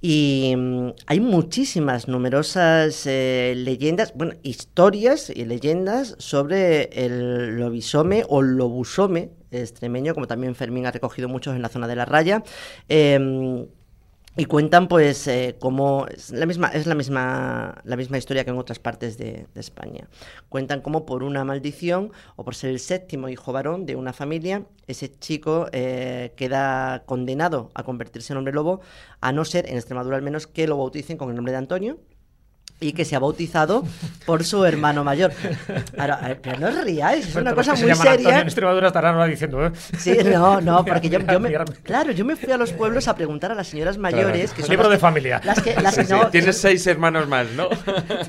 [0.00, 8.42] Y mm, hay muchísimas, numerosas eh, leyendas, bueno, historias y leyendas sobre el lobisome o
[8.42, 9.30] lobusome
[9.62, 12.42] extremeño, como también Fermín ha recogido muchos en la zona de la raya.
[12.88, 13.66] Eh,
[14.36, 18.50] y cuentan pues eh, cómo es la misma es la misma la misma historia que
[18.50, 20.08] en otras partes de, de, España
[20.48, 24.66] cuentan cómo por una maldición o por ser el séptimo hijo varón de una familia
[24.88, 28.80] ese chico eh, queda condenado a convertirse en hombre lobo
[29.20, 31.98] a no ser en Extremadura al menos que lo bauticen con el nombre de Antonio
[32.84, 33.84] y que se ha bautizado
[34.26, 35.32] por su hermano mayor.
[35.96, 38.10] Ahora, pero no os riáis, es una cosa muy seria.
[38.10, 39.72] Antonio en Extremadura estarán ahora diciendo, ¿eh?
[39.98, 41.50] Sí, no, no, porque yo, yo me,
[41.82, 44.56] claro, yo me fui a los pueblos a preguntar a las señoras mayores claro.
[44.56, 45.40] que son libro de familia.
[45.44, 47.68] Las que, las sí, que, no, Tienes seis hermanos más, ¿no?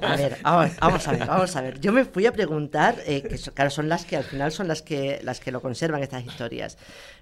[0.02, 1.80] A ver, vamos, vamos, a ver, vamos a ver.
[1.82, 4.70] Yo me fui a preguntar, eh, que son, claro, son las que al final son
[4.70, 6.78] las que las que lo conservan estas historias.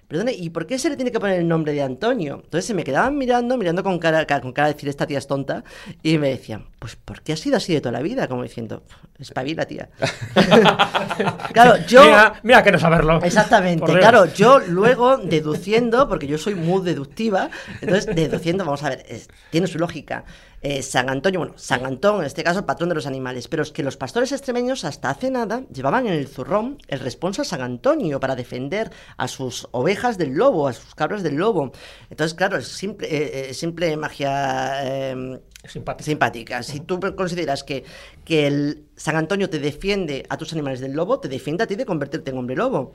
[0.08, 2.40] Perdone, ¿y por qué se le tiene que poner el nombre de Antonio?
[2.44, 5.26] Entonces se me quedaban mirando, mirando con cara, con cara de decir esta tía es
[5.26, 5.64] tonta,
[6.02, 8.28] y me decían, pues ¿por qué ha sido así de toda la vida?
[8.28, 8.82] Como diciendo,
[9.18, 9.88] espabila, tía.
[11.52, 12.04] claro, yo...
[12.04, 13.22] Mira, mira que no saberlo.
[13.22, 17.50] Exactamente, claro, yo luego deduciendo, porque yo soy muy deductiva,
[17.80, 20.24] entonces deduciendo, vamos a ver, es, tiene su lógica.
[20.66, 23.62] Eh, San Antonio, bueno, San Antón, en este caso, el patrón de los animales, pero
[23.62, 27.44] es que los pastores extremeños hasta hace nada llevaban en el zurrón el responso a
[27.44, 31.72] San Antonio para defender a sus ovejas del lobo, a sus cabras del lobo.
[32.08, 36.02] Entonces, claro, es simple, eh, simple magia eh, simpática.
[36.02, 36.62] simpática.
[36.62, 37.84] Si tú consideras que,
[38.24, 41.74] que el San Antonio te defiende a tus animales del lobo, te defiende a ti
[41.74, 42.94] de convertirte en hombre lobo.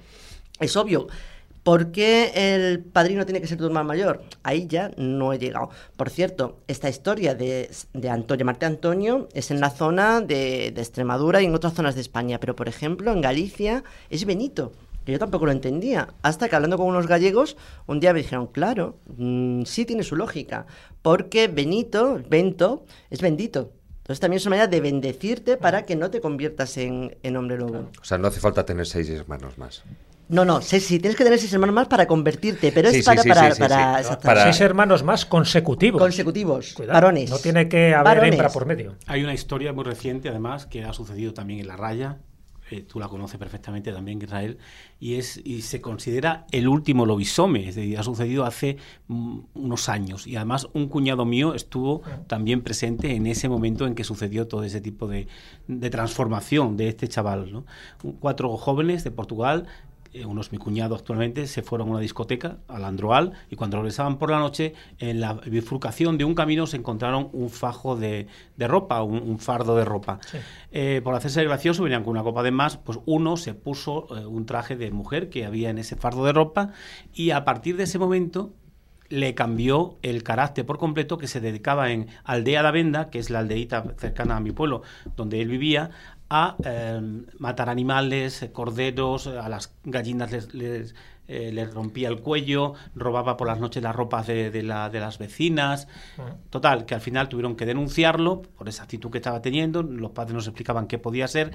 [0.60, 1.08] Es obvio.
[1.64, 4.23] ¿Por qué el padrino tiene que ser tu hermano mayor?
[4.44, 5.69] Ahí ya no he llegado.
[5.98, 10.81] Por cierto, esta historia de, de Antonio, llamarte Antonio es en la zona de, de,
[10.81, 14.72] Extremadura y en otras zonas de España, pero por ejemplo en Galicia es Benito,
[15.06, 16.14] que yo tampoco lo entendía.
[16.22, 17.57] Hasta que hablando con unos gallegos,
[17.88, 20.65] un día me dijeron, claro, mmm, sí tiene su lógica,
[21.02, 23.73] porque Benito, Bento, es bendito.
[23.99, 27.57] Entonces también es una manera de bendecirte para que no te conviertas en, en hombre
[27.57, 27.90] lobo.
[28.02, 29.84] O sea, no hace falta tener seis hermanos más.
[30.30, 33.06] No, no, sí, sí, tienes que tener seis hermanos más para convertirte, pero Sí, es
[33.06, 34.00] para, sí, para, sí, para, sí.
[34.02, 34.26] exactamente.
[34.28, 36.00] Para- Seis hermanos más consecutivos.
[36.00, 37.30] consecutivos, Cuidado, varones.
[37.32, 38.32] No tiene que haber Varones.
[38.34, 38.96] hembra por medio.
[39.08, 42.20] Hay una historia muy reciente, además, que ha sucedido también en la raya.
[42.72, 44.60] eh, tú la conoces perfectamente también, Israel,
[45.00, 48.78] y es y se considera el último lobisome, es decir, ha sucedido hace
[49.08, 50.28] mm, unos años.
[50.28, 54.64] Y además un cuñado mío estuvo también presente en ese momento en que sucedió todo
[54.64, 55.28] ese tipo de,
[55.68, 57.52] de transformación de este chaval.
[57.52, 57.66] ¿no?
[58.20, 59.66] Cuatro jóvenes de Portugal
[60.14, 63.77] eh, uno es mi cuñado actualmente, se fueron a una discoteca, al Androal, y cuando
[63.77, 68.27] regresaban por la noche, en la bifurcación de un camino se encontraron un fajo de,
[68.57, 70.19] de ropa, un, un fardo de ropa.
[70.72, 74.26] Eh, por hacerse gracioso, venían con una copa de más, pues uno se puso eh,
[74.26, 76.72] un traje de mujer que había en ese fardo de ropa,
[77.14, 78.53] y a partir de ese momento
[79.10, 83.31] le cambió el carácter por completo que se dedicaba en Aldea da Venda, que es
[83.31, 84.84] la aldeíta cercana a mi pueblo,
[85.15, 85.90] donde él vivía,
[86.30, 87.02] a eh,
[87.40, 90.96] matar animales, eh, corderos, eh, a las gallinas les, les,
[91.28, 95.00] eh, les rompía el cuello, robaba por las noches las ropas de, de la- de
[95.00, 95.88] las vecinas.
[96.50, 100.34] Total, que al final tuvieron que denunciarlo por esa actitud que estaba teniendo, los padres
[100.34, 101.52] nos explicaban qué podía ser.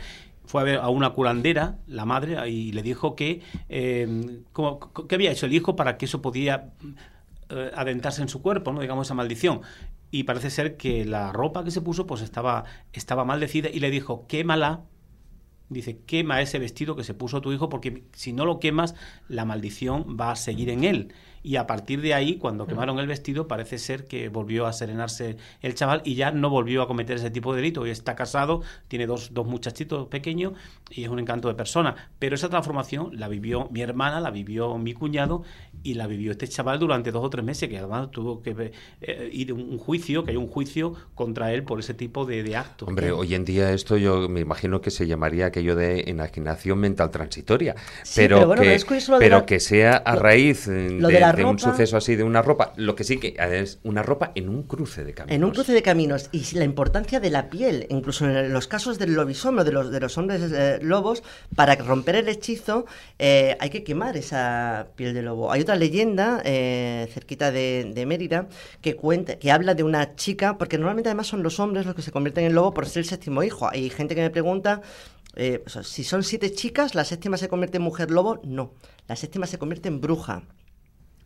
[0.47, 4.79] Fue a ver a una curandera, la madre, y le dijo que, eh, cómo-
[5.09, 6.71] qué había hecho el hijo para que eso podía
[7.77, 8.81] adentrarse en su cuerpo, ¿no?
[8.81, 9.61] digamos esa maldición.
[10.15, 13.91] Y parece ser que la ropa que se puso pues estaba, estaba maldecida y le
[13.91, 14.85] dijo, quémala.
[15.69, 18.95] Dice, quema ese vestido que se puso tu hijo porque si no lo quemas,
[19.27, 21.13] la maldición va a seguir en él.
[21.45, 25.37] Y a partir de ahí, cuando quemaron el vestido, parece ser que volvió a serenarse
[25.61, 27.83] el chaval y ya no volvió a cometer ese tipo de delito.
[27.83, 30.55] Hoy está casado, tiene dos, dos muchachitos pequeños
[30.91, 31.95] y es un encanto de persona.
[32.19, 35.43] Pero esa transformación la vivió mi hermana, la vivió mi cuñado
[35.83, 38.73] y la vivió este chaval durante dos o tres meses, que además tuvo que
[39.03, 42.43] eh, ir a un juicio, que hay un juicio contra él por ese tipo de,
[42.43, 42.89] de actos.
[42.89, 47.11] Hombre, hoy en día esto yo me imagino que se llamaría aquello de enajenación mental
[47.11, 47.75] transitoria.
[48.03, 51.09] Sí, pero pero bueno, que, es de pero la- que sea a lo- raíz lo
[51.09, 52.73] de, de la de un suceso así, de una ropa.
[52.77, 55.37] Lo que sí que es una ropa en un cruce de caminos.
[55.37, 58.99] En un cruce de caminos y la importancia de la piel, incluso en los casos
[58.99, 61.23] del lobisomio, de los, de los hombres eh, lobos,
[61.55, 62.87] para romper el hechizo
[63.19, 65.53] eh, hay que quemar esa piel de lobo.
[65.53, 68.49] Hay otra leyenda eh, cerquita de, de Mérida
[68.81, 72.03] que cuenta, que habla de una chica, porque normalmente además son los hombres los que
[72.03, 73.69] se convierten en lobo por ser el séptimo hijo.
[73.69, 74.83] Hay gente que me pregunta
[75.37, 78.41] eh, o sea, si son siete chicas, la séptima se convierte en mujer lobo.
[78.45, 78.73] No,
[79.09, 80.43] la séptima se convierte en bruja.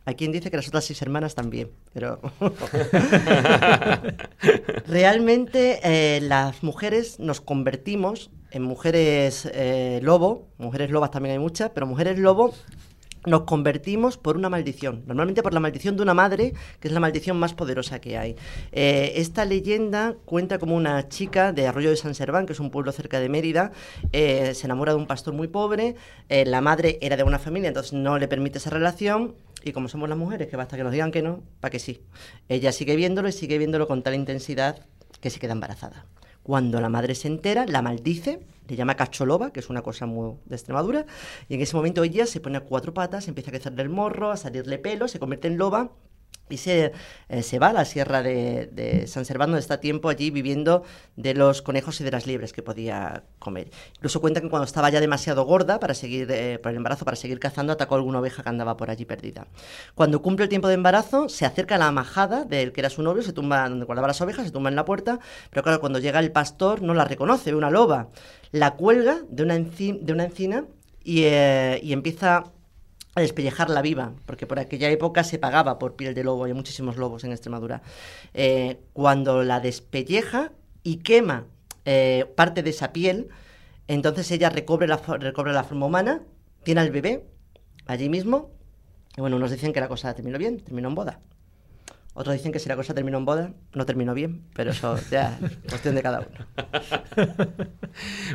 [0.09, 2.19] Hay quien dice que las otras seis hermanas también, pero
[4.87, 11.69] realmente eh, las mujeres nos convertimos en mujeres eh, lobo, mujeres lobas también hay muchas,
[11.75, 12.55] pero mujeres lobo
[13.25, 16.99] nos convertimos por una maldición, normalmente por la maldición de una madre, que es la
[16.99, 18.35] maldición más poderosa que hay.
[18.71, 22.71] Eh, esta leyenda cuenta como una chica de Arroyo de San Serván, que es un
[22.71, 23.71] pueblo cerca de Mérida,
[24.13, 25.95] eh, se enamora de un pastor muy pobre,
[26.29, 29.89] eh, la madre era de una familia, entonces no le permite esa relación, Y como
[29.89, 32.01] somos las mujeres, que basta que nos digan que no, para que sí.
[32.47, 34.85] Ella sigue viéndolo y sigue viéndolo con tal intensidad
[35.19, 36.05] que se queda embarazada.
[36.43, 40.35] Cuando la madre se entera, la maldice, le llama cacholoba, que es una cosa muy
[40.45, 41.05] de Extremadura,
[41.47, 44.31] y en ese momento ella se pone a cuatro patas, empieza a crecerle el morro,
[44.31, 45.91] a salirle pelo, se convierte en loba
[46.49, 46.91] y se,
[47.29, 50.83] eh, se va a la sierra de, de San Servando, está tiempo allí viviendo
[51.15, 53.69] de los conejos y de las liebres que podía comer.
[53.95, 57.15] Incluso cuenta que cuando estaba ya demasiado gorda para seguir, eh, por el embarazo, para
[57.17, 59.47] seguir cazando, atacó a alguna oveja que andaba por allí perdida.
[59.95, 63.03] Cuando cumple el tiempo de embarazo, se acerca a la majada del que era su
[63.03, 65.19] novio, se tumba donde guardaba las ovejas, se tumba en la puerta,
[65.49, 68.09] pero claro, cuando llega el pastor no la reconoce, ve una loba,
[68.51, 70.65] la cuelga de una, de una encina
[71.03, 72.43] y, eh, y empieza
[73.19, 76.97] a despellejarla viva, porque por aquella época se pagaba por piel de lobo, hay muchísimos
[76.97, 77.81] lobos en Extremadura.
[78.33, 80.51] Eh, cuando la despelleja
[80.83, 81.45] y quema
[81.85, 83.29] eh, parte de esa piel,
[83.87, 86.21] entonces ella recobre la, recobra la forma humana,
[86.63, 87.25] tiene al bebé
[87.85, 88.51] allí mismo,
[89.17, 91.19] y bueno, unos dicen que la cosa terminó bien, terminó en boda.
[92.13, 95.39] Otros dicen que si la cosa terminó en boda, no terminó bien, pero eso ya
[95.41, 96.45] es cuestión de cada uno.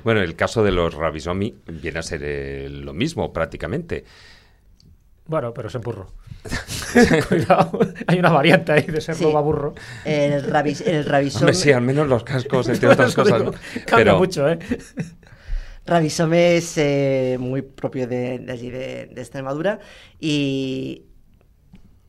[0.02, 4.04] Bueno, el caso de los Rabisomi viene a ser eh, lo mismo prácticamente.
[5.26, 6.06] Bueno, pero es en burro.
[7.28, 9.24] Cuidado, hay una variante ahí de ser Sí.
[9.24, 9.74] burro.
[10.04, 11.06] El, rabis, el.
[11.10, 13.38] Hombre, sí, al menos los cascos, entre otras cosas.
[13.38, 13.58] digo, ¿no?
[13.86, 14.58] Cambia Pero- mucho, ¿eh?
[15.86, 19.80] Rabisome es eh, muy propio de, de allí, de, de Extremadura,
[20.18, 21.02] y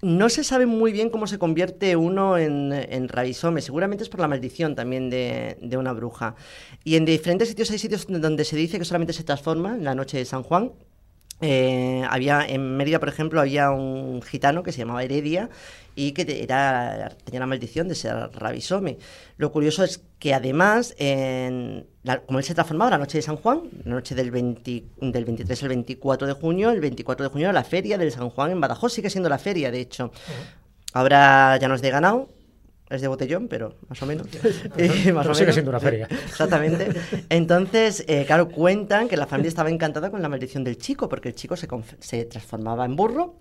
[0.01, 3.61] no se sabe muy bien cómo se convierte uno en, en rabisome.
[3.61, 6.35] Seguramente es por la maldición también de, de una bruja.
[6.85, 9.93] Y en diferentes sitios hay sitios donde se dice que solamente se transforma en la
[9.95, 10.71] noche de San Juan.
[11.41, 15.49] Eh, había en Mérida, por ejemplo, había un gitano que se llamaba Heredia
[15.93, 18.97] y que era, tenía la maldición de ser rabisome.
[19.37, 23.35] Lo curioso es que además, en la- como él se transformaba la noche de San
[23.37, 27.47] Juan, la noche del, 20 del 23 al 24 de junio, el 24 de junio
[27.47, 30.11] era la feria del San Juan en Badajoz, sigue siendo la feria, de hecho.
[30.93, 32.29] Ahora ya no es de ganado,
[32.89, 34.27] es de botellón, pero más o menos.
[34.77, 35.55] Eh, más Pero o sigue menos.
[35.55, 36.07] siendo una feria.
[36.25, 36.89] Exactamente.
[37.29, 41.29] Entonces, eh, claro, cuentan que la familia estaba encantada con la maldición del chico, porque
[41.29, 41.67] el chico se,
[41.99, 43.35] se transformaba en burro.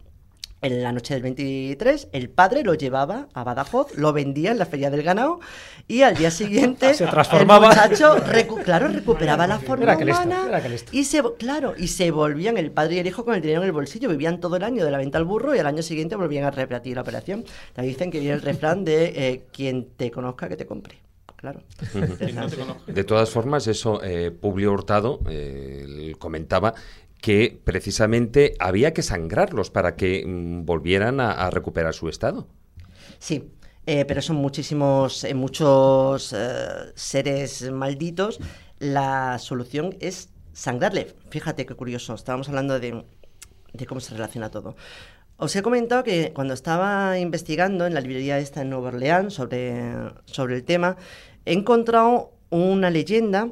[0.65, 4.65] En la noche del 23, el padre lo llevaba a Badajoz, lo vendía en la
[4.65, 5.39] feria del ganado
[5.86, 7.66] y al día siguiente Se transformaba.
[7.70, 10.91] el muchacho, recu- claro, recuperaba la forma qué listo, humana listo.
[10.97, 13.66] y se, claro, y se volvían el padre y el hijo con el dinero en
[13.66, 16.16] el bolsillo, vivían todo el año de la venta al burro y al año siguiente
[16.16, 17.45] volvían a repetir la operación.
[17.74, 20.97] También dicen que viene el refrán de eh, quien te conozca que te compre.
[21.36, 21.61] Claro.
[22.86, 26.73] De todas formas, eso, eh, Publio Hurtado eh, comentaba
[27.24, 32.46] que precisamente había que sangrarlos para que mm, volvieran a, a recuperar su estado.
[33.18, 33.51] Sí,
[33.86, 38.40] eh, pero son muchísimos, eh, muchos eh, seres malditos.
[38.78, 41.14] La solución es sangrarle.
[41.30, 42.12] Fíjate qué curioso.
[42.12, 43.06] Estábamos hablando de,
[43.72, 44.76] de cómo se relaciona todo.
[45.38, 49.94] Os he comentado que cuando estaba investigando en la librería esta en Nueva Orleans sobre,
[50.26, 50.98] sobre el tema,
[51.46, 53.48] he encontrado una leyenda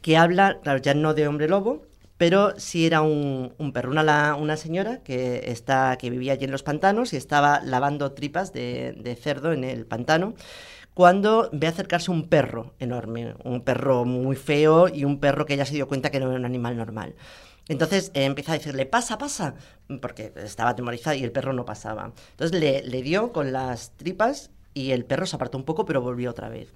[0.00, 1.88] que habla, claro, ya no de hombre lobo,
[2.18, 6.50] pero sí era un, un perro, una, una señora que, está, que vivía allí en
[6.50, 10.34] los pantanos y estaba lavando tripas de, cerdo en el pantano,
[10.94, 15.64] cuando ve acercarse un perro enorme, un perro muy feo y un perro que ella
[15.64, 17.14] se dio cuenta que no era un animal normal.
[17.68, 19.54] Entonces eh, empieza a decirle, pasa, pasa,
[20.02, 22.12] porque estaba atemorizada y el perro no pasaba.
[22.32, 26.00] Entonces le, le dio con las tripas y el perro se apartó un poco, pero
[26.00, 26.74] volvió otra vez.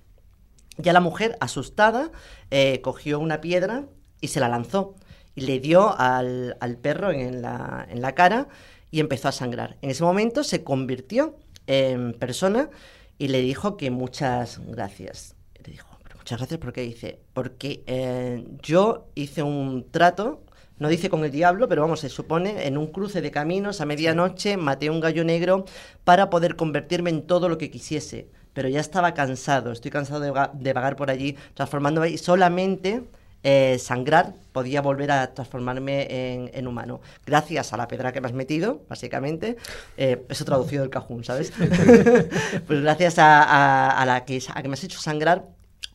[0.77, 2.13] Ya la mujer, asustada,
[2.51, 3.87] eh, cogió una piedra
[4.21, 4.95] y se la lanzó.
[5.35, 8.49] Y le dio al, al perro en la, en la cara
[8.91, 9.79] y empezó a sangrar.
[9.83, 11.37] En ese momento se convirtió
[11.67, 12.71] en persona
[13.19, 15.35] y le dijo que muchas gracias.
[15.65, 16.83] Le dijo, "Pero muchas gracias, ¿por qué?
[16.83, 20.43] Dice, porque eh, yo hice un trato,
[20.79, 23.87] no dice con el diablo, pero vamos, se supone, en un cruce de caminos a
[23.87, 25.65] medianoche maté un gallo negro
[26.05, 28.29] para poder convertirme en todo lo que quisiese.
[28.53, 33.05] Pero ya estaba cansado, estoy cansado de, de vagar por allí, transformándome y solamente
[33.43, 37.01] eh, sangrar podía volver a transformarme en, en humano.
[37.27, 39.57] Gracias a la pedra que me has metido, básicamente.
[39.97, 41.53] Eh, eso traducido del cajún, ¿sabes?
[42.67, 45.47] pues gracias a, a- a la que, a que me has hecho sangrar,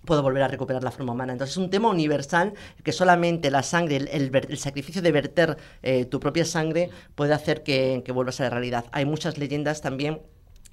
[0.05, 1.33] puedo volver a recuperar la forma humana.
[1.33, 2.53] Entonces es un tema universal
[2.83, 6.89] que solamente la sangre, el, el ver- el sacrificio de verter eh, tu propia sangre
[7.15, 8.85] puede hacer que, que vuelvas a la realidad.
[8.91, 10.21] Hay muchas leyendas también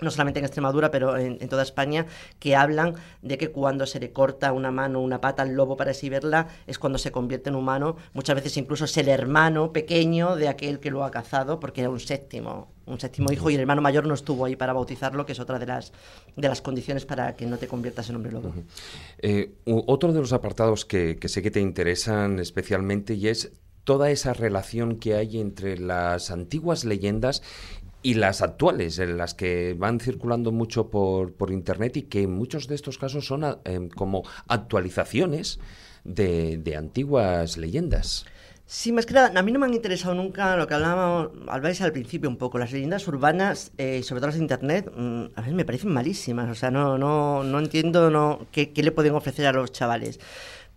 [0.02, 2.06] no solamente en Extremadura, pero en, en toda España,
[2.38, 5.76] que hablan de que cuando se le corta una mano o una pata al lobo
[5.76, 7.96] para así verla, es cuando se convierte en humano.
[8.12, 11.90] Muchas veces incluso es el hermano pequeño de aquel que lo ha cazado, porque era
[11.90, 15.32] un séptimo, un séptimo hijo, y el hermano mayor no estuvo ahí para bautizarlo, que
[15.32, 15.92] es otra de las,
[16.36, 18.52] de las condiciones para que no te conviertas en hombre lobo.
[19.18, 23.52] Eh, otro de los apartados que sé que te interesan especialmente y es
[23.84, 27.42] toda esa relación que hay entre las antiguas leyendas
[28.04, 32.68] y las actuales, las que van circulando mucho por, por Internet y que en muchos
[32.68, 35.58] de estos casos son eh, como actualizaciones
[36.04, 38.26] de, de antiguas leyendas.
[38.66, 41.80] Sí, más que nada, a mí no me han interesado nunca lo que hablábamos, hablabais
[41.80, 45.40] al principio un poco, las leyendas urbanas, eh, sobre todo las de internet, mm, a
[45.40, 49.46] veces me parecen malísimas, o sea, no, no, no entiendo no, qué le pueden ofrecer
[49.46, 50.20] a los chavales.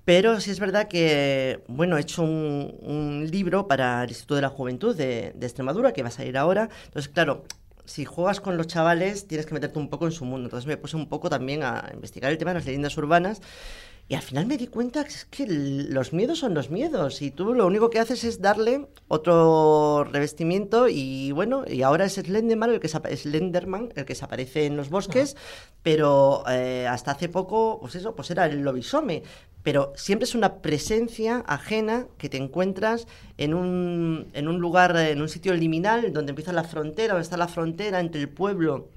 [0.07, 4.41] Pero sí es verdad que, bueno, he hecho un, un libro para el Instituto de
[4.41, 6.69] la Juventud de, de, Extremadura, que va a salir ahora.
[6.85, 7.43] Entonces, claro,
[7.83, 10.45] si juegas con los chavales, tienes que meterte un poco en su mundo.
[10.45, 13.41] Entonces me puse un poco también a investigar el tema de las leyendas urbanas
[14.09, 17.29] y al final me di cuenta que, es que los miedos son los miedos y
[17.29, 22.69] tú lo único que haces es darle otro revestimiento y bueno, y ahora es Slenderman
[22.69, 25.35] el que se, Slenderman, el que se aparece en los bosques,
[25.83, 29.23] pero eh, hasta hace poco, pues eso, pues era el lobisome.
[29.67, 33.05] Pero siempre es una presencia ajena que te encuentras
[33.37, 37.35] en un, en un lugar, en un sitio liminal, donde empieza la frontera, donde está
[37.35, 38.87] la frontera entre el pueblo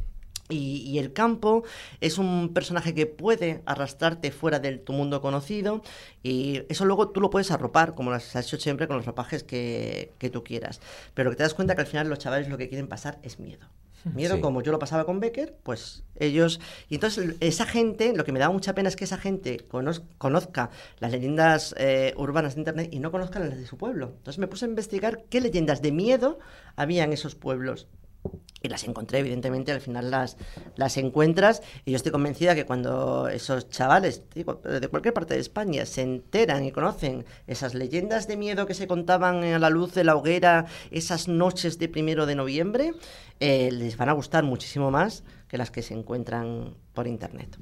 [0.49, 1.65] y, el campo
[2.01, 5.83] es un personaje que puede arrastrarte fuera de tu mundo conocido
[6.23, 9.43] y eso luego tú lo puedes arropar, como lo has hecho siempre con los ropajes
[9.43, 10.81] que, que tú quieras.
[11.15, 13.41] Pero que te das cuenta que al final los chavales lo que quieren pasar es
[13.41, 13.67] miedo.
[14.05, 14.41] Miedo, sí.
[14.41, 16.61] como yo lo pasaba con Becker, pues ellos...
[16.89, 19.67] Y entonces esa gente, lo que me da mucha pena es que esa gente
[20.19, 24.15] conozca las leyendas eh, urbanas de Internet y no conozca las de su pueblo.
[24.17, 26.39] Entonces me puse a investigar qué leyendas de miedo
[26.77, 27.87] había en esos pueblos
[28.63, 30.37] y las encontré, evidentemente, al final las,
[30.77, 35.87] las encuentras y yo estoy convencida que cuando esos chavales de cualquier parte de España
[35.87, 40.05] se enteran y conocen esas leyendas de miedo que se contaban a la luz de
[40.05, 42.93] la hoguera, esas noches de primero de noviembre,
[43.41, 47.57] eh, les van a gustar muchísimo más que las que se encuentran por internet.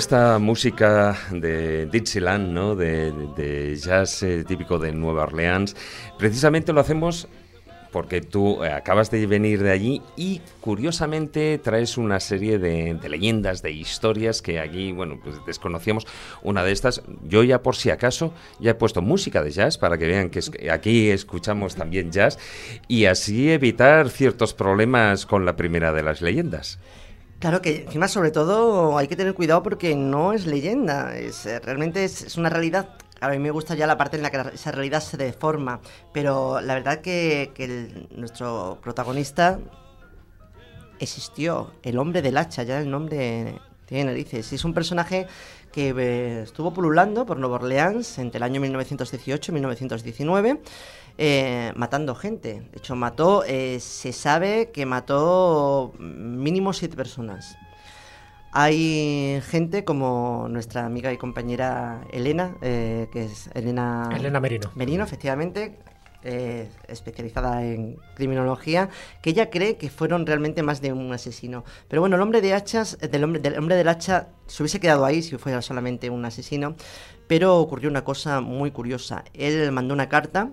[0.00, 2.74] Esta música de Dixieland, ¿no?
[2.74, 5.76] de, jazz eh, típico de Nueva Orleans,
[6.16, 7.28] precisamente lo hacemos
[7.92, 13.60] porque tú eh, acabas de venir de allí y curiosamente traes una serie de, leyendas,
[13.60, 16.06] de historias que aquí, bueno, pues desconocíamos.
[16.42, 19.98] Una de estas, yo ya por si acaso, ya he puesto música de jazz para
[19.98, 22.38] que vean que aquí escuchamos también jazz
[22.88, 26.78] y así evitar ciertos problemas con la primera de las leyendas.
[27.40, 32.04] Claro que encima sobre todo hay que tener cuidado porque no es leyenda, es, realmente
[32.04, 32.90] es, una realidad.
[33.22, 35.80] A mí me gusta ya la parte en la que esa realidad se deforma,
[36.12, 39.58] pero la verdad que, que nuestro protagonista
[40.98, 44.52] existió, el hombre del hacha, ya el nombre tiene narices.
[44.52, 45.26] Es un personaje
[45.72, 50.60] que eh, estuvo pululando por Nueva Orleans entre el año 1918 y 1919
[51.18, 52.62] eh, matando gente.
[52.72, 57.56] De hecho, mató, eh, se sabe que mató mínimo siete personas.
[58.52, 64.08] Hay gente como nuestra amiga y compañera Elena, eh, que es Elena...
[64.12, 64.72] Elena Merino.
[64.74, 65.78] Merino, efectivamente,
[66.24, 68.90] eh, especializada en criminología,
[69.22, 71.64] que ella cree que fueron realmente más de un asesino.
[71.88, 75.04] Pero bueno, el hombre de hachas, del hombre, del hombre del hacha, se hubiese quedado
[75.04, 76.74] ahí si fuera solamente un asesino,
[77.28, 79.24] pero ocurrió una cosa muy curiosa.
[79.32, 80.50] Él mandó una carta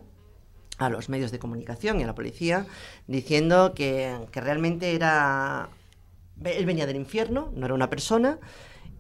[0.78, 2.66] a los medios de comunicación y a la policía
[3.08, 5.70] diciendo que, que realmente era
[6.44, 8.40] él venía del infierno, no era una persona,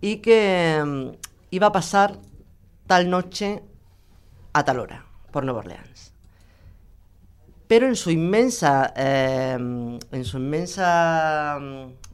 [0.01, 1.11] y que um,
[1.51, 2.17] iba a pasar
[2.87, 3.61] tal noche
[4.53, 6.13] a tal hora por Nueva Orleans.
[7.67, 11.59] Pero en su inmensa, eh, en su inmensa,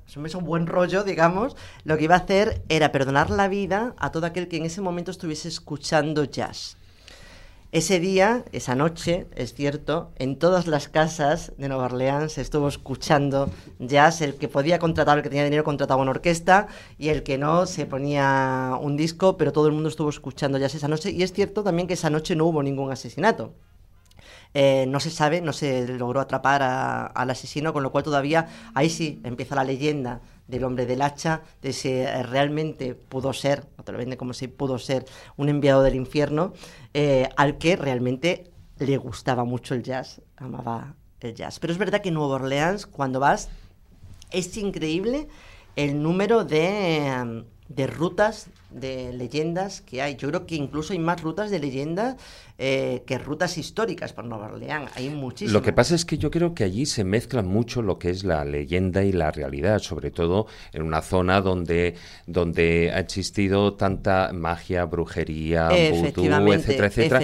[0.07, 4.11] su inmenso buen rollo, digamos, lo que iba a hacer era perdonar la vida a
[4.11, 6.76] todo aquel que en ese momento estuviese escuchando jazz.
[7.73, 12.67] Ese día, esa noche, es cierto, en todas las casas de Nueva Orleans se estuvo
[12.67, 14.21] escuchando jazz.
[14.21, 16.67] El que podía contratar, el que tenía dinero, contrataba una orquesta
[16.99, 20.75] y el que no se ponía un disco, pero todo el mundo estuvo escuchando jazz
[20.75, 21.09] esa noche.
[21.09, 23.55] Y es cierto también que esa noche no hubo ningún asesinato.
[24.53, 28.91] Eh, no se sabe, no se logró atrapar al asesino, con lo cual todavía ahí
[28.91, 33.84] sí empieza la leyenda del hombre del hacha, de si eh, realmente pudo ser, o
[33.84, 35.06] te lo vende como si pudo ser
[35.38, 36.53] un enviado del infierno,
[36.94, 41.60] eh, al que realmente le gustaba mucho el jazz, amaba el jazz.
[41.60, 43.49] Pero es verdad que en Nueva Orleans, cuando vas,
[44.32, 45.28] es increíble
[45.76, 50.15] el número de, em, de rutas de leyendas que hay.
[50.15, 52.15] Yo creo que incluso hay más rutas de leyendas
[52.59, 54.91] eh, que rutas históricas por Nueva Orleans.
[54.95, 55.53] Hay muchísimas.
[55.53, 58.23] Lo que pasa es que yo creo que allí se mezcla mucho lo que es
[58.23, 61.95] la leyenda y la realidad, sobre todo en una zona donde,
[62.27, 67.21] donde ha existido tanta magia, brujería, vudú, etcétera, etcétera.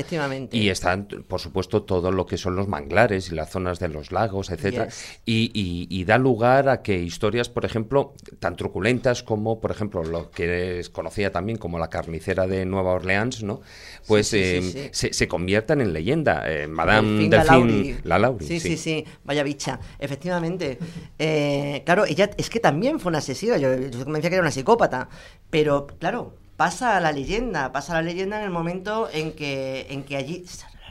[0.52, 4.12] Y están, por supuesto, todo lo que son los manglares y las zonas de los
[4.12, 4.88] lagos, etcétera.
[5.26, 10.32] Y, y, da lugar a que historias, por ejemplo, tan truculentas como, por ejemplo, lo
[10.32, 13.62] que es conocida también como la carnicera de Nueva Orleans, ¿no?
[14.08, 16.44] Pues eh, se se conviertan en leyenda.
[16.46, 18.46] Eh, Madame Delphine, la Lauri.
[18.46, 19.80] Sí, sí, sí, vaya bicha.
[19.98, 20.78] Efectivamente.
[21.18, 23.56] Eh, claro, ella es que también fue una asesina.
[23.56, 25.08] Yo, yo me decía que era una psicópata.
[25.50, 27.72] Pero, claro, pasa a la leyenda.
[27.72, 30.44] Pasa a la leyenda en el momento en que, en que allí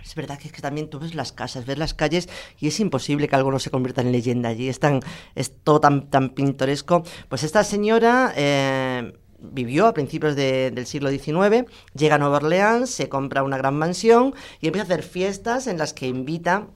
[0.08, 2.80] es verdad que, es que también tú ves las casas, ves las calles y es
[2.80, 4.68] imposible que algo no se convierta en leyenda allí.
[4.68, 5.00] Es, tan,
[5.34, 7.02] es todo tan, tan pintoresco.
[7.28, 13.08] Pues esta señora eh, vivió a principios del siglo XIX, llega a Nueva Orleans, se
[13.08, 16.66] compra una gran mansión y empieza a hacer fiestas en las que invita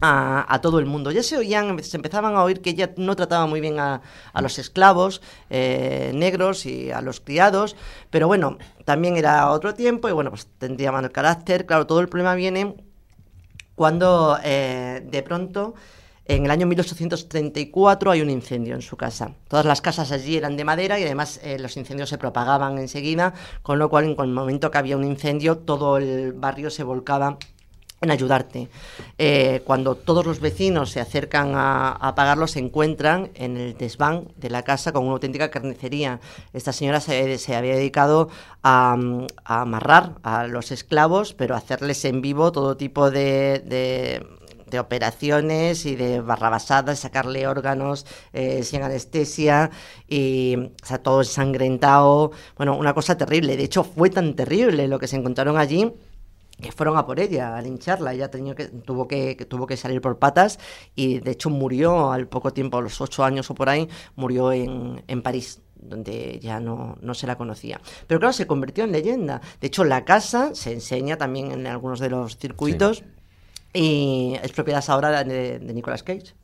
[0.00, 1.10] a, todo el mundo.
[1.10, 4.00] Ya se oían, se empezaban a oír que ella no trataba muy bien a,
[4.40, 5.20] los esclavos
[5.50, 7.76] eh, negros y a los criados,
[8.10, 11.66] pero bueno, también era otro tiempo y bueno, pues tendría mal carácter.
[11.66, 12.76] Claro, todo el problema viene
[13.74, 15.74] cuando eh, de pronto
[16.28, 19.32] en el año 1834 hay un incendio en su casa.
[19.48, 23.32] Todas las casas allí eran de madera y además eh, los incendios se propagaban enseguida,
[23.62, 27.38] con lo cual en el momento que había un incendio todo el barrio se volcaba
[28.00, 28.68] en ayudarte.
[29.16, 34.50] Eh, cuando todos los vecinos se acercan a, apagarlo, se encuentran en el desván de
[34.50, 36.20] la casa con una auténtica carnicería.
[36.52, 38.28] Esta señora se, había dedicado
[38.62, 38.96] a,
[39.44, 44.22] amarrar a los esclavos, pero a hacerles en vivo todo tipo de
[44.76, 49.70] operaciones y de barrabasadas, sacarle órganos eh, sin anestesia
[50.08, 50.56] y
[51.02, 52.32] todo ensangrentado.
[52.56, 53.56] Bueno, una cosa terrible.
[53.56, 55.92] De hecho, fue tan terrible lo que se encontraron allí
[56.60, 58.14] que fueron a por ella, a lincharla.
[58.14, 60.58] Ella tenía que, tuvo, que, tuvo que salir por patas
[60.94, 64.52] y de hecho murió al poco tiempo, a los ocho años o por ahí, murió
[64.52, 67.80] en, en París donde ya no, no, se la conocía.
[68.06, 69.40] Pero claro, se convirtió en leyenda.
[69.60, 73.04] De hecho, la casa se enseña también en algunos de los circuitos.
[73.72, 76.34] Y es propiedad ahora de, de Nicolas Cage.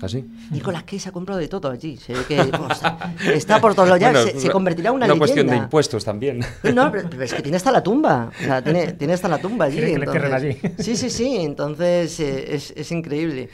[0.00, 0.24] ¿Ah, sí?
[0.50, 1.96] Nicolas Cage ha comprado de todo allí.
[1.98, 2.40] Se ve que
[3.34, 4.30] está por todos lados.
[4.36, 6.40] se, convertirá en una, una cuestión de impuestos también.
[6.74, 8.30] No, pero, es que tiene hasta la tumba.
[8.40, 9.82] O sea, tiene, tiene hasta la tumba allí.
[9.82, 10.58] Entonces, allí.
[10.78, 11.36] Sí, sí, sí.
[11.36, 13.50] Entonces eh, es, es increíble.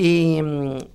[0.00, 0.38] Y,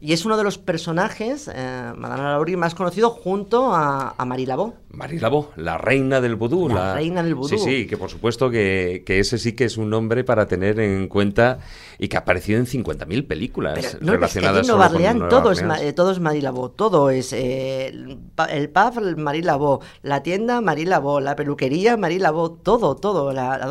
[0.01, 4.75] es uno de los personajes, eh, Madame más conocido junto a, a Marie Laveau.
[4.91, 6.69] Marie Laveau, la reina del vudú.
[6.69, 7.49] La, reina del vudú.
[7.49, 11.09] Sí, sí, que por supuesto que, ese sí que es un nombre para tener en
[11.09, 11.59] cuenta
[11.99, 15.91] y que ha aparecido en 50.000 películas relacionadas es que Nueva Orleans, todo, es, eh,
[15.91, 21.19] todo es Marie Laveau, todo es eh, el pub Marie Laveau, la tienda Marie Laveau,
[21.19, 23.67] la peluquería Marie Laveau, todo, todo, la, la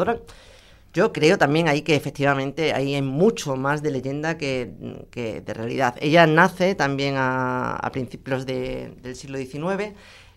[0.93, 4.71] yo creo también ahí que efectivamente hay mucho más de leyenda que,
[5.15, 5.95] de realidad.
[6.01, 9.95] Ella nace también a, principios del siglo XIX,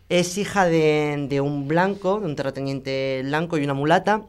[0.08, 4.24] es hija de, un blanco, de un terrateniente blanco y una mulata,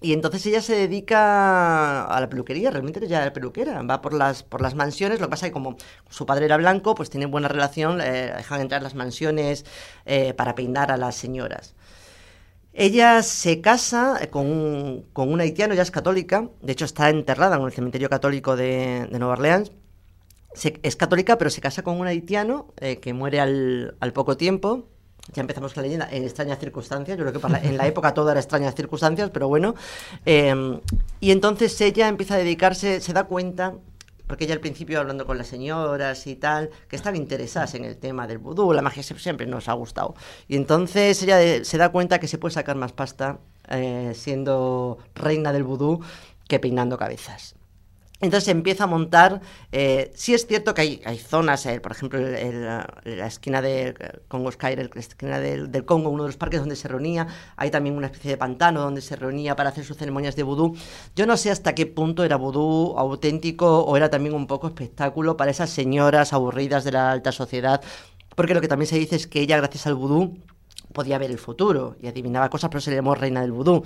[0.00, 4.42] y entonces ella se dedica a la peluquería, realmente ella era peluquera, va por las,
[4.42, 5.76] por las mansiones, lo que pasa es que como
[6.10, 9.64] su padre era blanco, pues tiene buena relación, dejan entrar las mansiones
[10.04, 11.74] eh, para peinar a las señoras.
[12.76, 17.56] Ella se casa con un, con un haitiano, ella es católica, de hecho está enterrada
[17.56, 19.70] en el cementerio católico de, Nueva Orleans.
[20.82, 24.88] es católica, pero se casa con un haitiano eh, que muere al, poco tiempo.
[25.32, 27.16] Ya empezamos con la leyenda en extrañas circunstancias.
[27.16, 29.74] Yo creo que en la época todo era extrañas circunstancias, pero bueno.
[30.26, 30.80] Em,
[31.20, 33.74] y entonces ella empieza a dedicarse, se da cuenta
[34.26, 37.96] porque ella al principio hablando con las señoras y tal, que están interesadas en el
[37.96, 40.14] tema del vudú, la magia siempre nos ha gustado.
[40.48, 43.38] Y entonces ella se da cuenta que se puede sacar más pasta
[43.68, 46.00] eh, siendo reina del vudú
[46.48, 47.56] que peinando cabezas.
[48.24, 52.64] Entonces empieza a montar, eh, sí es cierto que hay, zonas, eh, por ejemplo, el,
[52.64, 53.94] la esquina de
[54.28, 57.26] Congo Sky, la esquina del, del, Congo, uno de los parques donde se reunía,
[57.56, 60.74] hay también una especie de pantano donde se reunía para hacer sus ceremonias de vudú.
[61.14, 65.36] Yo no sé hasta qué punto era vudú auténtico o era también un poco espectáculo
[65.36, 67.82] para esas señoras aburridas de la alta sociedad,
[68.34, 70.38] porque lo que también se dice es que ella, gracias al vudú,
[70.92, 73.82] podía ver el futuro y adivinaba cosas, pero se le llamó reina del vudú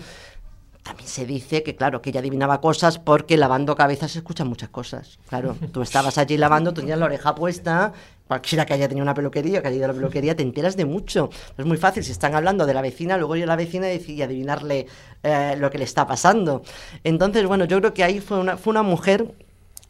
[0.89, 4.71] también se dice que, claro, que ella adivinaba cosas porque lavando cabezas se escuchan muchas
[4.71, 5.19] cosas.
[5.29, 7.93] Claro, tú estabas allí lavando, tenías la oreja puesta,
[8.27, 10.87] cualquiera que haya tenido una peluquería, que haya ido a la peluquería, te enteras de
[10.87, 11.29] mucho.
[11.59, 14.23] Es muy fácil, si están hablando de la vecina, luego ir a la vecina y
[14.23, 14.87] adivinarle
[15.23, 16.63] eh, lo que le está pasando.
[17.05, 19.35] Entonces, bueno, yo creo que ahí fue una, fue una mujer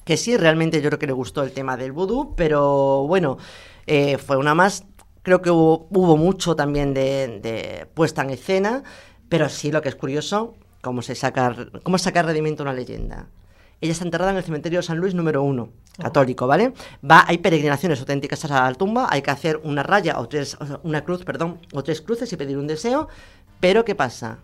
[0.02, 3.38] que sí, realmente yo creo que le gustó el tema del vudú, pero bueno,
[3.86, 4.84] eh, fue una más,
[5.22, 8.82] creo que hubo, hubo mucho también de, de puesta en escena,
[9.28, 13.28] pero sí lo que es curioso cómo se saca, cómo sacar rendimiento una leyenda.
[13.80, 16.72] Ella está enterrada en el cementerio de San Luis número uno, católico, ¿vale?
[17.08, 21.04] Va, hay peregrinaciones auténticas a la tumba, hay que hacer una raya o tres, una
[21.04, 23.08] cruz, perdón, o tres cruces y pedir un deseo,
[23.60, 24.38] pero ¿qué pasa?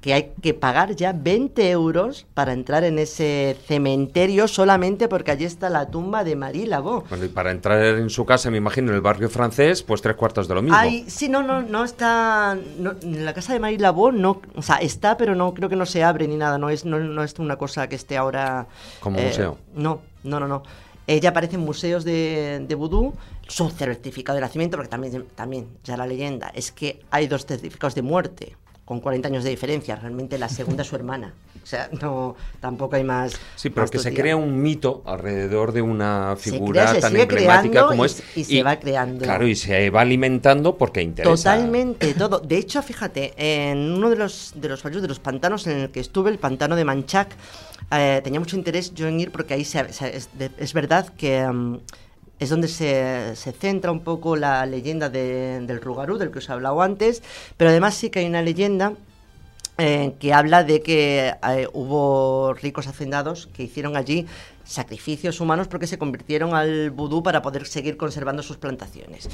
[0.00, 5.44] Que hay que pagar ya 20 euros para entrar en ese cementerio solamente porque allí
[5.44, 7.08] está la tumba de Marie Lavaux.
[7.08, 10.16] Bueno, y para entrar en su casa, me imagino, en el barrio francés, pues tres
[10.16, 10.76] cuartos de lo mismo.
[10.76, 12.56] Ay, sí, no, no, no está...
[13.02, 14.40] en la casa de Marie Lavaux no...
[14.54, 16.58] O sea, está, pero no creo que no se abre ni nada.
[16.58, 18.66] No es, no, no es una cosa que esté ahora...
[19.00, 19.58] Como museo.
[19.60, 20.62] Eh, no, no, no, no.
[21.06, 23.14] Ella aparece en museos de, de vudú,
[23.48, 27.94] su certificado de nacimiento, porque también, también, ya la leyenda, es que hay dos certificados
[27.94, 28.56] de muerte
[28.88, 29.96] con 40 años de diferencia.
[29.96, 31.34] Realmente la segunda es su hermana.
[31.62, 33.38] O sea, no, tampoco hay más.
[33.54, 38.06] Sí, pero que se crea un mito alrededor de una figura tan emblemática como y,
[38.06, 38.22] es.
[38.34, 39.26] Y, se va creando.
[39.26, 41.36] Claro, y se va alimentando porque interesa.
[41.36, 42.38] Totalmente, todo.
[42.38, 46.00] De hecho, fíjate, en uno de los, de los de los pantanos en el que
[46.00, 47.36] estuve, el pantano de Manchac,
[47.90, 51.46] eh, tenía mucho interés yo en ir porque ahí se, es, verdad que.
[51.46, 51.80] Mm,
[52.38, 56.82] es donde se, centra un poco la leyenda del Rugarú, del que os he hablado
[56.82, 57.22] antes,
[57.56, 58.94] pero además sí que hay una leyenda
[59.78, 64.26] eh, que habla de que eh, hubo ricos hacendados que hicieron allí
[64.64, 69.28] sacrificios humanos porque se convirtieron al vudú para poder seguir conservando sus plantaciones.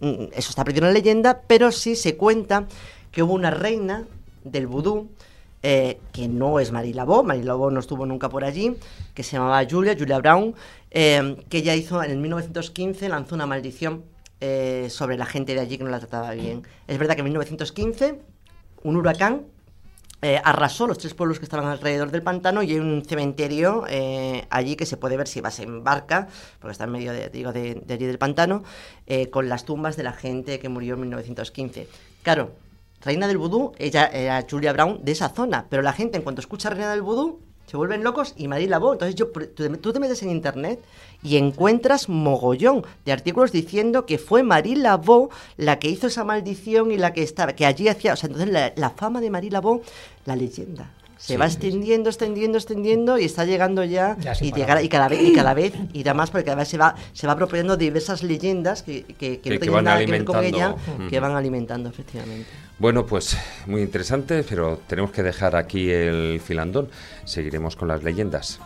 [0.00, 2.66] Mm, eso está perdido en la leyenda, pero sí se cuenta
[3.10, 4.04] que hubo una reina
[4.44, 5.08] del vudú
[5.66, 7.24] eh, que no es Marie Laveau
[7.70, 8.76] no estuvo nunca por allí,
[9.14, 10.54] que se llamaba Julia, Julia Brown,
[10.94, 14.04] eh, que ella hizo en el 1915, lanzó una maldición
[14.40, 16.62] eh, sobre la gente de allí que no la trataba bien.
[16.88, 18.20] Es verdad que en 1915
[18.82, 19.46] un huracán
[20.42, 23.84] arrasó los tres pueblos que estaban alrededor del pantano y hay un cementerio
[24.48, 26.28] allí que se puede ver si vas en barca,
[26.60, 28.64] porque está en medio de, digo, de allí del pantano,
[29.30, 31.88] con las tumbas de la gente que murió en 1915.
[32.22, 32.52] Claro,
[33.04, 36.40] Reina del Vudú, ella era Julia Brown de esa zona, pero la gente en cuanto
[36.40, 37.40] escucha Reina del Vudú
[37.74, 38.92] se vuelven locos y Marie Lavaux.
[38.92, 39.32] Entonces yo,
[39.80, 40.78] tú te metes en internet
[41.24, 46.92] y encuentras mogollón de artículos diciendo que fue Marie Lavaux la que hizo esa maldición
[46.92, 49.84] y la que estaba, que allí hacía, o sea, entonces la, fama de Marie Lavaux,
[50.24, 55.22] la leyenda se va extendiendo, extendiendo, extendiendo y está llegando ya, y, y, cada vez,
[55.22, 58.82] y cada vez irá más porque cada vez se va, se va proponiendo diversas leyendas
[58.82, 60.74] que, que, no tienen nada que ver con ella,
[61.08, 62.48] que van alimentando efectivamente.
[62.78, 63.36] Bueno, pues
[63.66, 66.88] muy interesante, pero tenemos que dejar aquí el filandón.
[67.24, 68.60] Seguiremos con las leyendas.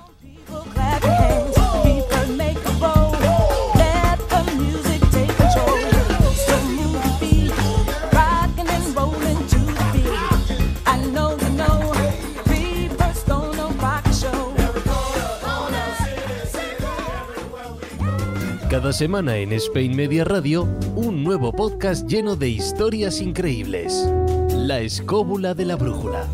[18.79, 20.63] Cada semana en Spain Media Radio,
[20.95, 24.09] un nuevo podcast lleno de historias increíbles.
[24.53, 26.29] La escóbula de la brújula.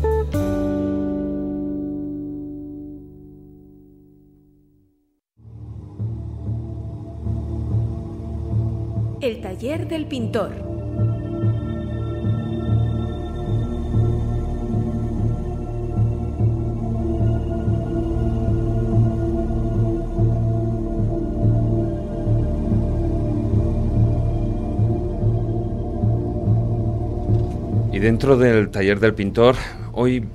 [9.21, 10.74] El taller del pintor.
[27.99, 29.55] Dentro del taller del pintor,
[29.93, 30.25] hoy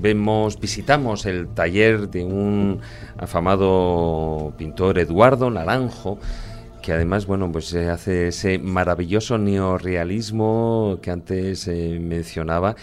[0.00, 2.80] vemos, visitamos el taller de un
[3.16, 6.18] afamado pintor Eduardo Naranjo,
[6.82, 12.76] que además, bueno, pues hace ese maravilloso neorrealismo que antes eh, mencionaba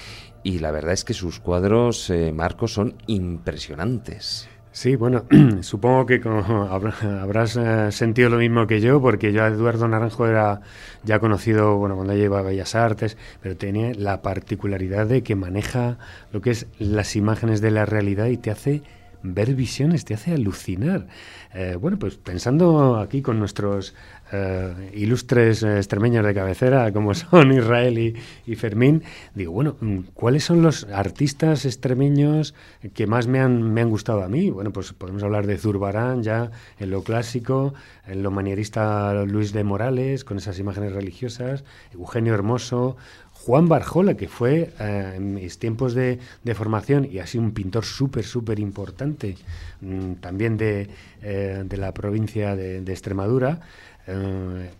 [0.43, 4.47] y la verdad es que sus cuadros, eh, Marcos, son impresionantes.
[4.75, 5.23] Sí, bueno,
[5.61, 6.21] supongo que
[7.21, 10.59] habrás eh, sentido lo mismo que yo, porque yo Eduardo Naranjo era
[11.05, 15.97] ya conocido, bueno, cuando lleva Bellas Artes, pero tiene la particularidad de que maneja
[16.33, 18.83] lo que es las imágenes de la realidad y te hace
[19.23, 21.07] ver visiones, te hace alucinar.
[21.53, 23.95] Eh, bueno, pues pensando aquí con nuestros
[24.35, 27.97] eh, ilustres eh, extremeños de cabecera, como son Israel
[28.45, 29.03] y, Fermín,
[29.33, 29.75] digo, bueno,
[30.13, 32.53] ¿cuáles son los artistas extremeños
[32.93, 34.49] que más me han, me han gustado a mí?
[34.49, 37.73] Bueno, pues podemos hablar de Zurbarán ya en lo clásico,
[38.07, 41.63] en lo manierista Luis de Morales, con esas imágenes religiosas,
[41.93, 42.97] Eugenio Hermoso,
[43.45, 47.51] Juan Barjola, que fue eh, en mis tiempos de, de, formación y ha sido un
[47.51, 49.35] pintor súper, súper importante,
[49.81, 50.89] mm, también de,
[51.21, 53.59] de, la provincia de, Extremadura,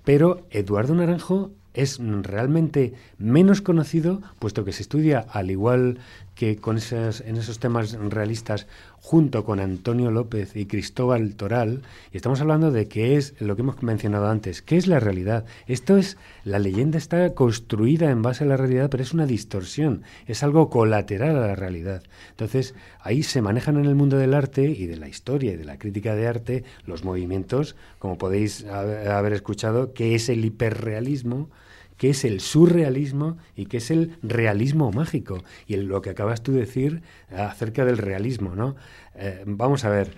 [0.04, 6.00] pero Eduardo Naranjo es realmente menos conocido, puesto que se estudia al igual
[6.36, 8.68] que con esos, en esos temas realistas
[9.00, 11.82] junto con Antonio López y Cristóbal Toral,
[12.12, 15.46] y estamos hablando de qué es lo que hemos mencionado antes, qué es la realidad.
[15.68, 20.02] Esto es, la leyenda está construida en base a la realidad, pero es una distorsión,
[20.26, 22.04] es algo colateral a la realidad.
[22.32, 25.66] Entonces, ahí se manejan en el mundo del arte y de la historia y de
[25.66, 31.50] la crítica de arte los movimientos, como podéis haber escuchado, que es el hiperrealismo,
[31.98, 35.44] qué es el surrealismo y qué es el realismo mágico.
[35.68, 38.76] Y lo que acabas tú de decir acerca del realismo, ¿no?
[39.16, 40.12] Eh, vamos a ver,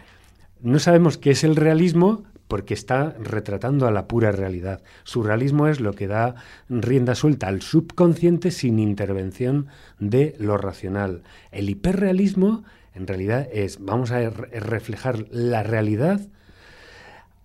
[0.62, 4.82] no sabemos qué es el realismo porque está retratando a la pura realidad.
[5.04, 6.36] Surrealismo es lo que da
[6.70, 9.68] rienda suelta al subconsciente sin intervención
[9.99, 11.24] de lo racional.
[11.52, 12.64] El hiperrealismo,
[12.94, 16.22] en realidad, es, vamos a reflejar la realidad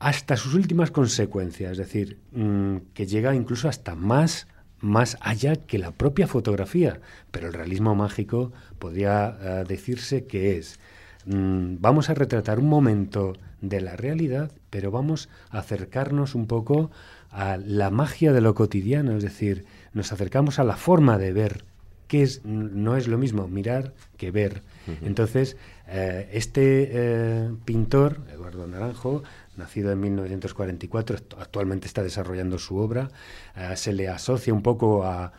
[0.03, 4.49] hasta sus últimas consecuencias, es decir, mm, que llega incluso hasta más,
[4.81, 6.99] más allá que la propia fotografía.
[7.31, 10.81] Pero el realismo mágico podría eh, decirse que es,
[11.27, 16.91] mm, vamos a retratar un momento de la realidad, pero vamos a acercarnos un poco
[17.31, 21.65] a la magia de lo cotidiano, es decir, nos acercamos a la forma de ver,
[22.09, 24.63] que es, no es lo mismo mirar que ver.
[25.03, 25.57] Entonces,
[25.87, 29.23] eh, este eh, pintor, Eduardo Naranjo,
[29.57, 33.11] nacido en 1944, actualmente está desarrollando su obra,
[33.57, 35.33] eh, se le asocia un poco a,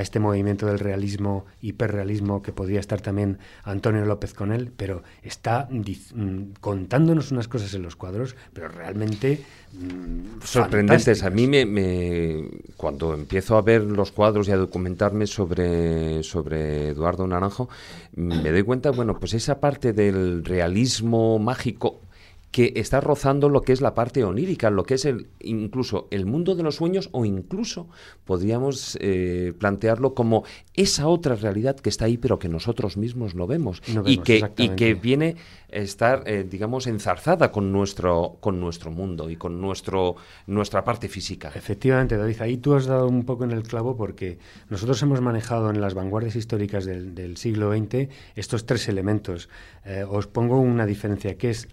[0.00, 5.68] este movimiento del realismo, hiperrealismo, que podría estar también Antonio López con él, pero está
[5.70, 11.22] mm, contándonos unas cosas en los cuadros, pero realmente mm, sorprendentes.
[11.22, 17.24] A mí me, cuando empiezo a ver los cuadros y a documentarme sobre, sobre Eduardo
[17.28, 17.68] Naranjo,
[18.16, 22.00] me doy cuenta, bueno, pues esa parte del realismo mágico
[22.50, 26.24] que está rozando lo que es la parte onírica, lo que es el incluso el
[26.24, 27.88] mundo de los sueños o incluso
[28.24, 30.44] podríamos eh, plantearlo como
[30.74, 34.70] esa otra realidad que está ahí pero que nosotros mismos no vemos, y, que, y
[34.70, 35.36] que viene
[35.70, 40.16] a estar eh, digamos enzarzada con nuestro con nuestro mundo y con nuestro
[40.46, 41.52] nuestra parte física.
[41.54, 44.38] Efectivamente, David, ahí tú has dado un poco en el clavo porque
[44.70, 49.48] nosotros hemos manejado en las vanguardias históricas del, siglo XX estos tres elementos.
[49.84, 51.68] Eh, os pongo una diferencia que es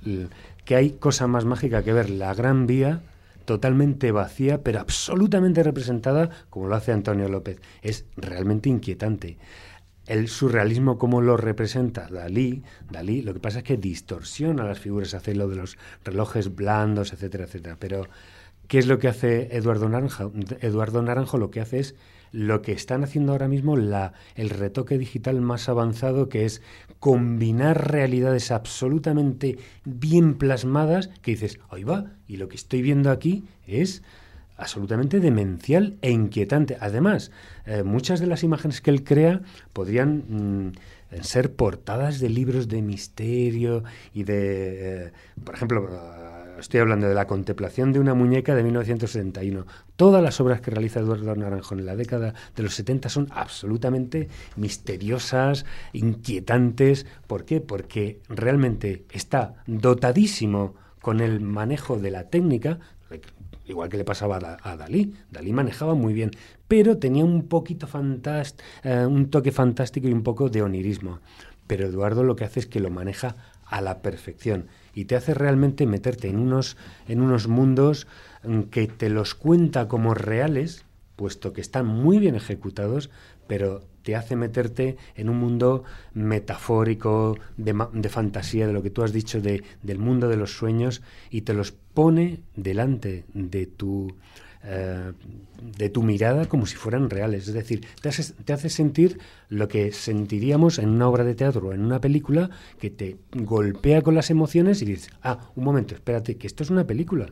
[0.66, 3.02] que hay cosa más mágica que ver la Gran Vía
[3.46, 7.62] totalmente vacía, pero absolutamente representada, como lo hace Antonio López.
[7.84, 9.38] Es realmente inquietante.
[10.08, 15.14] El surrealismo, como lo representa Dalí, Dalí, lo que pasa es que distorsiona las figuras,
[15.14, 17.78] hace lo de los relojes blandos, etcétera, etcétera.
[17.80, 18.08] Pero,
[18.68, 20.32] ¿qué es lo que hace Eduardo Naranjo?
[20.62, 21.96] Eduardo Naranjo lo que hace es
[22.36, 26.62] lo que están haciendo ahora mismo la, el retoque digital más avanzado, que es
[27.00, 33.46] combinar realidades absolutamente bien plasmadas, que dices, ahí va, y lo que estoy viendo aquí
[33.66, 34.04] es
[34.58, 36.76] absolutamente demencial e inquietante.
[36.82, 37.32] Además,
[37.66, 39.42] eh, muchas de las imágenes que él crea
[39.72, 45.88] podrían mm, ser portadas de libros de misterio y de, eh, por ejemplo,
[46.60, 49.66] estoy hablando de la contemplación de una muñeca de 1961.
[49.96, 54.30] Todas las obras que realiza Eduardo Naranjo en la década de los 70 son absolutamente
[54.56, 57.06] misteriosas, inquietantes.
[57.28, 57.62] ¿Por qué?
[57.62, 62.80] Porque realmente está dotadísimo con el manejo de la técnica,
[63.68, 65.14] igual que le pasaba a, Dalí.
[65.32, 66.32] Dalí manejaba muy bien,
[66.68, 67.88] pero tenía un poquito
[68.84, 71.20] eh, un toque fantástico y un poco de onirismo.
[71.68, 73.36] Pero Eduardo lo que hace es que lo maneja
[73.66, 74.68] a la perfección.
[74.94, 76.78] Y te hace realmente meterte en unos,
[77.08, 78.08] en unos mundos
[78.44, 80.86] mm, que te los cuenta como reales,
[81.16, 83.10] puesto que están muy bien ejecutados,
[83.48, 85.84] pero te hace meterte en un mundo
[86.14, 90.56] metafórico, de, de, fantasía, de lo que tú has dicho, de, del mundo de los
[90.56, 94.16] sueños, y te los pone delante de tu,
[94.68, 95.12] eh,
[95.78, 97.48] de tu mirada como si fueran reales.
[97.48, 99.20] Es decir, te hace, sentir
[99.50, 104.02] lo que sentiríamos en una obra de teatro o en una película que te golpea
[104.02, 107.28] con las emociones y dices, ah, un momento, espérate, que esto es una película.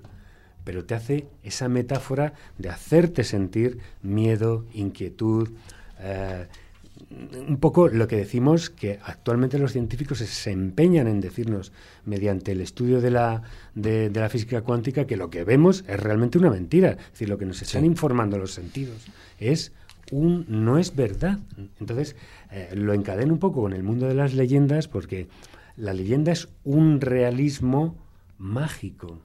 [0.64, 5.50] Pero te hace esa metáfora de hacerte sentir miedo, inquietud,
[6.00, 6.48] eh,
[7.48, 11.72] un poco lo que decimos que actualmente los científicos se empeñan en decirnos
[12.06, 13.44] mediante el estudio de la,
[13.76, 16.92] de, la física cuántica que lo que vemos es realmente una mentira.
[16.92, 19.06] Es decir, lo que nos están informando los sentidos
[19.40, 19.72] es
[20.12, 21.40] un no es verdad.
[21.80, 22.16] Entonces,
[22.52, 25.28] eh, lo encadeno un poco con el mundo de las leyendas porque
[25.78, 27.96] la leyenda es un realismo
[28.38, 29.20] mágico.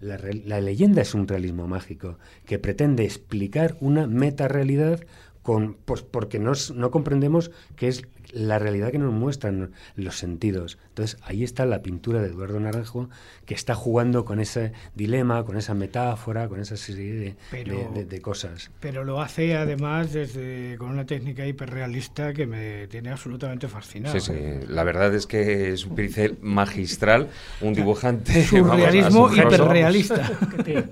[0.00, 5.00] La, la leyenda es un realismo mágico que pretende explicar una meta realidad
[5.44, 8.02] con, pues porque nos, no comprendemos que es
[8.32, 10.78] la realidad que nos muestran los sentidos.
[10.88, 13.10] Entonces ahí está la pintura de Eduardo Naranjo
[13.44, 18.70] que está jugando con ese dilema, con esa metáfora, con esa serie de, de, cosas.
[18.80, 24.18] Pero lo hace además desde con una técnica hiperrealista que me tiene absolutamente fascinado.
[24.18, 24.66] Sí, sí.
[24.66, 27.28] La verdad es que es un pincel magistral,
[27.60, 30.38] un dibujante surrealismo hiperrealista,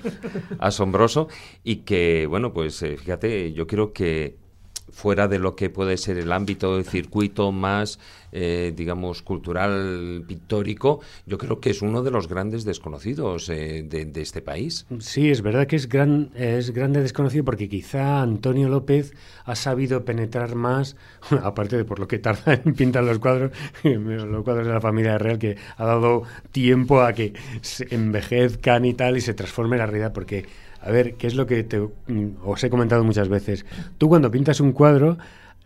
[0.59, 1.29] asombroso
[1.65, 4.41] y que bueno pues eh, fíjate yo creo que
[4.91, 7.99] fuera de lo que puede ser el ámbito del circuito más,
[8.33, 14.23] eh, digamos, cultural, pictórico, yo creo que es uno de los grandes desconocidos eh, de,
[14.23, 14.87] este país.
[15.01, 19.15] Sí, es verdad que es, gran, es grande desconocido porque quizá Antonio López
[19.45, 20.97] ha sabido penetrar más,
[21.43, 23.53] aparte de por lo que tarda en pintar los cuadros,
[23.83, 26.23] los cuadros de la familia real, que ha dado
[26.53, 30.47] tiempo a que se envejezcan y tal y se transforme la realidad, porque
[30.83, 33.65] a ver, ¿qué es lo que te, mm, os he comentado muchas veces?
[33.99, 35.17] Tú cuando pintas un cuadro,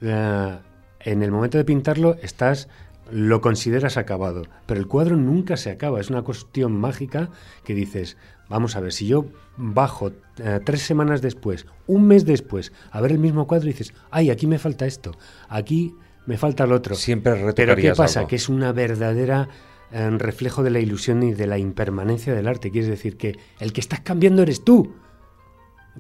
[0.01, 0.59] eh,
[1.01, 2.69] en el momento de pintarlo estás
[3.11, 7.31] lo consideras acabado, pero el cuadro nunca se acaba, es una cuestión mágica
[7.65, 8.17] que dices,
[8.49, 9.27] vamos a ver, si yo
[9.57, 13.95] bajo eh, tres semanas después, un mes después, a ver el mismo cuadro y dices,
[14.11, 15.13] ay, aquí me falta esto,
[15.49, 15.95] aquí
[16.27, 16.97] me falta el otro.
[16.97, 18.27] Siempre Pero ¿qué pasa?
[18.27, 19.49] Que es una verdadera
[19.93, 22.73] eh, reflejo de la ilusión y de la impermanencia del arte.
[22.73, 24.93] Quieres decir que el que estás cambiando eres tú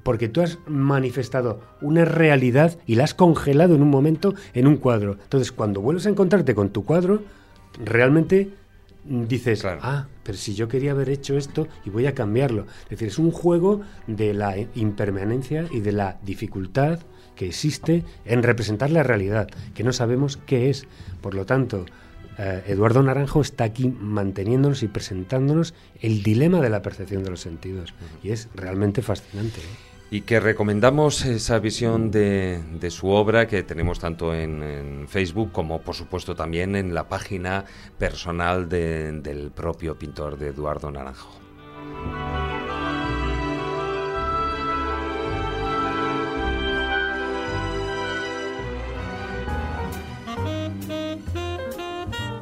[0.03, 4.77] porque tú has manifestado una realidad y la has congelado en un momento en un
[4.77, 5.19] cuadro.
[5.23, 7.23] Entonces, cuando vuelves a encontrarte con tu cuadro,
[7.85, 8.51] realmente
[9.05, 12.67] dices, ah, pero si yo quería haber hecho esto y voy a cambiarlo.
[12.85, 17.01] Es decir, es un juego de la impermanencia y de la dificultad
[17.37, 20.87] que existe en representar la realidad, que no sabemos qué es.
[21.21, 21.85] Por lo tanto,
[22.39, 27.41] eh, Eduardo Naranjo está aquí manteniéndonos y presentándonos el dilema de la percepción de los
[27.41, 27.95] sentidos.
[28.23, 29.61] Y es realmente fascinante.
[30.11, 35.95] Y que recomendamos esa visión de, su obra que tenemos tanto en, Facebook como por
[35.95, 37.65] supuesto también en la página
[37.99, 41.31] personal del propio pintor de Eduardo Naranjo.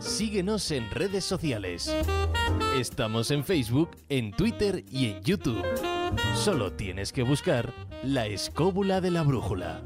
[0.00, 1.94] Síguenos en redes sociales.
[2.76, 5.64] Estamos en Facebook, en Twitter y en YouTube.
[6.34, 7.72] Solo tienes que buscar
[8.02, 9.82] la escóbula de la brújula.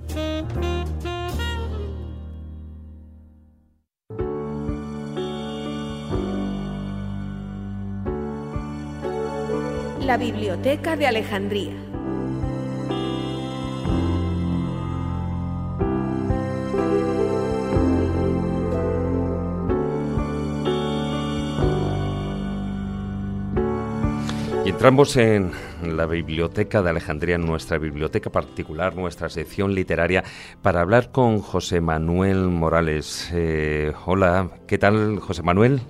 [10.01, 11.89] La Biblioteca de Alejandría.
[24.79, 25.51] Entramos en
[25.83, 30.25] la biblioteca de Alejandría, nuestra biblioteca particular, nuestra sección literaria,
[30.63, 33.31] para hablar con José Manuel Morales.
[33.33, 35.81] Eh, hola, ¿qué tal, José Manuel?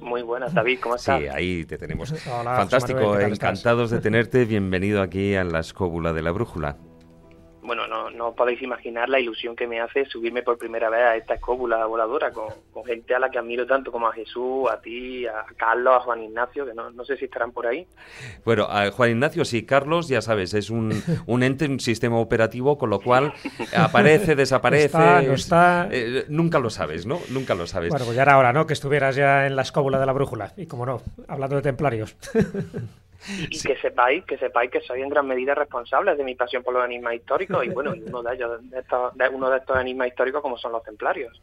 [0.00, 1.20] Muy buenas, David, ¿cómo estás?
[1.20, 2.12] Sí, ahí te tenemos.
[2.12, 4.44] Fantástico, encantados de tenerte.
[4.44, 6.76] Bienvenido aquí a la escóbula de la brújula
[7.64, 11.16] bueno, no, no podéis imaginar la ilusión que me hace subirme por primera vez a
[11.16, 12.48] esta escóbula voladora con,
[12.84, 16.22] gente a la que admiro tanto como a Jesús, a ti, a Carlos, a Juan
[16.22, 17.86] Ignacio, que no, no sé si estarán por ahí.
[18.44, 20.92] Bueno, a Juan Ignacio sí, Carlos, ya sabes, es un,
[21.26, 23.32] un ente, un sistema operativo, con lo cual
[23.76, 24.98] aparece, desaparece.
[25.26, 25.88] no está.
[25.90, 27.18] Eh, nunca lo sabes, ¿no?
[27.30, 27.90] Nunca lo sabes.
[27.90, 28.66] Bueno, pues ya era hora, ¿no?
[28.66, 30.52] Que estuvieras ya en la escóbula de la brújula.
[30.56, 32.16] Y como no, hablando de templarios.
[33.28, 36.74] y, que sepáis que sepáis que soy en gran medida responsable de mi pasión por
[36.74, 40.42] los enigmas históricos y bueno uno de ellos de estos, uno de estos enigmas históricos
[40.42, 41.40] como son los templarios.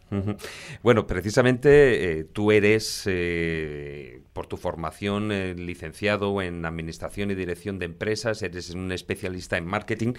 [0.82, 7.80] Bueno precisamente eh, tú eres eh, por tu formación eh, licenciado en administración y dirección
[7.80, 10.14] de empresas eres un especialista en marketing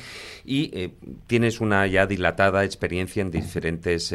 [0.44, 0.88] y
[1.26, 4.14] tienes una ya dilatada experiencia en diferentes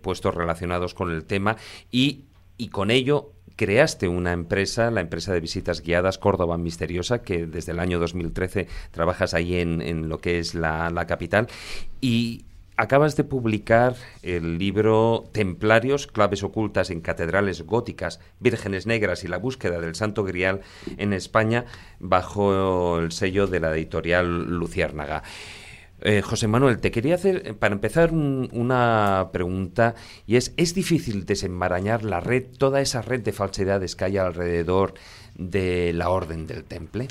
[0.00, 1.56] puestos relacionados con el tema
[1.90, 2.24] y
[2.58, 7.72] y con ello creaste una empresa, la empresa de visitas guiadas Córdoba Misteriosa, que desde
[7.72, 11.48] el año 2013 trabajas ahí en, lo que es la, capital.
[12.00, 12.44] Y
[12.76, 19.38] acabas de publicar el libro Templarios, claves ocultas en catedrales góticas, vírgenes negras y la
[19.38, 20.60] búsqueda del Santo Grial
[20.96, 21.64] en España
[21.98, 25.24] bajo el sello de la editorial Luciérnaga.
[26.00, 29.94] Eh, José Manuel, te quería hacer, eh, para empezar, una pregunta,
[30.26, 34.94] y es, ¿es difícil desenmarañar la red, toda esa red de falsedades que hay alrededor
[35.34, 37.08] de la Orden del Temple?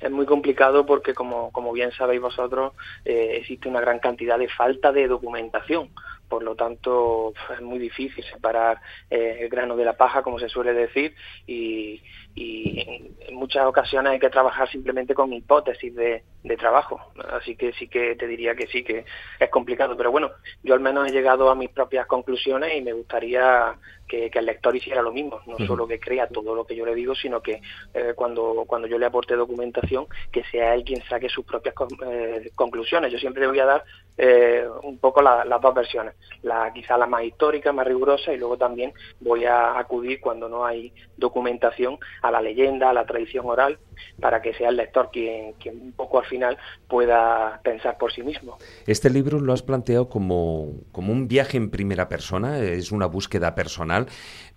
[0.00, 2.72] es muy complicado porque, como, como bien sabéis vosotros,
[3.04, 5.90] eh, existe una gran cantidad de falta de documentación
[6.30, 8.80] por lo tanto es muy difícil separar
[9.10, 11.14] eh, el grano de la paja, como se suele decir,
[11.46, 12.00] y,
[12.36, 16.22] en muchas ocasiones hay que trabajar simplemente con hipótesis de,
[16.56, 17.00] trabajo,
[17.32, 19.04] así que sí que te diría que sí, que
[19.38, 20.30] es complicado, pero bueno,
[20.62, 23.76] yo al menos he llegado a mis propias conclusiones y me gustaría
[24.10, 26.94] que, el lector hiciera lo mismo, no solo que crea todo lo que yo le
[26.94, 27.60] digo, sino que
[27.94, 31.74] eh, cuando, cuando yo le aporte documentación, que sea él quien saque sus propias
[32.06, 33.12] eh, conclusiones.
[33.12, 33.84] Yo siempre le voy a dar
[34.22, 38.58] eh, un poco las dos versiones, la quizá la más histórica, más rigurosa, y luego
[38.58, 43.78] también voy a acudir cuando no hay documentación a la leyenda, a la tradición oral,
[44.20, 48.22] para que sea el lector quien, quien un poco al final pueda pensar por sí
[48.22, 48.58] mismo.
[48.86, 53.54] Este libro lo has planteado como, como un viaje en primera persona, es una búsqueda
[53.54, 54.06] personal,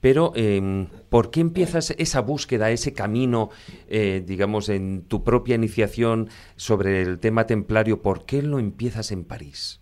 [0.03, 3.51] pero em, ¿por qué empiezas esa búsqueda, ese camino,
[3.87, 6.27] eh, digamos, en tu propia iniciación
[6.57, 8.01] sobre el tema templario?
[8.01, 9.79] ¿Por qué lo empiezas en París?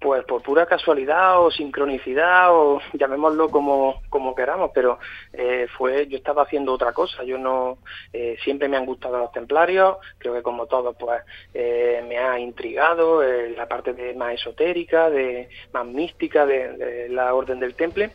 [0.00, 4.98] Pues por pura casualidad o sincronicidad o llamémoslo como, como queramos, pero
[5.32, 7.22] eh, fue yo estaba haciendo otra cosa.
[7.22, 7.78] Yo no
[8.12, 11.22] eh, siempre me han gustado los templarios, creo que como todos pues
[11.54, 17.76] me ha intrigado la parte de más esotérica, de más mística de la orden del
[17.76, 18.10] temple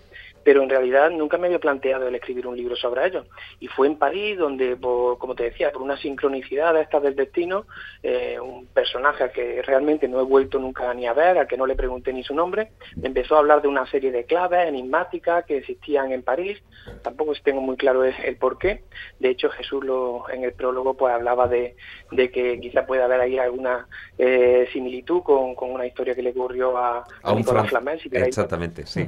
[0.47, 3.25] pero en realidad nunca me había planteado el escribir un libro sobre ello.
[3.59, 7.65] Y fue en París donde, como te decía, por una sincronicidad de estas del destino,
[8.01, 11.67] eh, un personaje que realmente no he vuelto nunca ni a ver, al que no
[11.67, 15.43] le pregunté ni su nombre, me empezó a hablar de una serie de claves enigmáticas
[15.43, 16.63] que existían en París.
[17.01, 18.85] Tampoco tengo muy claro el, por qué.
[19.19, 21.75] De hecho, Jesús lo, en el prólogo pues hablaba de,
[22.09, 23.85] que quizá pueda haber ahí alguna
[24.17, 27.99] eh, similitud con, una historia que le ocurrió a, a, Nicolás Flamel.
[28.13, 29.05] Exactamente, sí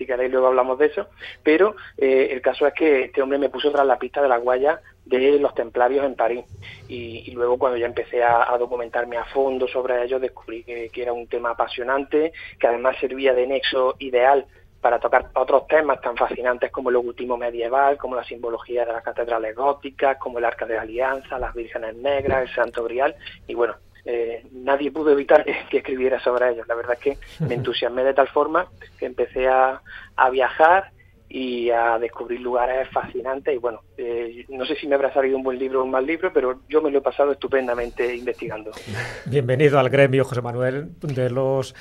[0.00, 1.08] si queréis luego hablamos de eso,
[1.42, 4.38] pero eh, el caso es que este hombre me puso tras la pista de la
[4.38, 6.46] guaya de los templarios en París.
[6.88, 11.26] Y, luego cuando ya empecé a, documentarme a fondo sobre ellos descubrí que, era un
[11.26, 14.46] tema apasionante, que además servía de nexo ideal
[14.80, 19.02] para tocar otros temas tan fascinantes como el ocultismo medieval, como la simbología de las
[19.02, 23.14] catedrales góticas, como el Arca de la Alianza, las vírgenes negras, el Santo Grial,
[23.46, 23.74] y bueno,
[24.04, 26.66] eh, nadie pudo evitar que, escribiera sobre ellos.
[26.68, 28.66] La verdad es que me entusiasmé de tal forma
[28.98, 29.80] que empecé a,
[30.30, 30.90] viajar
[31.28, 35.42] y a descubrir lugares fascinantes y bueno, eh, no sé si me habrá salido un
[35.42, 38.72] buen libro o un mal libro, pero yo me lo he pasado estupendamente investigando.
[39.26, 41.74] Bienvenido al gremio, José Manuel, de los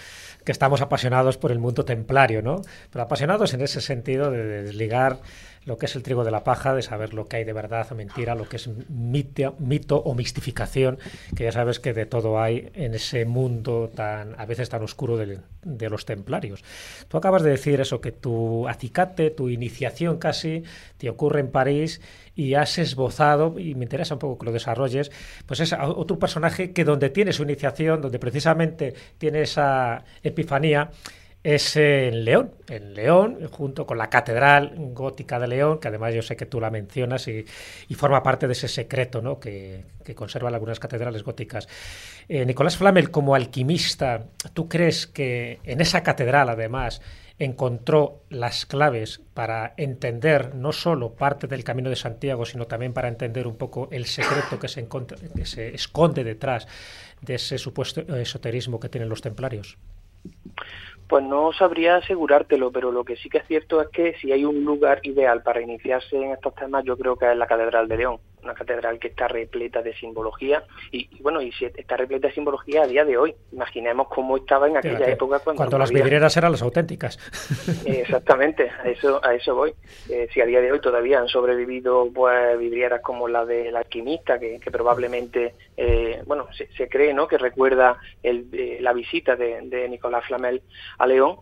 [0.46, 2.62] que estamos apasionados por el mundo templario, ¿no?
[2.91, 5.18] Pero apasionados en ese sentido de desligar
[5.70, 7.88] lo que es el trigo de la paja, de saber lo que hay de verdad
[7.91, 10.98] o mentira, lo que es mito, o mistificación,
[11.36, 15.16] que ya sabes que de todo hay en ese mundo tan a veces tan oscuro
[15.16, 16.64] de, de los templarios.
[17.08, 20.64] Tú acabas de decir eso, que tu acicate, tu iniciación casi,
[20.98, 22.02] te ocurre en París
[22.36, 25.12] y has esbozado, y me interesa un poco que lo desarrolles,
[25.46, 30.90] pues es otro personaje que donde tiene su iniciación, donde precisamente tiene esa epifanía,
[31.44, 36.22] es en León, en León, junto con la Catedral Gótica de León, que además yo
[36.22, 37.45] sé que tú la mencionas y,
[37.95, 39.40] forma parte de ese secreto ¿no?
[39.40, 39.86] que,
[40.16, 41.68] conservan algunas catedrales góticas.
[42.28, 47.02] Eh, Nicolás Flamel, como alquimista, ¿tú crees que en esa catedral, además,
[47.38, 53.07] encontró las claves para entender no solo parte del Camino de Santiago, sino también para
[53.07, 54.88] entender un poco el secreto que se,
[55.36, 56.68] que se esconde detrás
[57.22, 59.78] de ese supuesto esoterismo que tienen los templarios?
[61.10, 64.45] Pues no sabría asegurártelo, pero lo que sí que es cierto es que si hay
[64.45, 67.98] un lugar ideal para iniciarse en estos temas, yo creo que es la Catedral de
[67.98, 72.34] León una catedral que está repleta de simbología y, bueno, y si está repleta de
[72.34, 73.36] simbología a día de hoy.
[73.52, 75.57] Imaginemos cómo estaba en aquella época cuando...
[75.57, 77.19] Cuando las vidrieras eran las auténticas.
[77.86, 79.73] Exactamente, a eso, a eso voy.
[80.10, 84.40] Eh, si a día de hoy todavía han sobrevivido pues vidrieras como la del alquimista,
[84.40, 90.61] que, probablemente, eh, bueno, se, cree, ¿no?, que recuerda eh, la visita de, Nicolás Flamel
[90.97, 91.38] a León,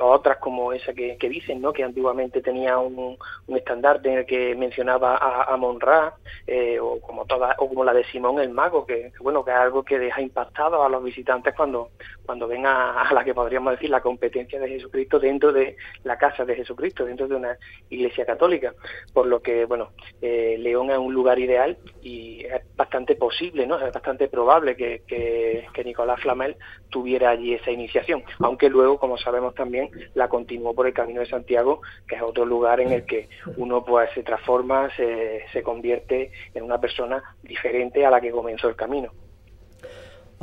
[0.00, 3.16] o otras como esa que, dicen, ¿no?, que antiguamente tenía un,
[3.48, 6.14] estandarte en el que mencionaba a, a Monra,
[6.46, 10.20] eh, o como la de Simón el Mago que, bueno que es algo que deja
[10.20, 11.90] impactado a los visitantes cuando
[12.26, 16.44] cuando ven a, la que podríamos decir la competencia de Jesucristo dentro de la casa
[16.44, 17.56] de Jesucristo dentro de una
[17.90, 18.74] iglesia católica
[19.12, 19.90] por lo que bueno
[20.20, 25.02] eh, León es un lugar ideal y es bastante posible no es bastante probable que,
[25.06, 26.56] que, que Nicolás Flamel
[26.90, 31.26] tuviera allí esa iniciación aunque luego como sabemos también la continuó por el Camino de
[31.26, 36.32] Santiago que es otro lugar en el que uno pues se transforma se, se convierte
[36.54, 39.10] en una persona diferente a la que comenzó el camino.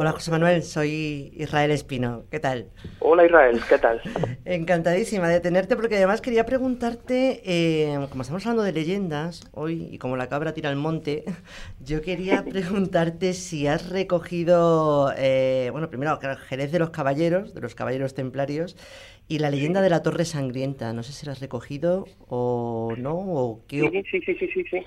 [0.02, 2.24] Hola José Manuel, soy Israel Espino.
[2.32, 2.70] ¿Qué tal?
[3.00, 4.02] Hola Israel, ¿qué tal?
[4.46, 9.98] Encantadísima de tenerte porque además quería preguntarte, eh, como estamos hablando de leyendas hoy y
[9.98, 11.26] como la cabra tira al monte,
[11.84, 16.18] yo quería preguntarte si has recogido, eh, bueno, primero
[16.48, 18.78] Jerez de los Caballeros, de los Caballeros Templarios,
[19.30, 23.14] y la leyenda de la Torre Sangrienta, no sé si la has recogido o no,
[23.14, 24.04] o qué...
[24.10, 24.84] Sí, sí, sí, sí, sí.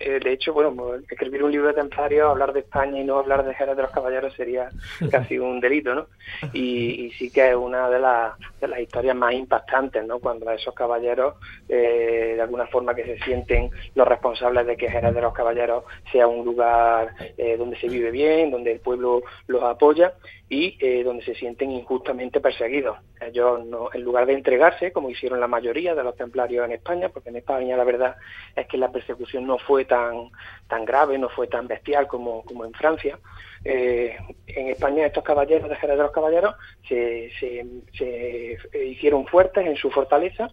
[0.00, 3.18] Eh, de hecho, bueno, pues, escribir un libro de templario, hablar de España y no
[3.18, 4.68] hablar de Jerez de los Caballeros sería
[5.10, 6.08] casi un delito, ¿no?
[6.52, 10.18] Y, sí que es una de, de, las historias más impactantes, ¿no?
[10.18, 11.36] Cuando esos caballeros,
[11.66, 15.84] eh, de alguna forma que se sienten los responsables de que Jerez de los Caballeros
[16.12, 20.12] sea un lugar eh, donde se vive bien, donde el pueblo los apoya
[20.48, 22.98] y eh, donde se sienten injustamente perseguidos.
[23.20, 27.08] Ellos, no, en lugar de entregarse, como hicieron la mayoría de los templarios en España,
[27.08, 28.16] porque en España la verdad
[28.54, 30.30] es que la persecución no fue tan,
[30.68, 33.18] tan grave, no fue tan bestial como, como en Francia,
[33.64, 34.16] eh,
[34.46, 36.54] en España estos caballeros de los Caballeros
[36.88, 40.50] se, se, hicieron fuertes en su fortaleza,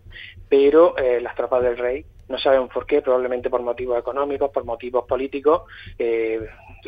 [0.50, 4.66] pero eh, las tropas del rey no saben por qué, probablemente por motivos económicos, por
[4.66, 5.64] motivos políticos,
[6.00, 6.40] eh,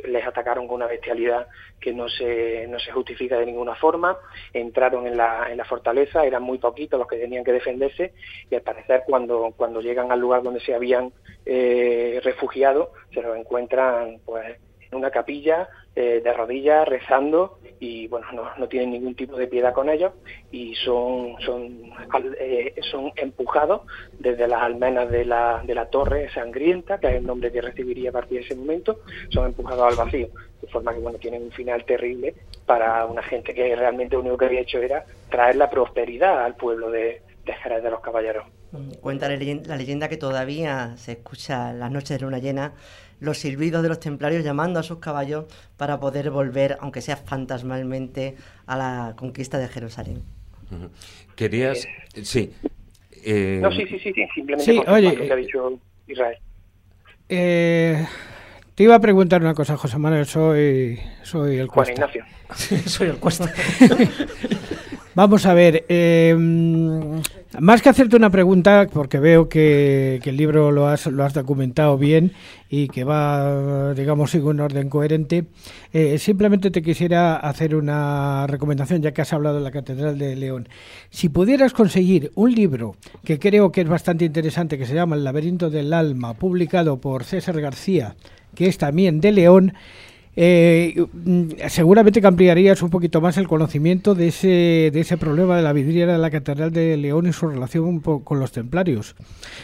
[0.03, 1.47] les atacaron con una bestialidad
[1.79, 4.17] que no se, no se justifica de ninguna forma,
[4.53, 8.13] entraron en la, en la fortaleza, eran muy poquitos los que tenían que defenderse
[8.49, 11.11] y al parecer cuando, cuando llegan al lugar donde se habían
[11.45, 14.57] eh, refugiado se los encuentran pues
[14.91, 19.47] en una capilla eh, de rodillas rezando y bueno no, no, tienen ningún tipo de
[19.47, 20.13] piedad con ellos
[20.51, 21.93] y son son
[22.39, 23.81] eh, son empujados
[24.19, 28.09] desde las almenas de la, de la torre sangrienta que es el nombre que recibiría
[28.09, 28.99] a partir de ese momento
[29.29, 30.29] son empujados al vacío
[30.61, 32.33] de forma que bueno tienen un final terrible
[32.65, 36.55] para una gente que realmente lo único que había hecho era traer la prosperidad al
[36.55, 38.45] pueblo de, Jerez de los Caballeros.
[39.01, 39.35] Cuenta la
[39.77, 42.73] leyenda, que todavía se escucha las noches de luna llena
[43.25, 45.45] los silbidos de los templarios llamando a sus caballos
[45.77, 48.35] para poder volver, aunque sea fantasmalmente,
[48.65, 50.21] a la conquista de Jerusalén.
[51.35, 51.85] Querías...
[52.23, 52.53] sí.
[53.27, 56.37] Eh, no, sí, sí, sí, simplemente sí, oye, lo que ha dicho Israel.
[57.27, 58.05] Eh,
[58.75, 62.23] te iba a preguntar una cosa, José Manuel, soy, soy el Juan Ignacio.
[62.85, 63.51] soy el Cuesta.
[65.15, 66.35] Vamos a ver, eh,
[67.59, 71.97] más que hacerte una pregunta, porque veo que, el libro lo has, lo has documentado
[71.97, 72.33] bien
[72.69, 75.45] y que va, digamos, sigue un orden coherente,
[75.93, 80.35] eh, simplemente te quisiera hacer una recomendación, ya que has hablado de la Catedral de
[80.35, 80.67] León.
[81.09, 85.23] Si pudieras conseguir un libro que creo que es bastante interesante, que se llama El
[85.23, 88.15] laberinto del alma, publicado por César García,
[88.55, 89.73] que es también de León,
[90.37, 91.05] eh,
[91.69, 95.71] seguramente que ampliarías un poquito más el conocimiento de ese, de ese problema de la
[95.71, 99.15] vidriera de la Catedral de León y su relación con los templarios,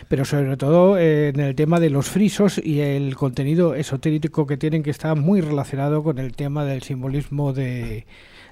[0.07, 4.57] pero sobre todo eh, en el tema de los frisos y el contenido esotérico que
[4.57, 8.05] tienen que está muy relacionado con el tema del simbolismo de,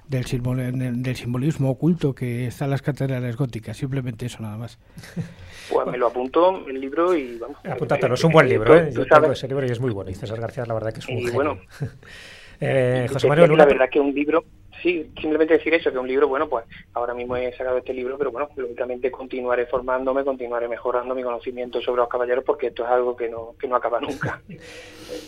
[0.10, 4.78] del, del simbolismo oculto que está en las catedrales góticas, simplemente eso nada más.
[5.70, 7.58] Pues me lo apunto el libro y vamos.
[7.66, 8.90] Apúntatelo, es un buen libro, ¿eh?
[8.92, 10.10] Yo tengo ese libro y es muy bueno.
[10.10, 11.60] Y César García, la verdad que es un y bueno,
[12.62, 14.44] eh, José Manuel, la verdad que un libro,
[14.82, 18.18] sí, simplemente decir eso, que un libro, bueno, pues ahora mismo he sacado este libro,
[18.18, 22.90] pero bueno, lógicamente continuaré formándome, continuaré mejorando mi conocimiento sobre los caballeros, porque esto es
[22.90, 24.42] algo que no, que no acaba nunca.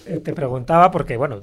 [0.05, 1.41] Eh, te preguntaba, porque bueno,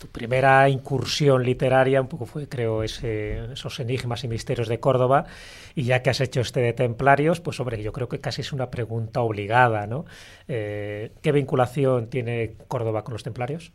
[0.00, 5.26] tu primera incursión literaria un poco fue, creo, ese, esos enigmas y misterios de Córdoba,
[5.74, 8.52] y ya que has hecho este de Templarios, pues hombre, yo creo que casi es
[8.52, 10.06] una pregunta obligada, ¿no?
[10.48, 13.72] Eh, ¿Qué vinculación tiene Córdoba con los Templarios?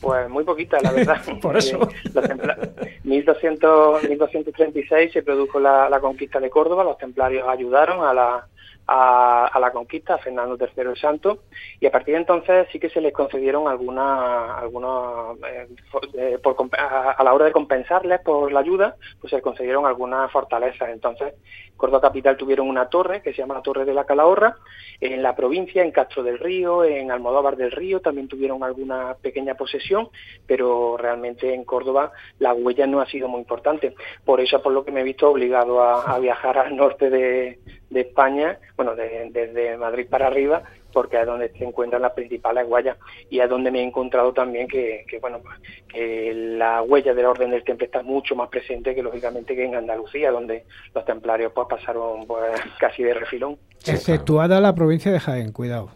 [0.00, 1.20] Pues muy poquita, la verdad.
[1.42, 1.88] Por eso.
[2.04, 8.46] Eh, 1200, 1236 se produjo la, la conquista de Córdoba, los templarios ayudaron a la,
[8.86, 11.44] a, la conquista, a Fernando III el Santo,
[11.80, 15.68] y a partir de entonces sí que se les concedieron algunas, algunos, eh,
[16.14, 16.38] eh,
[16.78, 20.90] a, la hora de compensarles por la ayuda, pues se les concedieron algunas fortalezas.
[20.90, 21.34] Entonces,
[21.76, 24.56] Córdoba Capital tuvieron una torre que se llama la Torre de la Calahorra,
[25.00, 29.54] en la provincia, en Castro del Río, en Almodóvar del Río, también tuvieron alguna pequeña
[29.54, 30.08] posesión,
[30.46, 33.94] pero realmente en Córdoba la huella no ha sido muy importante.
[34.24, 37.58] Por eso, por lo que me he visto obligado a viajar al norte de,
[37.90, 40.62] de España, bueno, desde Madrid para arriba,
[40.96, 42.96] porque es donde se encuentran las principales huellas
[43.28, 45.58] y es donde me he encontrado también que, bueno, pues,
[45.88, 49.66] que la huella de la Orden del Temple está mucho más presente que lógicamente que
[49.66, 50.64] en Andalucía, donde
[50.94, 52.44] los templarios pues pasaron pues,
[52.78, 53.58] casi de refilón.
[53.84, 55.90] Exceptuada la provincia de Jaén, cuidado.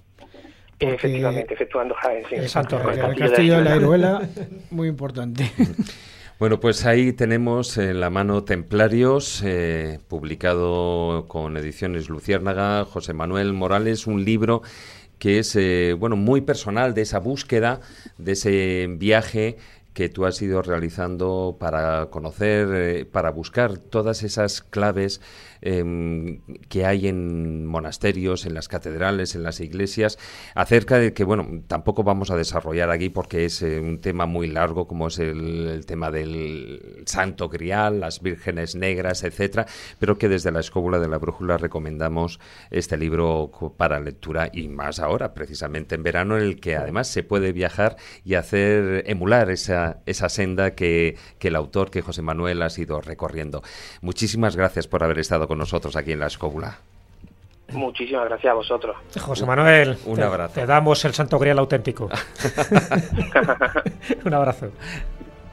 [0.79, 2.35] Efectivamente, exceptuando Jaén, sí.
[2.35, 4.29] El Santo el Castillo de la Iruela,
[4.71, 5.51] muy importante.
[6.41, 13.53] Bueno, pues ahí tenemos en la mano Templarios, eh, publicado con ediciones Luciérnaga, José Manuel
[13.53, 14.63] Morales, un libro
[15.19, 17.83] que es eh, bueno muy personal de esa búsqueda,
[18.17, 19.59] de ese viaje
[19.93, 25.21] que tú has ido realizando para conocer, eh, para buscar todas esas claves
[25.63, 30.19] em, que hay en monasterios, en las catedrales, en las iglesias,
[30.55, 34.49] acerca de que, bueno, tampoco vamos a desarrollar aquí porque es eh, un tema muy
[34.49, 39.67] largo, como es el, tema del Santo Grial, las vírgenes negras, etcétera,
[39.99, 42.39] pero que desde la escóbula de la brújula recomendamos
[42.71, 47.23] este libro para lectura y más ahora, precisamente en verano, en el que además se
[47.23, 52.63] puede viajar y hacer emular esa, esa senda que, que el autor, que José Manuel,
[52.63, 53.63] ha sido recorriendo.
[54.01, 56.79] Muchísimas gracias por haber estado con nosotros aquí en la escóbula.
[57.73, 58.97] Muchísimas gracias a vosotros.
[59.21, 60.55] José Manuel, Un te, abrazo.
[60.55, 62.09] te damos el Santo Grial auténtico.
[64.25, 64.71] Un abrazo.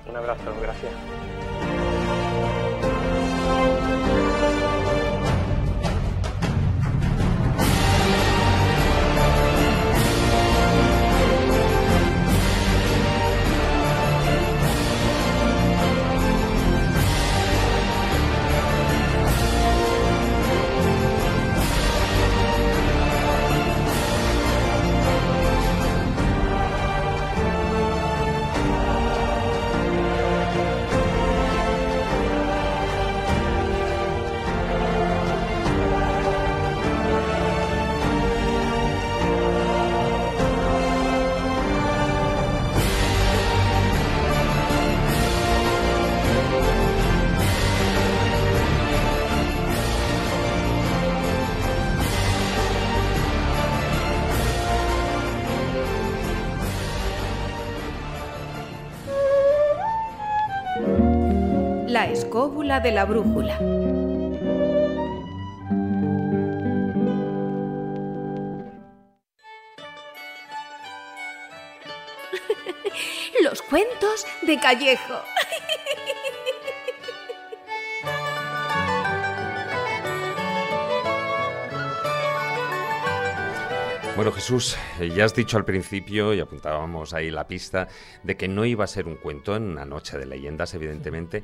[0.07, 0.91] Un abrazo, gracias.
[62.47, 63.59] La escóbula de la brújula.
[73.43, 75.15] Los cuentos de Callejo.
[84.15, 84.77] Bueno, Jesús,
[85.15, 87.87] ya has dicho al principio, y apuntábamos ahí la pista,
[88.23, 91.43] de que no iba a ser un cuento en una noche de leyendas, evidentemente,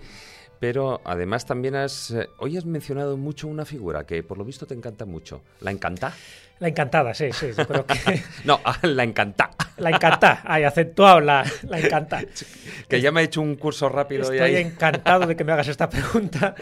[0.64, 4.65] pero además también has, eh, hoy has mencionado mucho una figura que por lo visto
[4.65, 5.41] te encanta mucho.
[5.60, 6.14] ¿La encanta?
[6.60, 8.23] La encantada, sí, sí, yo creo que...
[8.45, 9.49] No, ah, la encanta.
[9.76, 12.22] La encanta, ay, acentuado la, la encanta.
[12.88, 15.52] Que ya me he hecho un curso rápido y Estoy ahí- encantado de que me
[15.52, 16.56] hagas esta pregunta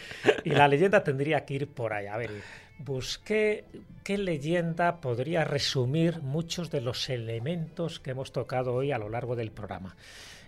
[0.44, 2.08] y la leyenda tendría que ir por ahí.
[2.08, 2.32] A ver,
[2.80, 3.66] busqué
[4.04, 9.36] qué leyenda podría resumir muchos de los elementos que hemos tocado hoy a lo largo
[9.36, 9.96] del programa.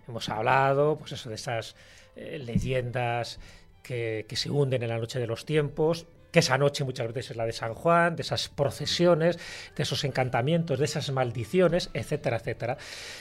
[0.08, 1.76] Hemos hablado, pues eso, de esas
[2.16, 3.40] eh, leyendas
[3.82, 7.32] que, que se hunden en la noche de los tiempos, que esa noche muchas veces
[7.32, 9.38] es la de San Juan, de esas procesiones,
[9.76, 12.78] de esos encantamientos, de esas maldiciones, etcétera, etcétera.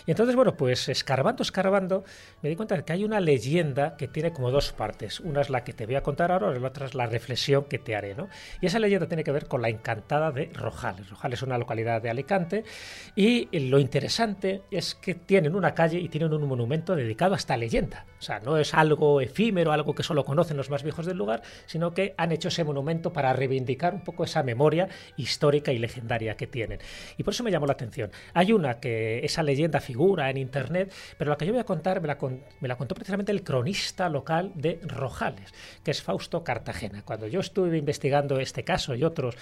[0.07, 2.05] Y entonces, bueno, pues escarbando, escarbando,
[2.41, 5.21] me di cuenta de que hay una leyenda que tiene como dos partes.
[5.21, 7.79] Una es la que te voy a contar ahora, la otra es la reflexión que
[7.79, 8.29] te haré, ¿no?
[8.63, 11.11] Y esa leyenda tiene que ver con la encantada de Rojales.
[11.11, 12.65] Rojales es una localidad de Alicante
[13.15, 17.59] y lo interesante es que tienen una calle y tienen un monumento dedicado a esta
[17.59, 18.07] leyenda.
[18.19, 21.43] O sea, no es algo efímero, algo que solo conocen los más viejos del lugar,
[21.67, 26.37] sino que han hecho ese monumento para reivindicar un poco esa memoria histórica y legendaria
[26.37, 26.81] que tienen.
[27.17, 28.11] Y por eso me llamó la atención.
[28.35, 32.01] Hay una que esa leyenda figura en internet, pero la que yo voy a contar
[32.01, 32.19] me la,
[32.61, 35.53] me la contó precisamente el cronista local de Rojales,
[35.83, 37.03] que es Fausto Cartagena.
[37.03, 39.37] Cuando yo estuve investigando este caso y otros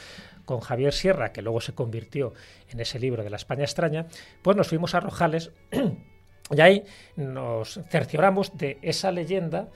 [0.44, 2.32] con Javier Sierra, que luego se convirtió
[2.68, 4.06] en ese libro de la España extraña,
[4.42, 5.50] pues nos fuimos a Rojales
[6.50, 6.84] y ahí
[7.16, 9.68] nos cercioramos de esa leyenda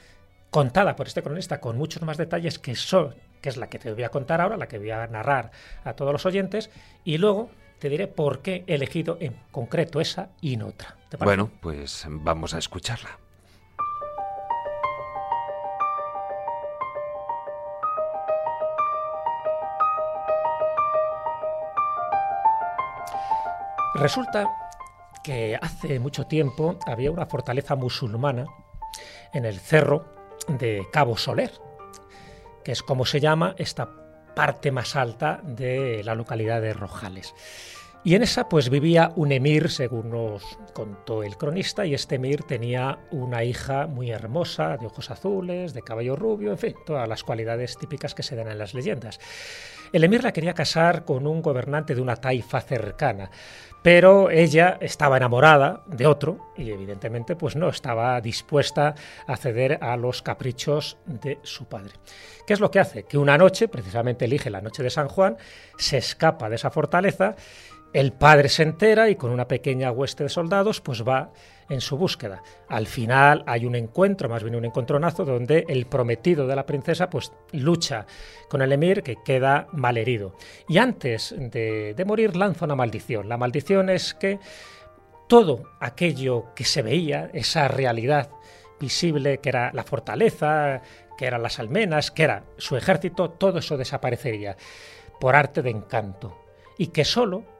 [0.55, 3.93] contada por este cronista con muchos más detalles que son, que es la que te
[3.93, 5.51] voy a contar ahora, la que voy a narrar
[5.82, 6.70] a todos los oyentes,
[7.02, 7.51] y luego
[7.81, 10.97] te diré por qué he elegido en concreto esa y no otra.
[11.09, 11.24] ¿Te parece?
[11.24, 13.18] Bueno, pues vamos a escucharla.
[23.97, 24.48] Resulta
[25.24, 28.47] que hace mucho tiempo había una fortaleza musulmana
[29.32, 30.13] en el cerro
[30.48, 31.52] de Cabo Soler,
[32.64, 33.90] que es como se llama esta
[34.34, 37.34] parte más alta de la localidad de Rojales.
[38.06, 40.44] Y en esa pues vivía un emir, según nos
[40.74, 45.81] contó el cronista, y este emir tenía una hija muy hermosa, de ojos azules, de
[45.81, 49.18] cabello rubio, en fin, todas las cualidades típicas que se dan en las leyendas.
[49.90, 53.31] El emir la quería casar con un gobernante de una taifa cercana,
[53.82, 58.94] pero ella estaba enamorada de otro y evidentemente pues no estaba dispuesta
[59.26, 61.93] a ceder a los caprichos de su padre.
[62.47, 63.05] ¿Qué es lo que hace?
[63.05, 65.36] Que una noche, precisamente elige la noche de San Juan,
[65.78, 67.36] se escapa de esa fortaleza,
[67.94, 71.30] el padre se entera y con una pequeña hueste de soldados pues va
[71.68, 72.42] en su búsqueda.
[72.68, 77.08] Al final hay un encuentro, más bien un encontronazo, donde el prometido de la princesa
[77.08, 78.04] pues lucha
[78.50, 80.34] con el emir que queda malherido.
[80.68, 83.28] Y antes de, de morir lanza una maldición.
[83.28, 84.40] La maldición es que
[85.28, 88.28] todo aquello que se veía, esa realidad
[88.80, 90.82] visible que era la fortaleza,
[91.16, 94.56] que eran las almenas, que era su ejército, todo eso desaparecería
[95.20, 96.40] por arte de encanto.
[96.76, 97.53] Y que solo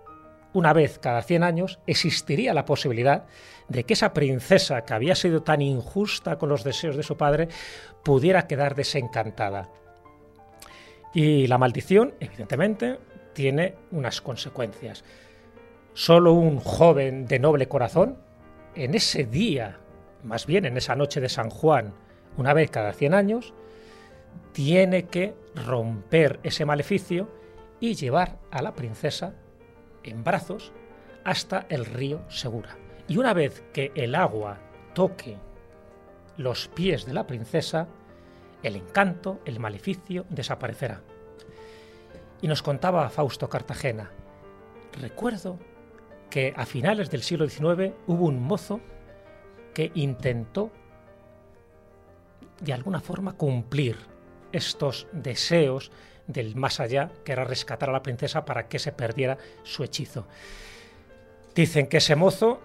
[0.55, 3.26] una vez cada 100 años existiría la posibilidad
[3.68, 7.48] de que esa princesa que había sido tan injusta con los deseos de su padre
[8.02, 9.68] pudiera quedar desencantada.
[11.12, 12.98] Y la maldición, evidentemente,
[13.35, 15.05] tiene unas consecuencias.
[15.93, 18.18] Solo un joven de noble corazón,
[18.76, 19.78] en ese día,
[20.22, 21.94] más bien en esa noche de San Juan,
[22.36, 23.55] una vez cada 100 años,
[24.52, 27.28] tiene que romper ese maleficio
[27.81, 29.35] y llevar a la princesa
[30.05, 30.72] en brazos
[31.24, 32.76] hasta el río Segura.
[33.09, 34.59] Y una vez que el agua
[34.94, 35.36] toque
[36.36, 37.89] los pies de la princesa,
[38.62, 41.02] el encanto, el maleficio desaparecerá.
[42.40, 44.10] Y nos contaba Fausto Cartagena,
[45.01, 45.59] recuerdo
[46.31, 48.81] que a finales del siglo XIX hubo un mozo
[49.72, 50.70] que intentó
[52.60, 53.97] de alguna forma cumplir
[54.52, 55.90] estos deseos
[56.27, 60.27] del más allá, que era rescatar a la princesa para que se perdiera su hechizo.
[61.55, 62.61] Dicen que ese mozo,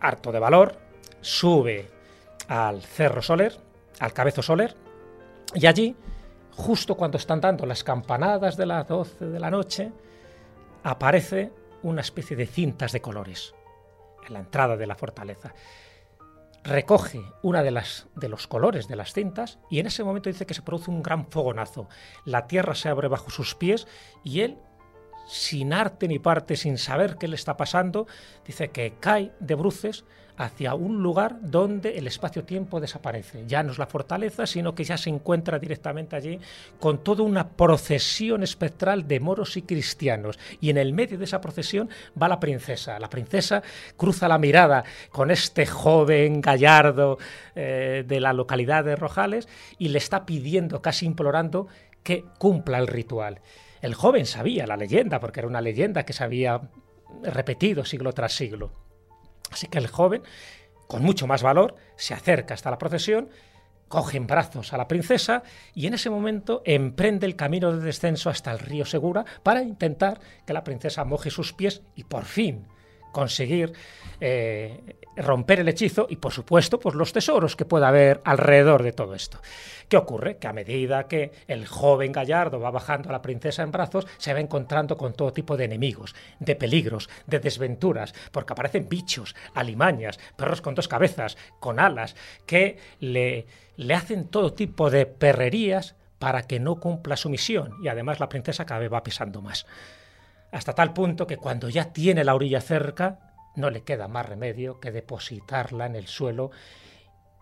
[0.00, 0.76] harto de valor,
[1.20, 1.88] sube
[2.48, 3.56] al Cerro Soler,
[4.00, 4.74] al Cabezo Soler,
[5.54, 5.94] y allí,
[6.56, 9.92] justo cuando están dando las campanadas de las 12 de la noche,
[10.82, 11.52] aparece
[11.82, 13.54] una especie de cintas de colores
[14.26, 15.54] en la entrada de la fortaleza.
[16.64, 20.46] Recoge una de las de los colores de las cintas y en ese momento dice
[20.46, 21.88] que se produce un gran fogonazo.
[22.24, 23.88] La tierra se abre bajo sus pies
[24.22, 24.58] y él
[25.26, 28.06] sin arte ni parte, sin saber qué le está pasando,
[28.44, 30.04] dice que cae de bruces
[30.36, 33.44] hacia un lugar donde el espacio-tiempo desaparece.
[33.46, 36.40] Ya no es la fortaleza, sino que ya se encuentra directamente allí
[36.80, 40.38] con toda una procesión espectral de moros y cristianos.
[40.60, 41.90] Y en el medio de esa procesión
[42.20, 42.98] va la princesa.
[42.98, 43.62] La princesa
[43.96, 47.18] cruza la mirada con este joven gallardo
[47.54, 49.48] eh, de la localidad de Rojales
[49.78, 51.68] y le está pidiendo, casi implorando,
[52.02, 53.40] que cumpla el ritual.
[53.80, 56.60] El joven sabía la leyenda, porque era una leyenda que se había
[57.22, 58.81] repetido siglo tras siglo.
[59.52, 60.22] Así que el joven,
[60.88, 63.28] con mucho más valor, se acerca hasta la procesión,
[63.88, 65.42] coge en brazos a la princesa
[65.74, 70.18] y en ese momento emprende el camino de descenso hasta el río Segura para intentar
[70.46, 72.66] que la princesa moje sus pies y por fin
[73.12, 73.72] conseguir
[74.20, 78.92] eh, romper el hechizo y, por supuesto, pues los tesoros que pueda haber alrededor de
[78.92, 79.40] todo esto.
[79.88, 80.38] ¿Qué ocurre?
[80.38, 84.32] Que a medida que el joven gallardo va bajando a la princesa en brazos, se
[84.32, 90.18] va encontrando con todo tipo de enemigos, de peligros, de desventuras, porque aparecen bichos, alimañas,
[90.36, 92.16] perros con dos cabezas, con alas,
[92.46, 97.88] que le, le hacen todo tipo de perrerías para que no cumpla su misión y
[97.88, 99.66] además la princesa cada vez va pesando más
[100.52, 104.80] hasta tal punto que cuando ya tiene la orilla cerca, no le queda más remedio
[104.80, 106.50] que depositarla en el suelo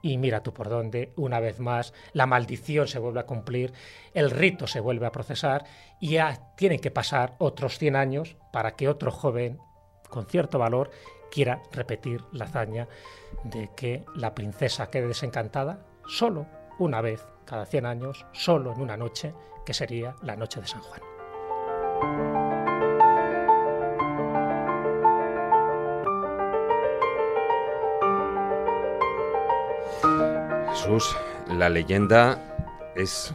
[0.03, 3.73] y mira tú por dónde, una vez más, la maldición se vuelve a cumplir,
[4.15, 5.65] el rito se vuelve a procesar
[6.01, 9.59] y ya tienen que pasar otros 100 años para que otro joven
[10.09, 10.91] con cierto valor
[11.31, 12.89] quiera repetir la hazaña
[13.45, 16.47] de que la princesa quede desencantada solo
[16.79, 19.35] una vez cada 100 años, solo en una noche,
[19.67, 21.10] que sería la noche de San Juan.
[30.81, 31.15] Jesús,
[31.47, 32.39] la leyenda
[32.97, 33.35] es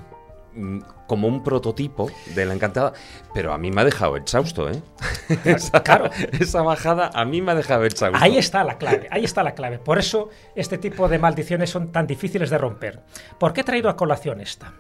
[0.56, 2.94] mm, como un prototipo de la encantada,
[3.36, 4.82] pero a mí me ha dejado exhausto, ¿eh?
[5.46, 6.10] esa, claro.
[6.40, 8.18] Esa bajada a mí me ha dejado exhausto.
[8.20, 9.78] Ahí está la clave, ahí está la clave.
[9.78, 13.02] Por eso este tipo de maldiciones son tan difíciles de romper.
[13.40, 14.74] ¿Por qué he traído a colación esta?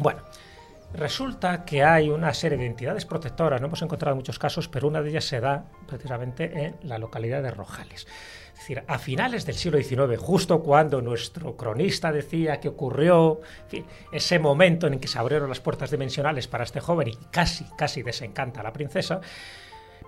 [0.00, 0.20] Bueno,
[0.94, 5.00] resulta que hay una serie de entidades protectoras, no hemos encontrado muchos casos, pero una
[5.00, 8.08] de ellas se da precisamente en la localidad de Rojales.
[8.54, 13.40] Es decir, a finales del siglo XIX, justo cuando nuestro cronista decía que ocurrió
[14.12, 18.02] ese momento en que se abrieron las puertas dimensionales para este joven y casi, casi
[18.02, 19.20] desencanta a la princesa,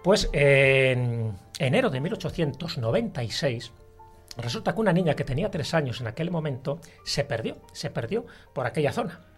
[0.02, 3.72] pues en enero de 1896,
[4.38, 8.26] resulta que una niña que tenía tres años en aquel momento se perdió, se perdió
[8.54, 9.35] por aquella zona.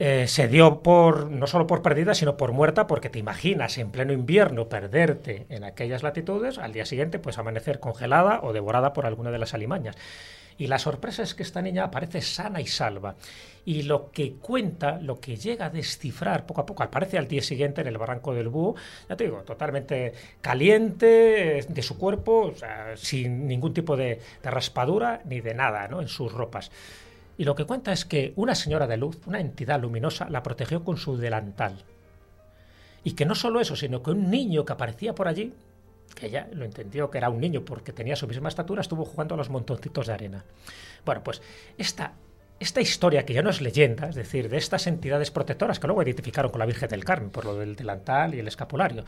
[0.00, 3.90] Eh, se dio por no solo por perdida, sino por muerta, porque te imaginas en
[3.90, 9.06] pleno invierno perderte en aquellas latitudes, al día siguiente pues amanecer congelada o devorada por
[9.06, 9.96] alguna de las alimañas.
[10.56, 13.16] Y la sorpresa es que esta niña aparece sana y salva.
[13.64, 17.42] Y lo que cuenta, lo que llega a descifrar poco a poco, aparece al día
[17.42, 18.76] siguiente en el barranco del búho,
[19.08, 22.52] ya te digo, totalmente caliente de su cuerpo,
[22.94, 26.00] sin ningún tipo de, de, raspadura ni de nada ¿no?
[26.00, 26.70] en sus ropas.
[27.36, 30.84] Y lo que cuenta es que una señora de luz, una entidad luminosa, la protegió
[30.84, 31.84] con su delantal.
[33.02, 35.52] Y que no solo eso, sino que un niño que aparecía por allí,
[36.14, 39.34] que ella lo entendió que era un niño porque tenía su misma estatura, estuvo jugando
[39.34, 40.44] a los montoncitos de arena.
[41.04, 41.42] Bueno, pues
[41.76, 42.14] esta,
[42.60, 46.02] esta historia, que ya no es leyenda, es decir, de estas entidades protectoras que luego
[46.02, 49.04] identificaron con la Virgen del Carmen por lo del delantal y el escapulario,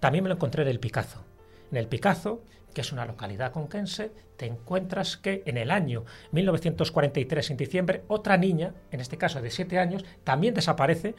[0.00, 1.24] también me lo encontré en el Picazo.
[1.70, 2.42] En el Picazo,
[2.74, 8.36] que es una localidad conquense, te encuentras que en el año 1943, en diciembre, otra
[8.36, 11.14] niña, en este caso de 7 años, también desaparece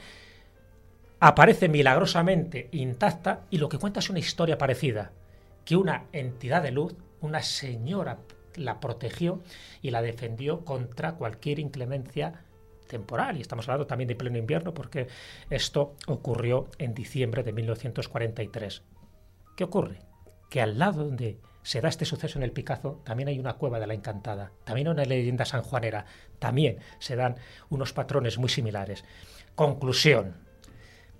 [1.21, 5.11] aparece milagrosamente intacta y lo que cuenta es una historia parecida,
[5.63, 8.17] que una entidad de luz, una señora,
[8.55, 9.41] la protegió
[9.81, 12.43] y la defendió contra cualquier inclemencia
[12.87, 13.37] temporal.
[13.37, 15.07] Y estamos hablando también de pleno invierno porque
[15.49, 18.81] esto ocurrió en diciembre de 1943.
[19.55, 20.10] ¿Qué ocurre?
[20.51, 23.79] Que al lado donde se da este suceso en el Picazo, también hay una cueva
[23.79, 26.05] de la Encantada, también una leyenda sanjuanera,
[26.37, 27.37] también se dan
[27.69, 29.03] unos patrones muy similares.
[29.55, 30.35] Conclusión,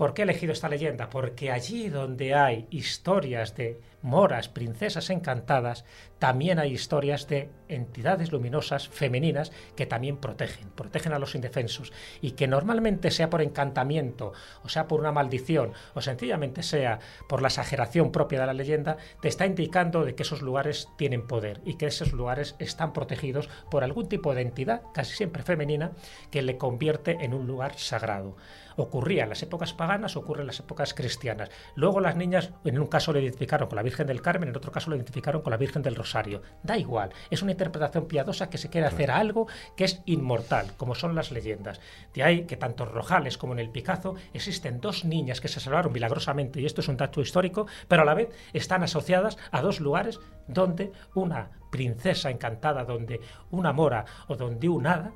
[0.02, 1.12] ¿Por qué he elegido esta leyenda?
[1.12, 5.86] Porque allí donde hay historias de moras, princesas encantadas,
[6.20, 12.32] también hay historias de entidades luminosas femeninas que también protegen, protegen a los indefensos y
[12.32, 17.48] que normalmente sea por encantamiento o sea por una maldición o sencillamente sea por la
[17.48, 21.76] exageración propia de la leyenda, te está indicando de que esos lugares tienen poder y
[21.76, 25.92] que esos lugares están protegidos por algún tipo de entidad, casi siempre femenina,
[26.30, 28.36] que le convierte en un lugar sagrado.
[28.78, 31.50] Ocurría en las épocas paganas, ocurre en las épocas cristianas.
[31.76, 34.72] Luego las niñas, en un caso lo identificaron con la Virgen del Carmen, en otro
[34.72, 36.42] caso lo identificaron con la Virgen del Rosario.
[36.64, 40.72] Da igual, es una interpretación piadosa que se quiere hacer a algo que es inmortal,
[40.78, 41.82] como son las leyendas.
[42.14, 45.60] De ahí que tanto en Rojales como en el Picazo existen dos niñas que se
[45.60, 49.62] salvaron milagrosamente, y esto es un dato histórico, pero a la vez están asociadas a
[49.62, 55.12] dos lugares donde una princesa encantada, donde una mora o donde un hada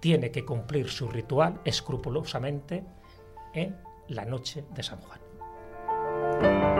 [0.00, 2.84] tiene que cumplir su ritual escrupulosamente
[3.54, 3.76] en
[4.08, 6.79] la noche de San Juan.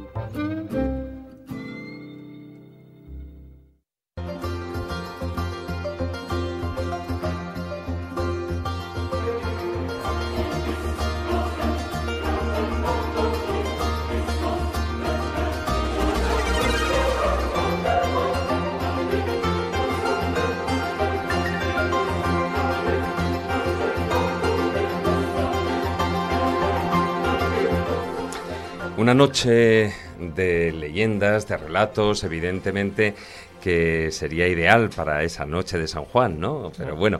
[29.01, 33.15] Una noche de leyendas, de relatos, evidentemente
[33.59, 36.71] que sería ideal para esa noche de San Juan, ¿no?
[36.77, 37.19] Pero bueno,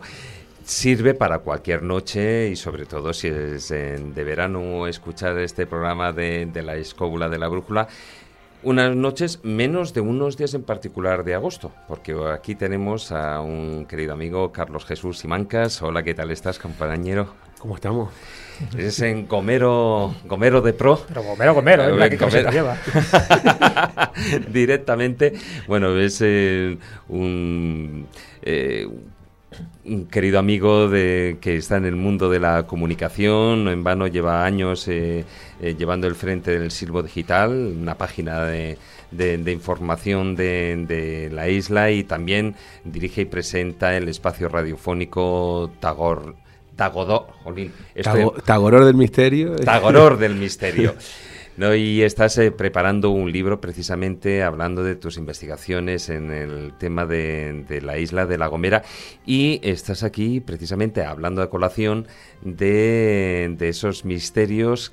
[0.63, 6.45] sirve para cualquier noche y sobre todo si es de verano escuchar este programa de,
[6.45, 7.87] de la escóbula de la brújula
[8.61, 13.87] unas noches menos de unos días en particular de agosto, porque aquí tenemos a un
[13.87, 15.81] querido amigo, Carlos Jesús Simancas.
[15.81, 17.33] Hola, ¿qué tal estás, compañero?
[17.57, 18.11] ¿Cómo estamos?
[18.77, 21.03] Es en Gomero, Gomero de Pro.
[21.07, 22.09] Pero Gomero, Gomero, ¿eh?
[22.09, 22.51] ¿Qué Gomero.
[22.51, 22.77] lleva?
[24.51, 25.33] Directamente,
[25.67, 26.77] bueno, es eh,
[27.09, 28.07] un...
[28.41, 28.88] Eh,
[29.85, 34.45] un querido amigo de, que está en el mundo de la comunicación, en vano lleva
[34.45, 35.25] años eh,
[35.61, 38.77] eh, llevando el frente del Silbo Digital, una página de,
[39.11, 46.35] de, información de, de, la isla y también dirige y presenta el espacio radiofónico Tagor.
[46.81, 47.27] Tagodor,
[48.43, 49.55] Tagoror del misterio.
[49.63, 50.95] Tagoror del misterio.
[51.55, 57.05] No, y estás eh, preparando un libro precisamente hablando de tus investigaciones en el tema
[57.05, 58.81] de, la isla de La Gomera
[59.27, 62.07] y estás aquí precisamente hablando a colación
[62.41, 64.91] de, esos misterios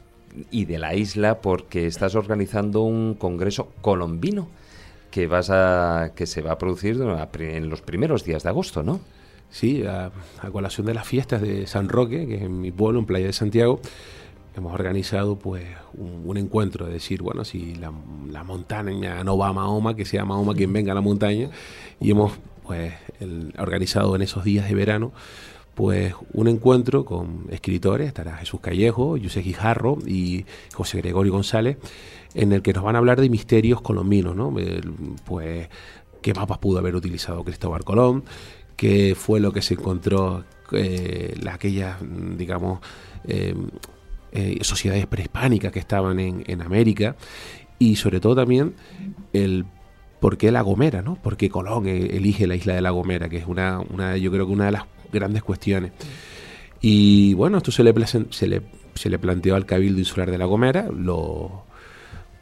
[0.50, 4.48] y de la isla porque estás organizando un congreso colombino
[5.10, 7.00] que vas a que se va a producir
[7.38, 9.00] en los primeros días de agosto, ¿no?
[9.50, 10.12] Sí, a,
[10.52, 13.32] colación de las fiestas de San Roque, que es en mi pueblo, en Playa de
[13.32, 13.80] Santiago
[14.58, 17.90] hemos organizado pues un, encuentro de decir, bueno, si la,
[18.42, 21.50] montaña no va a Mahoma, que sea Mahoma quien venga a la montaña,
[22.00, 22.32] y hemos
[22.64, 22.92] pues
[23.56, 25.12] organizado en esos días de verano
[25.74, 30.44] pues un encuentro con escritores, estará Jesús Callejo, José Guijarro y
[30.74, 31.78] José Gregorio González,
[32.34, 34.52] en el que nos van a hablar de misterios colombinos, ¿no?
[35.24, 35.68] pues
[36.20, 38.24] qué mapas pudo haber utilizado Cristóbal Colón,
[38.78, 41.96] qué fue lo que se encontró eh, aquellas,
[42.36, 42.78] digamos,
[43.26, 43.54] eh,
[44.30, 47.16] eh, sociedades prehispánicas que estaban en, en, América
[47.78, 48.74] y sobre todo también
[49.32, 49.64] el
[50.20, 51.16] por qué La Gomera, ¿no?
[51.16, 54.46] Por qué Colón elige la isla de La Gomera, que es una, una yo creo
[54.46, 55.92] que una de las grandes cuestiones.
[56.80, 58.62] Y bueno, esto se le, se le,
[58.94, 61.64] se le planteó al Cabildo Insular de La Gomera, lo,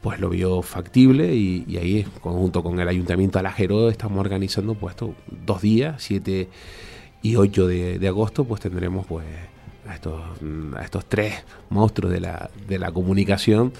[0.06, 4.94] pues lo vio factible y, ahí, junto con el Ayuntamiento Alajero, estamos organizando pues
[5.44, 6.48] dos días, 7
[7.22, 9.26] y 8 de, de agosto, pues tendremos pues
[9.84, 10.22] a estos,
[10.76, 11.34] a estos tres
[11.70, 13.72] monstruos de la, de la comunicación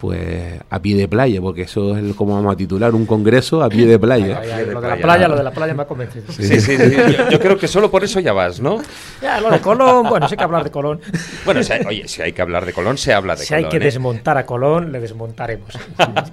[0.00, 3.68] pues a pie de playa, porque eso es como vamos a titular, un congreso a
[3.68, 4.40] pie de playa.
[4.66, 6.32] lo de la playa, lo de la playa me ha convencido.
[6.32, 6.96] Sí, sí, sí,
[7.30, 8.80] yo, creo que solo por eso ya vas, ¿no?
[9.20, 11.00] Ya, lo de Colón, bueno, sí hay que hablar de Colón.
[11.44, 13.60] Bueno, oye, si hay que hablar de Colón, se habla de si Colón.
[13.60, 13.80] Si hay que ¿eh?
[13.80, 15.78] desmontar a Colón, le desmontaremos.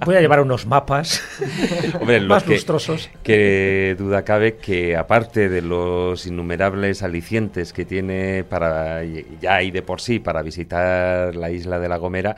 [0.06, 1.22] Voy a llevar unos mapas
[2.00, 3.10] Hombre, más que, lustrosos.
[3.22, 9.82] Que duda cabe que aparte de los innumerables alicientes que tiene para ya y de
[9.82, 12.36] por sí para visitar la isla de La Gomera,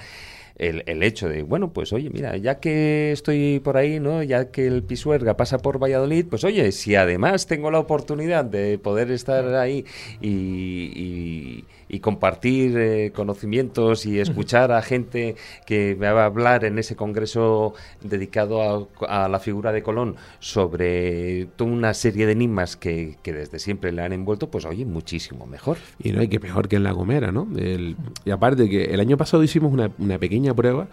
[0.60, 4.22] el, el, hecho de, bueno, pues oye, mira, ya que estoy por ahí, ¿no?
[4.22, 8.78] Ya que el Pisuerga pasa por Valladolid, pues oye, si además tengo la oportunidad de
[8.78, 9.86] poder estar ahí
[10.20, 15.34] y, y, y compartir eh, conocimientos y escuchar a gente
[15.66, 20.14] que me va a hablar en ese congreso dedicado a, a la figura de Colón
[20.38, 24.84] sobre toda una serie de enigmas que, que, desde siempre le han envuelto, pues oye,
[24.84, 25.78] muchísimo mejor.
[25.98, 27.48] Y no hay que mejor que en La Gomera, ¿no?
[27.56, 30.86] El, y aparte que el año pasado hicimos una, una pequeña prueba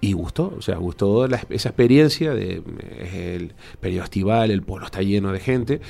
[0.00, 2.62] y gustó, o sea, gustó la, esa experiencia de
[3.12, 5.80] el periodo estival, el pueblo está lleno de gente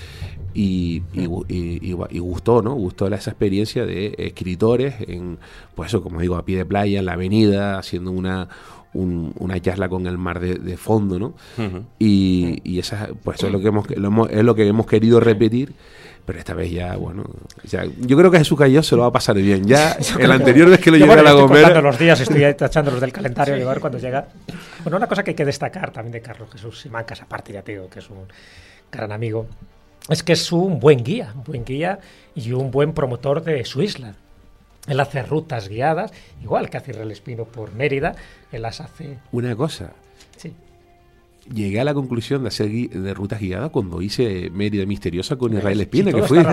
[0.54, 2.74] y, y, y, y gustó, ¿no?
[2.74, 5.38] Gustó esa experiencia de escritores en,
[5.74, 8.48] pues eso, como digo, a pie de playa, en la avenida, haciendo una,
[8.94, 11.26] un, una charla con el mar de, de fondo, ¿no?
[11.58, 11.82] Uh -huh.
[11.98, 14.86] y, y, esa, pues eso es lo que hemos, lo hemos, es lo que hemos
[14.86, 15.74] querido repetir
[16.28, 17.24] pero esta vez ya, bueno,
[17.64, 19.64] ya, yo creo que a Jesús Cayó se lo va a pasar bien.
[19.66, 21.80] Ya el anterior vez que lo llevé bueno, a la estoy Gomera.
[21.80, 24.28] los días, estoy tachándolos del calendario y a ver cuando llega.
[24.82, 27.72] Bueno, una cosa que hay que destacar también de Carlos Jesús Simancas, aparte ya te
[27.72, 28.28] digo que es un
[28.92, 29.46] gran amigo,
[30.10, 31.98] es que es un buen guía, un buen guía
[32.34, 34.12] y un buen promotor de su isla.
[34.86, 38.16] Él hace rutas guiadas, igual que hace Israel Espino por Mérida,
[38.52, 39.16] él las hace.
[39.32, 39.92] Una cosa.
[41.52, 45.80] Llegué a la conclusión de hacer de rutas guiadas cuando hice Mérida Misteriosa con Israel
[45.80, 46.38] Espina, que fui.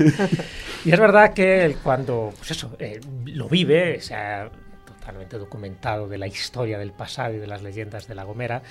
[0.84, 4.50] y es verdad que él cuando, pues eso, eh, lo vive, se ha
[4.84, 8.62] totalmente documentado de la historia del pasado y de las leyendas de La Gomera,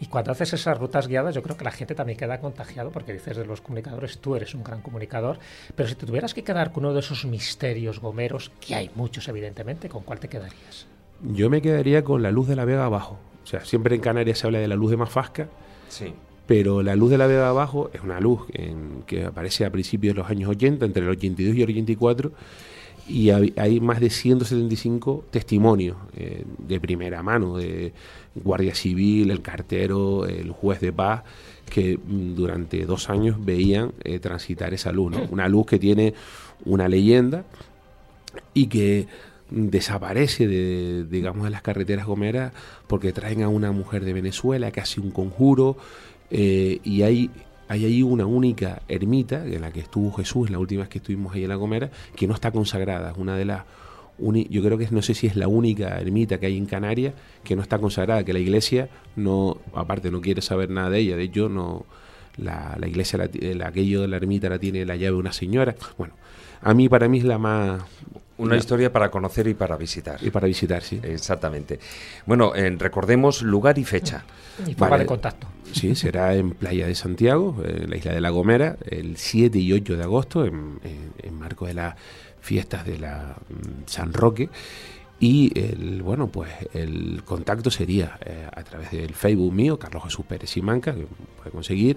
[0.00, 3.12] y cuando haces esas rutas guiadas, yo creo que la gente también queda contagiado, porque
[3.12, 5.38] dices de los comunicadores, tú eres un gran comunicador,
[5.74, 9.26] pero si te tuvieras que quedar con uno de esos misterios gomeros, que hay muchos
[9.28, 10.86] evidentemente, ¿con cuál te quedarías?
[11.22, 13.18] Yo me quedaría con la luz de la Vega abajo.
[13.44, 15.48] O sea, siempre en Canarias se habla de la luz de Mafasca.
[15.88, 16.12] Sí.
[16.46, 20.14] Pero la luz de la Vega abajo es una luz en, que aparece a principios
[20.14, 22.32] de los años 80, entre el 82 y el 84,
[23.08, 27.92] y hay, más de 175 testimonios eh, de primera mano, de
[28.34, 31.22] Guardia Civil, el cartero, el juez de paz,
[31.70, 35.12] que mm, durante dos años veían eh, transitar esa luz.
[35.12, 35.22] ¿no?
[35.30, 36.14] Una luz que tiene
[36.64, 37.44] una leyenda
[38.54, 39.06] y que
[39.50, 42.52] desaparece de, digamos, de las carreteras gomeras
[42.86, 45.76] porque traen a una mujer de Venezuela que hace un conjuro
[46.30, 47.30] eh, y hay,
[47.68, 51.34] hay ahí una única ermita en la que estuvo Jesús, la última vez que estuvimos
[51.34, 53.64] ahí en la Gomera, que no está consagrada, es una de las
[54.18, 57.12] yo creo que no sé si es la única ermita que hay en Canarias
[57.44, 61.16] que no está consagrada, que la iglesia no, aparte no quiere saber nada de ella,
[61.16, 61.84] de hecho no
[62.38, 65.76] la, la iglesia, la, el, aquello de la ermita la tiene la llave una señora,
[65.98, 66.14] bueno,
[66.62, 67.82] a mí para mí es la más
[68.38, 70.22] una historia para conocer y para visitar.
[70.22, 71.00] Y para visitar, sí.
[71.02, 71.78] Exactamente.
[72.26, 74.24] Bueno, eh, recordemos lugar y fecha.
[74.66, 75.04] Y forma vale.
[75.04, 75.46] de contacto.
[75.72, 79.72] Sí, será en Playa de Santiago, en la isla de La Gomera, el 7 y
[79.72, 81.96] 8 de agosto, en, en, en marco de las
[82.40, 84.48] fiestas de la mm, San Roque.
[85.18, 90.26] Y el, bueno, pues el contacto sería eh, a través del Facebook mío, Carlos Jesús
[90.26, 91.06] Pérez Simanca, que
[91.38, 91.96] puede conseguir,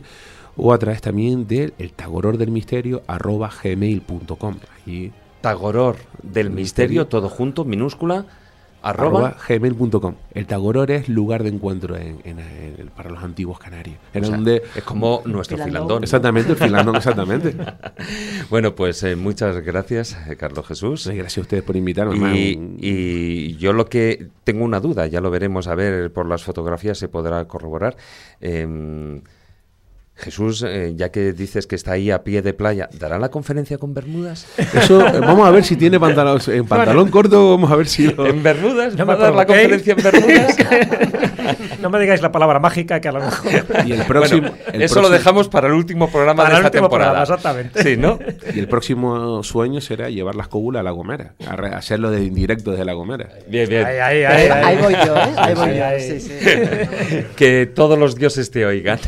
[0.56, 4.58] o a través también del el tagoror del misterio arroba gmail.com.
[4.86, 5.12] Ahí
[5.42, 8.26] Tagoror del misterio, todo junto, minúscula,
[8.82, 10.16] arroba, arroba gmail.com.
[10.34, 13.98] El Tagoror es lugar de encuentro en, en, en, para los antiguos canarios.
[14.14, 15.74] O sea, donde, es como nuestro filandón.
[15.74, 17.56] filandón exactamente, el filandón, exactamente.
[18.50, 21.04] bueno, pues eh, muchas gracias, eh, Carlos Jesús.
[21.04, 22.38] Sí, gracias a ustedes por invitarme.
[22.38, 26.44] Y, y, yo lo que tengo una duda, ya lo veremos a ver por las
[26.44, 27.96] fotografías, se podrá corroborar.
[28.42, 29.22] Eh,
[30.20, 33.78] Jesús, eh, ya que dices que está ahí a pie de playa, ¿dará la conferencia
[33.78, 34.46] con Bermudas?
[34.58, 38.08] Eso, eh, vamos a ver si tiene pantalón, en pantalón corto, vamos a ver si
[38.14, 38.26] lo...
[38.28, 38.96] ¿En Bermudas?
[38.96, 40.58] No ¿Va a me dar la conferencia en Bermudas?
[41.82, 43.52] no me digáis la palabra mágica que a lo mejor.
[43.86, 46.66] Y el próximo, Bueno, el eso lo dejamos para el último programa Para de el
[46.66, 47.12] esta último temporada.
[47.26, 47.84] programa, exactamente.
[47.84, 48.20] Sí, ¿no?
[48.54, 52.24] Y el próximo sueño será llevar las cóbulas a La Gomera, a re- hacerlo de
[52.26, 53.30] indirecto desde La Gomera.
[53.48, 53.86] Bien, bien.
[53.86, 54.64] Ahí, ahí, Ahí, ahí, ahí.
[54.76, 55.34] ahí voy yo, ¿eh?
[55.38, 56.02] Ahí voy Sí, yo, ahí.
[56.02, 56.34] sí, sí.
[57.36, 59.00] que todos los dioses te oigan.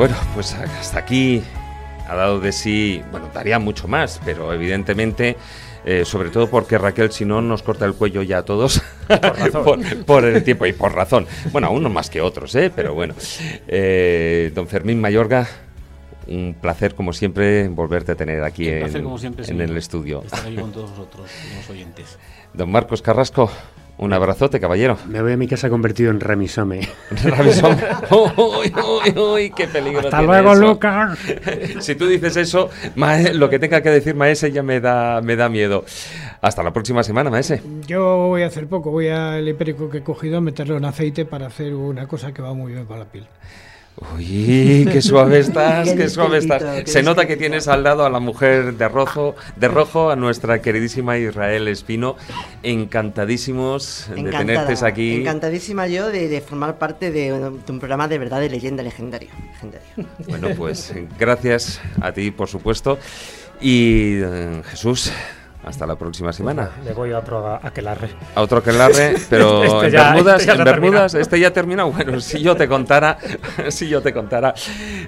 [0.00, 1.42] Bueno, pues hasta aquí
[2.08, 5.36] ha dado de sí, bueno, daría mucho más, pero evidentemente,
[5.84, 8.80] eh, sobre todo porque Raquel, si no, nos corta el cuello ya a todos
[9.62, 11.26] por, por el tiempo y por razón.
[11.52, 12.72] Bueno, a unos más que otros, ¿eh?
[12.74, 13.12] pero bueno.
[13.68, 15.46] Eh, don Fermín Mayorga,
[16.28, 19.62] un placer, como siempre, volverte a tener aquí Un en, placer, como siempre, en sí,
[19.62, 20.22] el estudio.
[20.24, 22.18] Estar aquí con todos vosotros, los oyentes.
[22.54, 23.50] Don Marcos Carrasco,
[24.00, 24.96] un abrazote, caballero.
[25.06, 26.88] Me voy a mi casa convertido en Ramisome.
[27.22, 27.76] Rabisón.
[28.10, 29.50] ¡Uy, uy, uy!
[29.50, 30.60] ¡Qué peligro Hasta tiene luego, eso!
[30.62, 31.18] Lucas.
[31.80, 32.70] Si tú dices eso,
[33.34, 35.84] lo que tenga que decir Maese ya me da, me da miedo.
[36.40, 37.62] Hasta la próxima semana, Maese.
[37.86, 41.26] Yo voy a hacer poco, voy al hipérico que he cogido a meterlo en aceite
[41.26, 43.26] para hacer una cosa que va muy bien para la piel.
[44.16, 46.62] Uy, qué suave estás, Qué qué suave estás.
[46.84, 50.16] qué Se nota que tienes al lado a la mujer de rojo, de rojo, a
[50.16, 52.16] nuestra queridísima Israel Espino.
[52.62, 55.16] Encantadísimos de tenerte aquí.
[55.20, 59.28] Encantadísima yo de, de formar parte de, de un programa de verdad de leyenda legendario.
[59.52, 59.88] legendario.
[60.28, 62.98] Bueno, pues gracias a ti, por supuesto.
[63.60, 65.12] Y eh, Jesús,
[65.64, 66.70] hasta la próxima semana.
[66.84, 68.08] Le voy a otro aquelarre.
[68.34, 71.18] A otro que larre, pero Este en ya- Bermudas, este en ha Bermudas, terminado.
[71.22, 71.84] este ya termina.
[71.84, 73.18] Bueno, si yo te contara,
[73.68, 74.54] si yo te contara.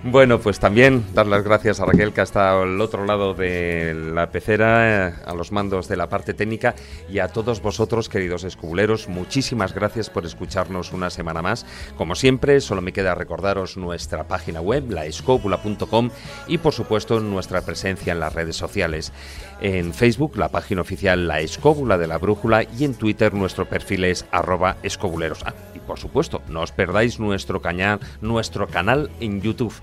[0.04, 3.94] Bueno, pues también dar las gracias a Raquel que ha estado al otro lado de
[3.94, 6.74] la pecera, eh, a los mandos de la parte técnica
[7.08, 11.64] y a todos vosotros, queridos escobuleros, muchísimas gracias por escucharnos una semana más.
[11.96, 16.10] Como siempre, solo me queda recordaros nuestra página web, laescopula.com
[16.48, 19.12] y por supuesto nuestra presencia en las redes sociales.
[19.60, 24.02] En Facebook, la página oficial La Escóbula de la Brújula y en Twitter nuestro perfil
[24.02, 25.44] es arroba escobuleros.
[25.72, 29.74] Y por supuesto, no os perdáis nuestro, caña- nuestro canal en YouTube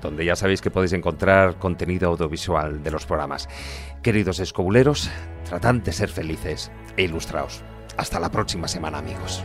[0.00, 3.48] donde ya sabéis que podéis encontrar contenido audiovisual de los programas.
[4.00, 5.10] Queridos escobuleros,
[5.48, 7.62] tratad de ser felices e ilustraos.
[7.96, 9.42] Hasta la próxima semana, amigos.